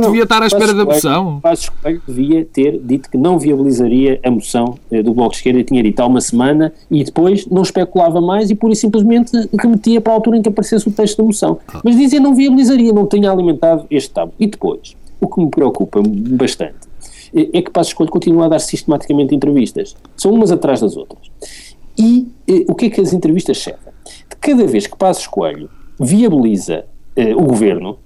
devia 0.00 0.22
estar 0.24 0.42
à 0.42 0.46
espera 0.46 0.74
da 0.74 0.84
moção. 0.84 1.40
Passos 1.40 1.68
Coelho 1.68 2.02
devia 2.06 2.44
ter 2.44 2.78
dito 2.78 3.10
que 3.10 3.16
não 3.16 3.38
viabilizaria 3.38 4.20
a 4.24 4.30
moção 4.30 4.78
eh, 4.90 5.02
do 5.02 5.14
Bloco 5.14 5.30
de 5.30 5.36
Esquerda, 5.38 5.64
tinha 5.64 5.82
dito 5.82 6.00
há 6.00 6.06
uma 6.06 6.20
semana 6.20 6.72
e 6.90 7.04
depois 7.04 7.46
não 7.46 7.62
especulava 7.62 8.11
mais 8.20 8.50
e 8.50 8.54
pura 8.54 8.72
e 8.72 8.76
simplesmente 8.76 9.32
remetia 9.58 10.00
para 10.00 10.12
a 10.12 10.16
altura 10.16 10.36
em 10.36 10.42
que 10.42 10.48
aparecesse 10.48 10.88
o 10.88 10.92
texto 10.92 11.18
da 11.18 11.24
moção. 11.24 11.58
Mas 11.84 11.96
dizia 11.96 12.20
não 12.20 12.34
viabilizaria, 12.34 12.92
não 12.92 13.06
tinha 13.06 13.30
alimentado 13.30 13.86
este 13.90 14.10
tabu. 14.10 14.32
E 14.38 14.46
depois, 14.46 14.96
o 15.20 15.28
que 15.28 15.40
me 15.40 15.50
preocupa 15.50 16.02
bastante 16.04 16.92
é 17.34 17.62
que 17.62 17.70
Passos 17.70 17.94
Coelho 17.94 18.12
continua 18.12 18.46
a 18.46 18.48
dar 18.48 18.58
sistematicamente 18.58 19.34
entrevistas. 19.34 19.96
São 20.16 20.32
umas 20.32 20.52
atrás 20.52 20.80
das 20.80 20.96
outras. 20.96 21.30
E 21.98 22.28
eh, 22.46 22.64
o 22.68 22.74
que 22.74 22.86
é 22.86 22.90
que 22.90 23.00
as 23.00 23.12
entrevistas 23.12 23.58
servem? 23.58 23.92
De 24.28 24.36
cada 24.36 24.66
vez 24.66 24.86
que 24.86 24.96
Passos 24.96 25.26
Coelho 25.26 25.70
viabiliza 25.98 26.84
eh, 27.16 27.34
o 27.34 27.42
governo, 27.42 27.98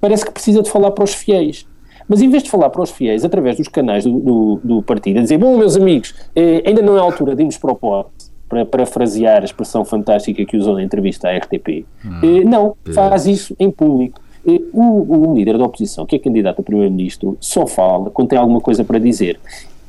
parece 0.00 0.24
que 0.24 0.30
precisa 0.30 0.62
de 0.62 0.70
falar 0.70 0.92
para 0.92 1.04
os 1.04 1.14
fiéis. 1.14 1.66
Mas 2.08 2.20
em 2.20 2.28
vez 2.28 2.42
de 2.42 2.50
falar 2.50 2.70
para 2.70 2.82
os 2.82 2.90
fiéis 2.90 3.24
através 3.24 3.56
dos 3.56 3.68
canais 3.68 4.04
do, 4.04 4.18
do, 4.18 4.60
do 4.62 4.82
partido, 4.82 5.18
a 5.18 5.22
dizer: 5.22 5.38
Bom, 5.38 5.56
meus 5.56 5.76
amigos, 5.76 6.14
eh, 6.34 6.62
ainda 6.66 6.82
não 6.82 6.96
é 6.96 7.00
a 7.00 7.02
altura 7.02 7.34
de 7.34 7.42
irmos 7.42 7.56
para 7.56 7.72
o 7.72 7.76
pote, 7.76 8.31
para 8.52 8.66
parafrasear 8.66 9.40
a 9.40 9.44
expressão 9.46 9.82
fantástica 9.82 10.44
que 10.44 10.58
usou 10.58 10.74
na 10.74 10.82
entrevista 10.82 11.26
à 11.26 11.38
RTP. 11.38 11.86
Hum, 12.04 12.20
eh, 12.22 12.44
não, 12.44 12.76
faz 12.92 13.26
isso 13.26 13.56
em 13.58 13.70
público. 13.70 14.20
Eh, 14.46 14.60
o, 14.74 15.30
o, 15.30 15.34
líder 15.34 15.56
da 15.56 15.64
oposição, 15.64 16.04
que 16.04 16.16
é 16.16 16.18
candidato 16.18 16.60
a 16.60 16.62
primeiro-ministro, 16.62 17.34
só 17.40 17.66
fala 17.66 18.10
quando 18.10 18.28
tem 18.28 18.38
alguma 18.38 18.60
coisa 18.60 18.84
para 18.84 18.98
dizer 18.98 19.40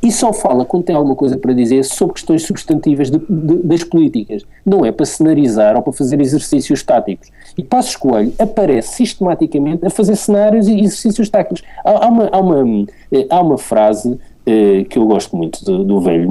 e 0.01 0.11
só 0.11 0.31
fala 0.31 0.63
quando 0.63 0.85
tem 0.85 0.95
alguma 0.95 1.15
coisa 1.15 1.37
para 1.37 1.53
dizer 1.53 1.83
sobre 1.83 2.13
questões 2.15 2.43
substantivas 2.43 3.11
de, 3.11 3.19
de, 3.19 3.55
das 3.63 3.83
políticas. 3.83 4.43
Não 4.65 4.85
é 4.85 4.91
para 4.91 5.05
cenarizar 5.05 5.75
ou 5.75 5.81
para 5.81 5.93
fazer 5.93 6.19
exercícios 6.21 6.83
táticos. 6.83 7.29
E 7.57 7.63
Passos 7.63 7.95
Coelho 7.97 8.33
aparece 8.39 8.95
sistematicamente 8.95 9.85
a 9.85 9.89
fazer 9.89 10.15
cenários 10.15 10.67
e 10.67 10.77
exercícios 10.77 11.29
táticos. 11.29 11.63
Há, 11.85 12.05
há, 12.05 12.07
uma, 12.09 12.29
há, 12.31 12.39
uma, 12.39 12.85
eh, 13.11 13.27
há 13.29 13.41
uma 13.41 13.57
frase 13.57 14.19
eh, 14.45 14.85
que 14.89 14.97
eu 14.97 15.05
gosto 15.05 15.35
muito 15.35 15.63
do, 15.63 15.83
do 15.83 16.01
velho, 16.01 16.29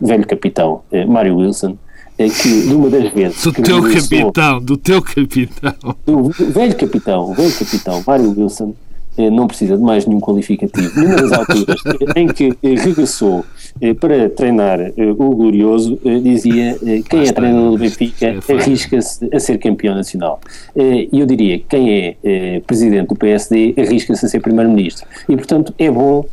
velho 0.00 0.26
capitão 0.26 0.82
eh, 0.92 1.04
Mário 1.04 1.36
Wilson, 1.36 1.76
é 2.18 2.28
que 2.28 2.48
numa 2.66 2.88
das 2.88 3.12
vezes. 3.12 3.42
Do 3.42 3.52
teu 3.52 3.82
capitão, 3.82 4.60
do 4.60 4.76
teu 4.76 5.02
capitão. 5.02 5.74
Do 6.06 6.28
velho 6.28 6.76
capitão, 6.76 7.34
velho 7.34 7.58
capitão 7.58 8.02
Mário 8.06 8.30
Wilson 8.30 8.74
eh, 9.16 9.30
não 9.30 9.46
precisa 9.46 9.76
de 9.76 9.82
mais 9.82 10.06
nenhum 10.06 10.20
qualificativo. 10.20 11.00
Numa 11.00 11.16
das 11.16 11.32
alturas 11.32 11.80
em 12.16 12.26
que 12.26 12.52
eh, 12.62 12.74
regressou 12.74 13.44
eh, 13.80 13.94
para 13.94 14.28
treinar 14.28 14.80
o 14.96 15.36
Glorioso, 15.36 15.98
dizia 16.22 16.76
quem 17.08 17.26
é 17.26 17.32
treinador 17.32 17.72
do 17.72 17.78
Benfica 17.78 18.38
arrisca-se 18.48 19.28
a 19.32 19.38
ser 19.38 19.58
campeão 19.58 19.94
nacional. 19.94 20.40
E 20.76 21.08
eu 21.12 21.26
diria 21.26 21.60
quem 21.60 22.16
é 22.24 22.60
presidente 22.66 23.08
do 23.08 23.16
PSD 23.16 23.74
arrisca-se 23.78 24.26
a 24.26 24.28
ser 24.28 24.40
primeiro-ministro. 24.40 25.06
E, 25.28 25.36
portanto, 25.36 25.72
é 25.78 25.90
bom 25.90 26.24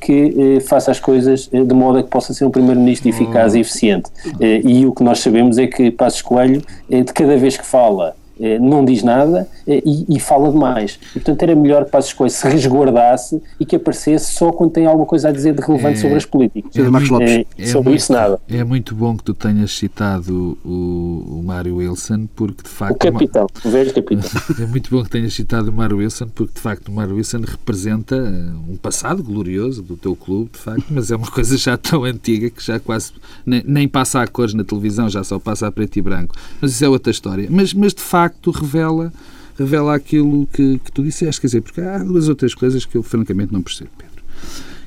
que 0.00 0.58
faça 0.66 0.90
as 0.90 0.98
coisas 0.98 1.48
de 1.48 1.74
modo 1.74 1.98
a 1.98 2.02
que 2.02 2.08
possa 2.08 2.34
ser 2.34 2.44
um 2.44 2.50
primeiro-ministro 2.50 3.08
eficaz 3.08 3.54
e 3.54 3.60
eficiente. 3.60 4.10
E 4.40 4.84
o 4.86 4.92
que 4.92 5.02
nós 5.02 5.20
sabemos 5.20 5.58
é 5.58 5.66
que 5.66 5.90
Passos 5.90 6.22
Coelho, 6.22 6.62
de 6.88 7.12
cada 7.12 7.36
vez 7.36 7.56
que 7.56 7.64
fala 7.64 8.16
não 8.60 8.84
diz 8.84 9.02
nada 9.02 9.48
eh, 9.66 9.82
e, 9.84 10.16
e, 10.16 10.20
fala 10.20 10.50
demais. 10.50 10.98
E, 11.10 11.14
portanto, 11.14 11.42
era 11.42 11.54
melhor 11.54 11.84
que 11.84 11.90
Passos 11.90 12.12
Coelho 12.12 12.32
se 12.32 12.48
resguardasse 12.48 13.42
e 13.58 13.64
que 13.64 13.76
aparecesse 13.76 14.32
só 14.34 14.52
quando 14.52 14.72
tem 14.72 14.86
alguma 14.86 15.06
coisa 15.06 15.28
a 15.28 15.32
dizer 15.32 15.54
de 15.54 15.62
relevante 15.62 15.98
é, 15.98 16.02
sobre 16.02 16.16
as 16.16 16.24
políticas. 16.24 16.76
É, 16.76 16.82
muito, 16.88 17.22
é, 17.22 17.66
sobre 17.66 17.90
muito, 17.90 18.00
isso, 18.00 18.12
nada. 18.12 18.40
É 18.48 18.64
muito 18.64 18.94
bom 18.94 19.16
que 19.16 19.24
tu 19.24 19.34
tenhas 19.34 19.72
citado 19.76 20.58
o, 20.64 21.38
o 21.38 21.42
Mário 21.44 21.76
Wilson, 21.76 22.26
porque 22.34 22.62
de 22.62 22.68
facto. 22.68 22.94
O 22.94 22.98
capitão, 22.98 23.46
o 23.64 23.68
velho 23.68 23.92
capitão. 23.92 24.30
É 24.62 24.66
muito 24.66 24.90
bom 24.90 25.02
que 25.02 25.10
tenhas 25.10 25.34
citado 25.34 25.70
o 25.70 25.72
Mário 25.72 25.96
Wilson, 25.98 26.28
porque 26.28 26.54
de 26.54 26.60
facto 26.60 26.88
o 26.88 26.92
Mário 26.92 27.16
Wilson 27.16 27.40
representa 27.40 28.16
eh, 28.16 28.70
um 28.70 28.76
passado 28.76 29.22
glorioso 29.22 29.82
do 29.82 29.96
teu 29.96 30.14
clube, 30.14 30.50
de 30.52 30.58
facto, 30.58 30.84
mas 30.90 31.10
é 31.10 31.16
uma 31.16 31.26
coisa 31.30 31.56
já 31.56 31.76
tão 31.76 32.04
antiga 32.04 32.50
que 32.50 32.64
já 32.64 32.78
quase 32.78 33.12
nem, 33.44 33.62
nem 33.66 33.88
passa 33.88 34.20
a 34.20 34.26
cores 34.26 34.54
na 34.54 34.62
televisão, 34.62 35.08
já 35.08 35.24
só 35.24 35.38
passa 35.38 35.66
a 35.66 35.72
preto 35.72 35.96
e 35.96 36.02
branco. 36.02 36.34
Mas 36.60 36.72
isso 36.72 36.84
é 36.84 36.88
outra 36.88 37.10
história. 37.10 37.48
Mas, 37.50 37.72
mas 37.72 37.94
de 37.94 38.02
facto 38.02 38.31
facto 38.32 38.50
revela, 38.50 39.12
revela 39.58 39.94
aquilo 39.94 40.46
que, 40.46 40.78
que 40.78 40.92
tu 40.92 41.02
disseste. 41.02 41.40
Quer 41.40 41.46
dizer, 41.48 41.60
porque 41.60 41.80
há 41.80 41.98
duas 41.98 42.28
outras 42.28 42.54
coisas 42.54 42.84
que 42.84 42.96
eu 42.96 43.02
francamente 43.02 43.52
não 43.52 43.62
percebo, 43.62 43.90
Pedro. 43.96 44.24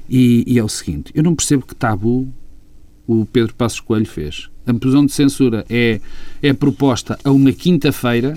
E, 0.10 0.44
e 0.48 0.60
é 0.60 0.64
o 0.64 0.70
seguinte: 0.70 1.12
eu 1.14 1.24
não 1.24 1.36
percebo 1.36 1.66
que 1.66 1.76
tabu 1.76 2.28
o 3.08 3.26
Pedro 3.26 3.54
Passos 3.54 3.80
Coelho 3.80 4.06
fez. 4.06 4.50
A 4.66 4.74
moção 4.74 5.06
de 5.06 5.12
censura 5.12 5.64
é, 5.70 6.02
é 6.42 6.54
proposta 6.54 7.20
a 7.24 7.32
uma 7.32 7.52
quinta-feira 7.52 8.36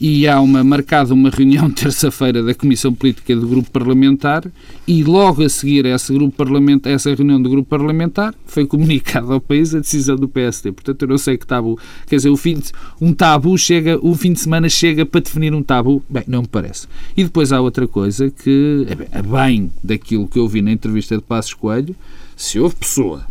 e 0.00 0.26
há 0.26 0.40
uma 0.40 0.64
marcada 0.64 1.14
uma 1.14 1.30
reunião 1.30 1.70
terça-feira 1.72 2.42
da 2.42 2.54
Comissão 2.54 2.92
Política 2.92 3.34
do 3.34 3.46
Grupo 3.46 3.70
Parlamentar 3.70 4.44
e 4.86 5.02
logo 5.02 5.42
a 5.42 5.48
seguir 5.48 5.86
a 5.86 5.90
essa, 5.90 6.12
grupo 6.12 6.36
parlamentar, 6.36 6.92
essa 6.92 7.14
reunião 7.14 7.40
do 7.40 7.48
Grupo 7.48 7.68
Parlamentar 7.68 8.34
foi 8.46 8.66
comunicada 8.66 9.32
ao 9.32 9.40
país 9.40 9.74
a 9.74 9.78
decisão 9.78 10.16
do 10.16 10.28
PSD. 10.28 10.72
Portanto, 10.72 11.02
eu 11.02 11.08
não 11.08 11.18
sei 11.18 11.38
que 11.38 11.46
tabu. 11.46 11.78
Quer 12.06 12.16
dizer, 12.16 12.30
o 12.30 12.36
fim 12.36 12.54
de, 12.54 12.72
um 13.00 13.12
tabu 13.12 13.56
chega, 13.56 13.98
um 14.02 14.14
fim 14.14 14.32
de 14.32 14.40
semana 14.40 14.68
chega 14.68 15.06
para 15.06 15.20
definir 15.20 15.54
um 15.54 15.62
tabu? 15.62 16.02
Bem, 16.08 16.24
não 16.26 16.42
me 16.42 16.48
parece. 16.48 16.86
E 17.16 17.24
depois 17.24 17.52
há 17.52 17.60
outra 17.60 17.86
coisa 17.86 18.30
que, 18.30 18.86
a 19.12 19.22
bem 19.22 19.70
daquilo 19.82 20.28
que 20.28 20.38
eu 20.38 20.48
vi 20.48 20.60
na 20.60 20.72
entrevista 20.72 21.16
de 21.16 21.22
Passos 21.22 21.54
Coelho, 21.54 21.94
se 22.36 22.58
houve 22.58 22.74
pessoa 22.76 23.26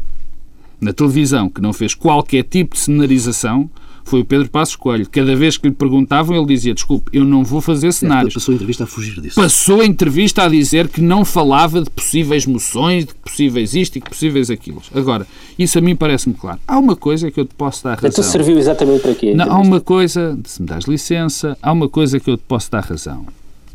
na 0.80 0.94
televisão 0.94 1.50
que 1.50 1.62
não 1.62 1.72
fez 1.72 1.94
qualquer 1.94 2.44
tipo 2.44 2.76
de 2.76 2.82
cenarização, 2.82 3.70
foi 4.04 4.22
o 4.22 4.26
Pedro 4.26 4.50
Passos 4.50 4.76
Coelho. 4.76 5.08
Cada 5.10 5.36
vez 5.36 5.58
que 5.58 5.68
lhe 5.68 5.74
perguntavam, 5.74 6.36
ele 6.36 6.46
dizia: 6.46 6.74
Desculpe, 6.74 7.10
eu 7.14 7.24
não 7.24 7.44
vou 7.44 7.62
fazer 7.62 7.92
cenários. 7.92 8.34
Passou 8.34 8.52
a 8.52 8.56
entrevista 8.56 8.84
a 8.84 8.88
fugir 8.88 9.22
disso. 9.22 9.36
Passou 9.36 9.82
a 9.82 9.86
entrevista 9.86 10.44
a 10.44 10.50
dizer 10.50 10.88
que 10.88 11.02
não 11.02 11.24
falava 11.26 11.82
de 11.82 11.90
possíveis 11.90 12.46
moções, 12.46 13.06
de 13.06 13.14
possíveis 13.16 13.74
isto 13.74 13.98
e 13.98 14.02
de 14.02 14.10
possíveis 14.10 14.50
aquilo. 14.50 14.82
Agora, 14.94 15.26
isso 15.58 15.78
a 15.78 15.82
mim 15.82 15.96
parece-me 15.96 16.36
claro. 16.36 16.60
Há 16.68 16.78
uma 16.78 16.96
coisa 16.96 17.32
que 17.32 17.40
eu 17.40 17.46
te 17.46 17.56
posso 17.56 17.84
dar 17.84 17.96
razão. 17.96 18.10
Então 18.10 18.24
serviu 18.24 18.58
exatamente 18.58 19.02
para 19.02 19.16
quê? 19.16 19.34
Não, 19.34 19.52
há 19.52 19.60
uma 19.60 19.80
coisa, 19.80 20.38
se 20.46 20.62
me 20.62 20.68
das 20.68 20.86
licença, 20.86 21.58
há 21.62 21.72
uma 21.72 21.90
coisa 21.90 22.20
que 22.20 22.30
eu 22.30 22.38
te 22.38 22.44
posso 22.48 22.70
dar 22.72 22.84
razão. 22.84 23.26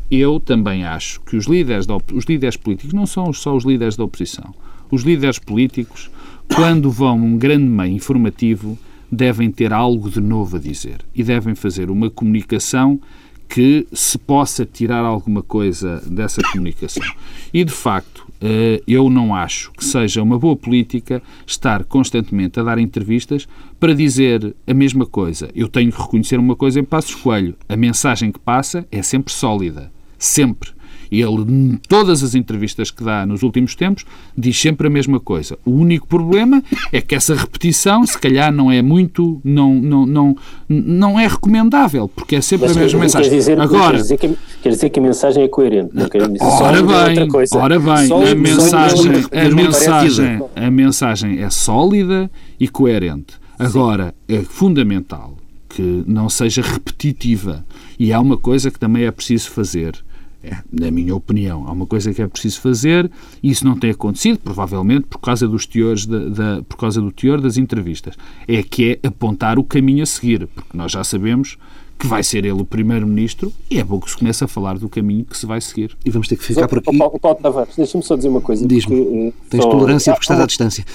Eu 0.09 0.39
também 0.39 0.83
acho 0.83 1.21
que 1.21 1.37
os 1.37 1.45
líderes, 1.45 1.85
da, 1.85 1.95
os 2.13 2.25
líderes 2.25 2.57
políticos 2.57 2.93
não 2.93 3.05
são 3.05 3.31
só 3.31 3.55
os 3.55 3.63
líderes 3.63 3.95
da 3.95 4.03
oposição. 4.03 4.53
Os 4.89 5.03
líderes 5.03 5.37
políticos, 5.37 6.09
quando 6.55 6.89
vão 6.89 7.09
a 7.09 7.13
um 7.13 7.37
grande 7.37 7.65
meio 7.65 7.93
informativo, 7.93 8.77
devem 9.11 9.51
ter 9.51 9.73
algo 9.73 10.09
de 10.09 10.21
novo 10.21 10.57
a 10.57 10.59
dizer 10.59 11.01
e 11.13 11.23
devem 11.23 11.55
fazer 11.55 11.89
uma 11.89 12.09
comunicação 12.09 12.99
que 13.47 13.87
se 13.91 14.17
possa 14.17 14.63
tirar 14.63 15.03
alguma 15.03 15.41
coisa 15.41 16.01
dessa 16.05 16.41
comunicação. 16.51 17.03
E, 17.51 17.63
de 17.63 17.73
facto, 17.73 18.27
eh, 18.39 18.81
eu 18.87 19.09
não 19.09 19.33
acho 19.33 19.71
que 19.71 19.83
seja 19.83 20.21
uma 20.21 20.37
boa 20.37 20.55
política 20.55 21.21
estar 21.47 21.83
constantemente 21.83 22.59
a 22.59 22.63
dar 22.63 22.77
entrevistas 22.77 23.47
para 23.79 23.95
dizer 23.95 24.55
a 24.67 24.73
mesma 24.73 25.05
coisa. 25.05 25.49
Eu 25.55 25.67
tenho 25.67 25.91
que 25.91 25.99
reconhecer 25.99 26.39
uma 26.39 26.55
coisa 26.55 26.79
em 26.79 26.83
Passos 26.83 27.15
Coelho. 27.15 27.55
A 27.67 27.75
mensagem 27.75 28.31
que 28.31 28.39
passa 28.39 28.87
é 28.91 29.01
sempre 29.01 29.33
sólida. 29.33 29.91
Sempre. 30.17 30.69
E 31.11 31.21
ele, 31.21 31.41
em 31.41 31.79
todas 31.87 32.23
as 32.23 32.35
entrevistas 32.35 32.91
que 32.91 33.03
dá 33.03 33.25
nos 33.25 33.41
últimos 33.41 33.75
tempos, 33.75 34.05
diz 34.37 34.59
sempre 34.59 34.87
a 34.87 34.89
mesma 34.89 35.19
coisa. 35.19 35.57
O 35.65 35.71
único 35.71 36.07
problema 36.07 36.63
é 36.91 37.01
que 37.01 37.15
essa 37.15 37.33
repetição, 37.33 38.05
se 38.05 38.17
calhar, 38.17 38.51
não 38.51 38.71
é 38.71 38.81
muito, 38.81 39.41
não, 39.43 39.73
não, 39.75 40.05
não, 40.05 40.35
não 40.67 41.19
é 41.19 41.27
recomendável, 41.27 42.07
porque 42.07 42.35
é 42.35 42.41
sempre 42.41 42.67
Mas, 42.67 42.77
a 42.77 42.79
mesma 42.79 42.99
mensagem. 42.99 43.29
Quer 43.29 43.35
dizer, 43.35 43.59
Agora, 43.59 43.91
quer 43.91 44.01
dizer, 44.01 44.17
que, 44.17 44.37
quer 44.61 44.69
dizer 44.69 44.89
que 44.89 44.99
a 44.99 45.03
mensagem 45.03 45.43
é 45.43 45.47
coerente, 45.47 45.89
não 45.93 46.07
quer 46.07 46.27
dizer 46.27 46.43
ora 46.43 46.81
bem, 46.83 47.27
ora 47.55 47.79
bem, 47.79 48.07
só, 48.07 48.25
a 48.25 48.35
mensagem, 48.35 49.11
a 49.31 49.55
mensagem, 49.55 50.41
a 50.55 50.71
mensagem 50.71 51.41
é 51.41 51.49
sólida 51.49 52.29
e 52.59 52.67
coerente. 52.67 53.35
Agora, 53.57 54.13
é 54.27 54.39
fundamental 54.39 55.35
que 55.67 56.03
não 56.07 56.29
seja 56.29 56.61
repetitiva. 56.61 57.65
E 57.99 58.11
há 58.11 58.19
uma 58.19 58.37
coisa 58.37 58.71
que 58.71 58.79
também 58.79 59.03
é 59.03 59.11
preciso 59.11 59.51
fazer 59.51 59.93
é, 60.43 60.57
na 60.71 60.89
minha 60.89 61.13
opinião, 61.15 61.67
há 61.67 61.71
uma 61.71 61.85
coisa 61.85 62.13
que 62.13 62.21
é 62.21 62.27
preciso 62.27 62.61
fazer 62.61 63.11
e 63.43 63.51
isso 63.51 63.65
não 63.65 63.77
tem 63.77 63.91
acontecido, 63.91 64.39
provavelmente 64.39 65.07
por 65.07 65.19
causa 65.19 65.47
dos 65.47 65.65
teores 65.65 66.05
da, 66.05 66.19
da, 66.29 66.63
por 66.63 66.77
causa 66.77 67.01
do 67.01 67.11
teor 67.11 67.41
das 67.41 67.57
entrevistas. 67.57 68.15
É 68.47 68.63
que 68.63 68.99
é 69.03 69.07
apontar 69.07 69.59
o 69.59 69.63
caminho 69.63 70.03
a 70.03 70.05
seguir, 70.05 70.47
porque 70.47 70.77
nós 70.77 70.91
já 70.91 71.03
sabemos 71.03 71.57
que 71.99 72.07
vai 72.07 72.23
ser 72.23 72.45
ele 72.45 72.61
o 72.61 72.65
primeiro-ministro 72.65 73.51
e 73.69 73.77
é 73.77 73.83
bom 73.83 73.99
que 73.99 74.09
se 74.09 74.17
comece 74.17 74.41
a 74.41 74.47
falar 74.47 74.77
do 74.77 74.87
caminho 74.87 75.25
que 75.25 75.37
se 75.37 75.45
vai 75.45 75.59
seguir. 75.59 75.97
E 76.05 76.09
vamos 76.09 76.29
ter 76.29 76.37
que 76.37 76.45
ficar 76.45 76.65
por 76.65 76.77
aqui. 76.77 76.97
Paulo, 76.97 77.19
Paulo 77.19 77.37
Tavares, 77.41 77.75
deixa-me 77.75 78.01
só 78.01 78.15
dizer 78.15 78.29
uma 78.29 78.39
coisa. 78.39 78.65
Diz-me, 78.65 78.95
uh, 78.95 79.33
tens 79.49 79.61
só... 79.61 79.69
tolerância 79.69 80.13
porque 80.13 80.23
estás 80.23 80.39
à 80.39 80.45
distância. 80.45 80.85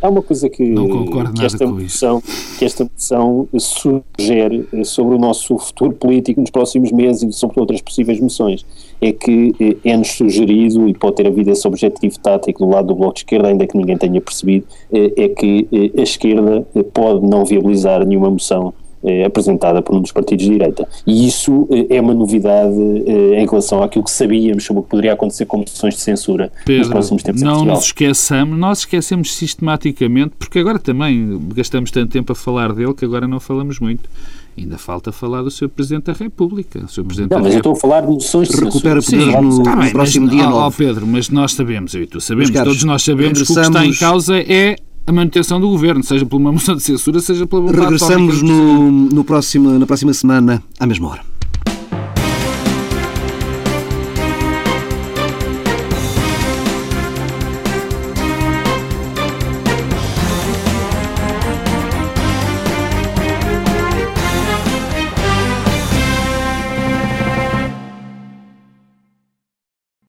Há 0.00 0.08
uma 0.08 0.22
coisa 0.22 0.48
que, 0.48 0.64
que, 0.64 1.44
esta 1.44 1.66
moção, 1.66 2.22
que 2.58 2.64
esta 2.64 2.84
moção 2.84 3.48
sugere 3.58 4.66
sobre 4.84 5.16
o 5.16 5.18
nosso 5.18 5.58
futuro 5.58 5.92
político 5.92 6.40
nos 6.40 6.50
próximos 6.50 6.92
meses 6.92 7.22
e 7.22 7.32
sobre 7.32 7.60
outras 7.60 7.80
possíveis 7.80 8.20
moções. 8.20 8.64
É 9.00 9.12
que 9.12 9.54
eh, 9.60 9.90
é-nos 9.90 10.12
sugerido, 10.12 10.88
e 10.88 10.94
pode 10.94 11.16
ter 11.16 11.26
havido 11.26 11.50
esse 11.50 11.66
objetivo 11.66 12.18
tático 12.20 12.64
do 12.64 12.70
lado 12.70 12.88
do 12.88 12.94
Bloco 12.94 13.14
de 13.14 13.20
Esquerda, 13.20 13.48
ainda 13.48 13.66
que 13.66 13.76
ninguém 13.76 13.96
tenha 13.96 14.20
percebido, 14.20 14.66
eh, 14.92 15.12
é 15.16 15.28
que 15.28 15.66
eh, 15.72 16.00
a 16.00 16.02
esquerda 16.02 16.66
pode 16.92 17.26
não 17.26 17.44
viabilizar 17.44 18.06
nenhuma 18.06 18.30
moção 18.30 18.72
eh, 19.04 19.24
apresentada 19.24 19.82
por 19.82 19.96
um 19.96 20.00
dos 20.00 20.12
partidos 20.12 20.44
de 20.44 20.50
direita. 20.52 20.88
E 21.06 21.26
isso 21.26 21.66
eh, 21.70 21.96
é 21.96 22.00
uma 22.00 22.14
novidade 22.14 22.78
eh, 23.06 23.42
em 23.42 23.46
relação 23.46 23.82
àquilo 23.82 24.04
que 24.04 24.10
sabíamos 24.10 24.64
sobre 24.64 24.80
o 24.80 24.82
que 24.82 24.90
poderia 24.90 25.12
acontecer 25.12 25.44
com 25.46 25.58
moções 25.58 25.94
de 25.94 26.00
censura 26.00 26.52
Pedro, 26.64 26.84
nos 26.84 26.88
próximos 26.88 27.22
tempos 27.22 27.42
não 27.42 27.64
nos 27.64 27.84
esqueçamos, 27.84 28.58
nós 28.58 28.78
esquecemos 28.80 29.34
sistematicamente, 29.34 30.34
porque 30.38 30.58
agora 30.58 30.78
também 30.78 31.40
gastamos 31.54 31.90
tanto 31.90 32.12
tempo 32.12 32.32
a 32.32 32.34
falar 32.34 32.72
dele 32.72 32.94
que 32.94 33.04
agora 33.04 33.26
não 33.26 33.40
falamos 33.40 33.80
muito. 33.80 34.08
Ainda 34.56 34.76
falta 34.76 35.10
falar 35.10 35.42
do 35.42 35.50
Sr. 35.50 35.68
Presidente 35.70 36.04
da 36.04 36.12
República. 36.12 36.86
Sr. 36.86 37.04
Presidente 37.04 37.30
não, 37.30 37.40
mas 37.40 37.54
eu 37.54 37.58
estou 37.58 37.72
a 37.72 37.76
falar 37.76 38.02
de 38.02 38.08
moções 38.08 38.48
de 38.48 38.56
Recupera 38.62 39.00
poder 39.00 39.40
no, 39.40 39.62
tá 39.62 39.76
no 39.76 39.90
próximo 39.90 40.26
mas, 40.26 40.36
dia 40.36 40.48
ó, 40.50 40.70
Pedro, 40.70 41.06
mas 41.06 41.30
nós 41.30 41.52
sabemos, 41.52 41.94
eu 41.94 42.02
e 42.02 42.06
tu 42.06 42.20
sabemos, 42.20 42.50
todos 42.50 42.84
nós 42.84 43.02
sabemos 43.02 43.42
que 43.42 43.50
o 43.50 43.54
que 43.54 43.60
está 43.60 43.84
em 43.84 43.94
causa 43.94 44.38
é 44.38 44.76
a 45.06 45.12
manutenção 45.12 45.60
do 45.60 45.68
governo, 45.68 46.02
seja 46.02 46.24
por 46.24 46.36
uma 46.36 46.52
moção 46.52 46.76
de 46.76 46.82
censura, 46.82 47.20
seja 47.20 47.46
pela 47.46 47.62
vontade 47.62 47.80
Regressamos 47.80 48.42
no, 48.42 48.90
no 48.90 49.24
próximo, 49.24 49.78
na 49.78 49.86
próxima 49.86 50.12
semana, 50.12 50.62
à 50.78 50.86
mesma 50.86 51.08
hora. 51.08 51.31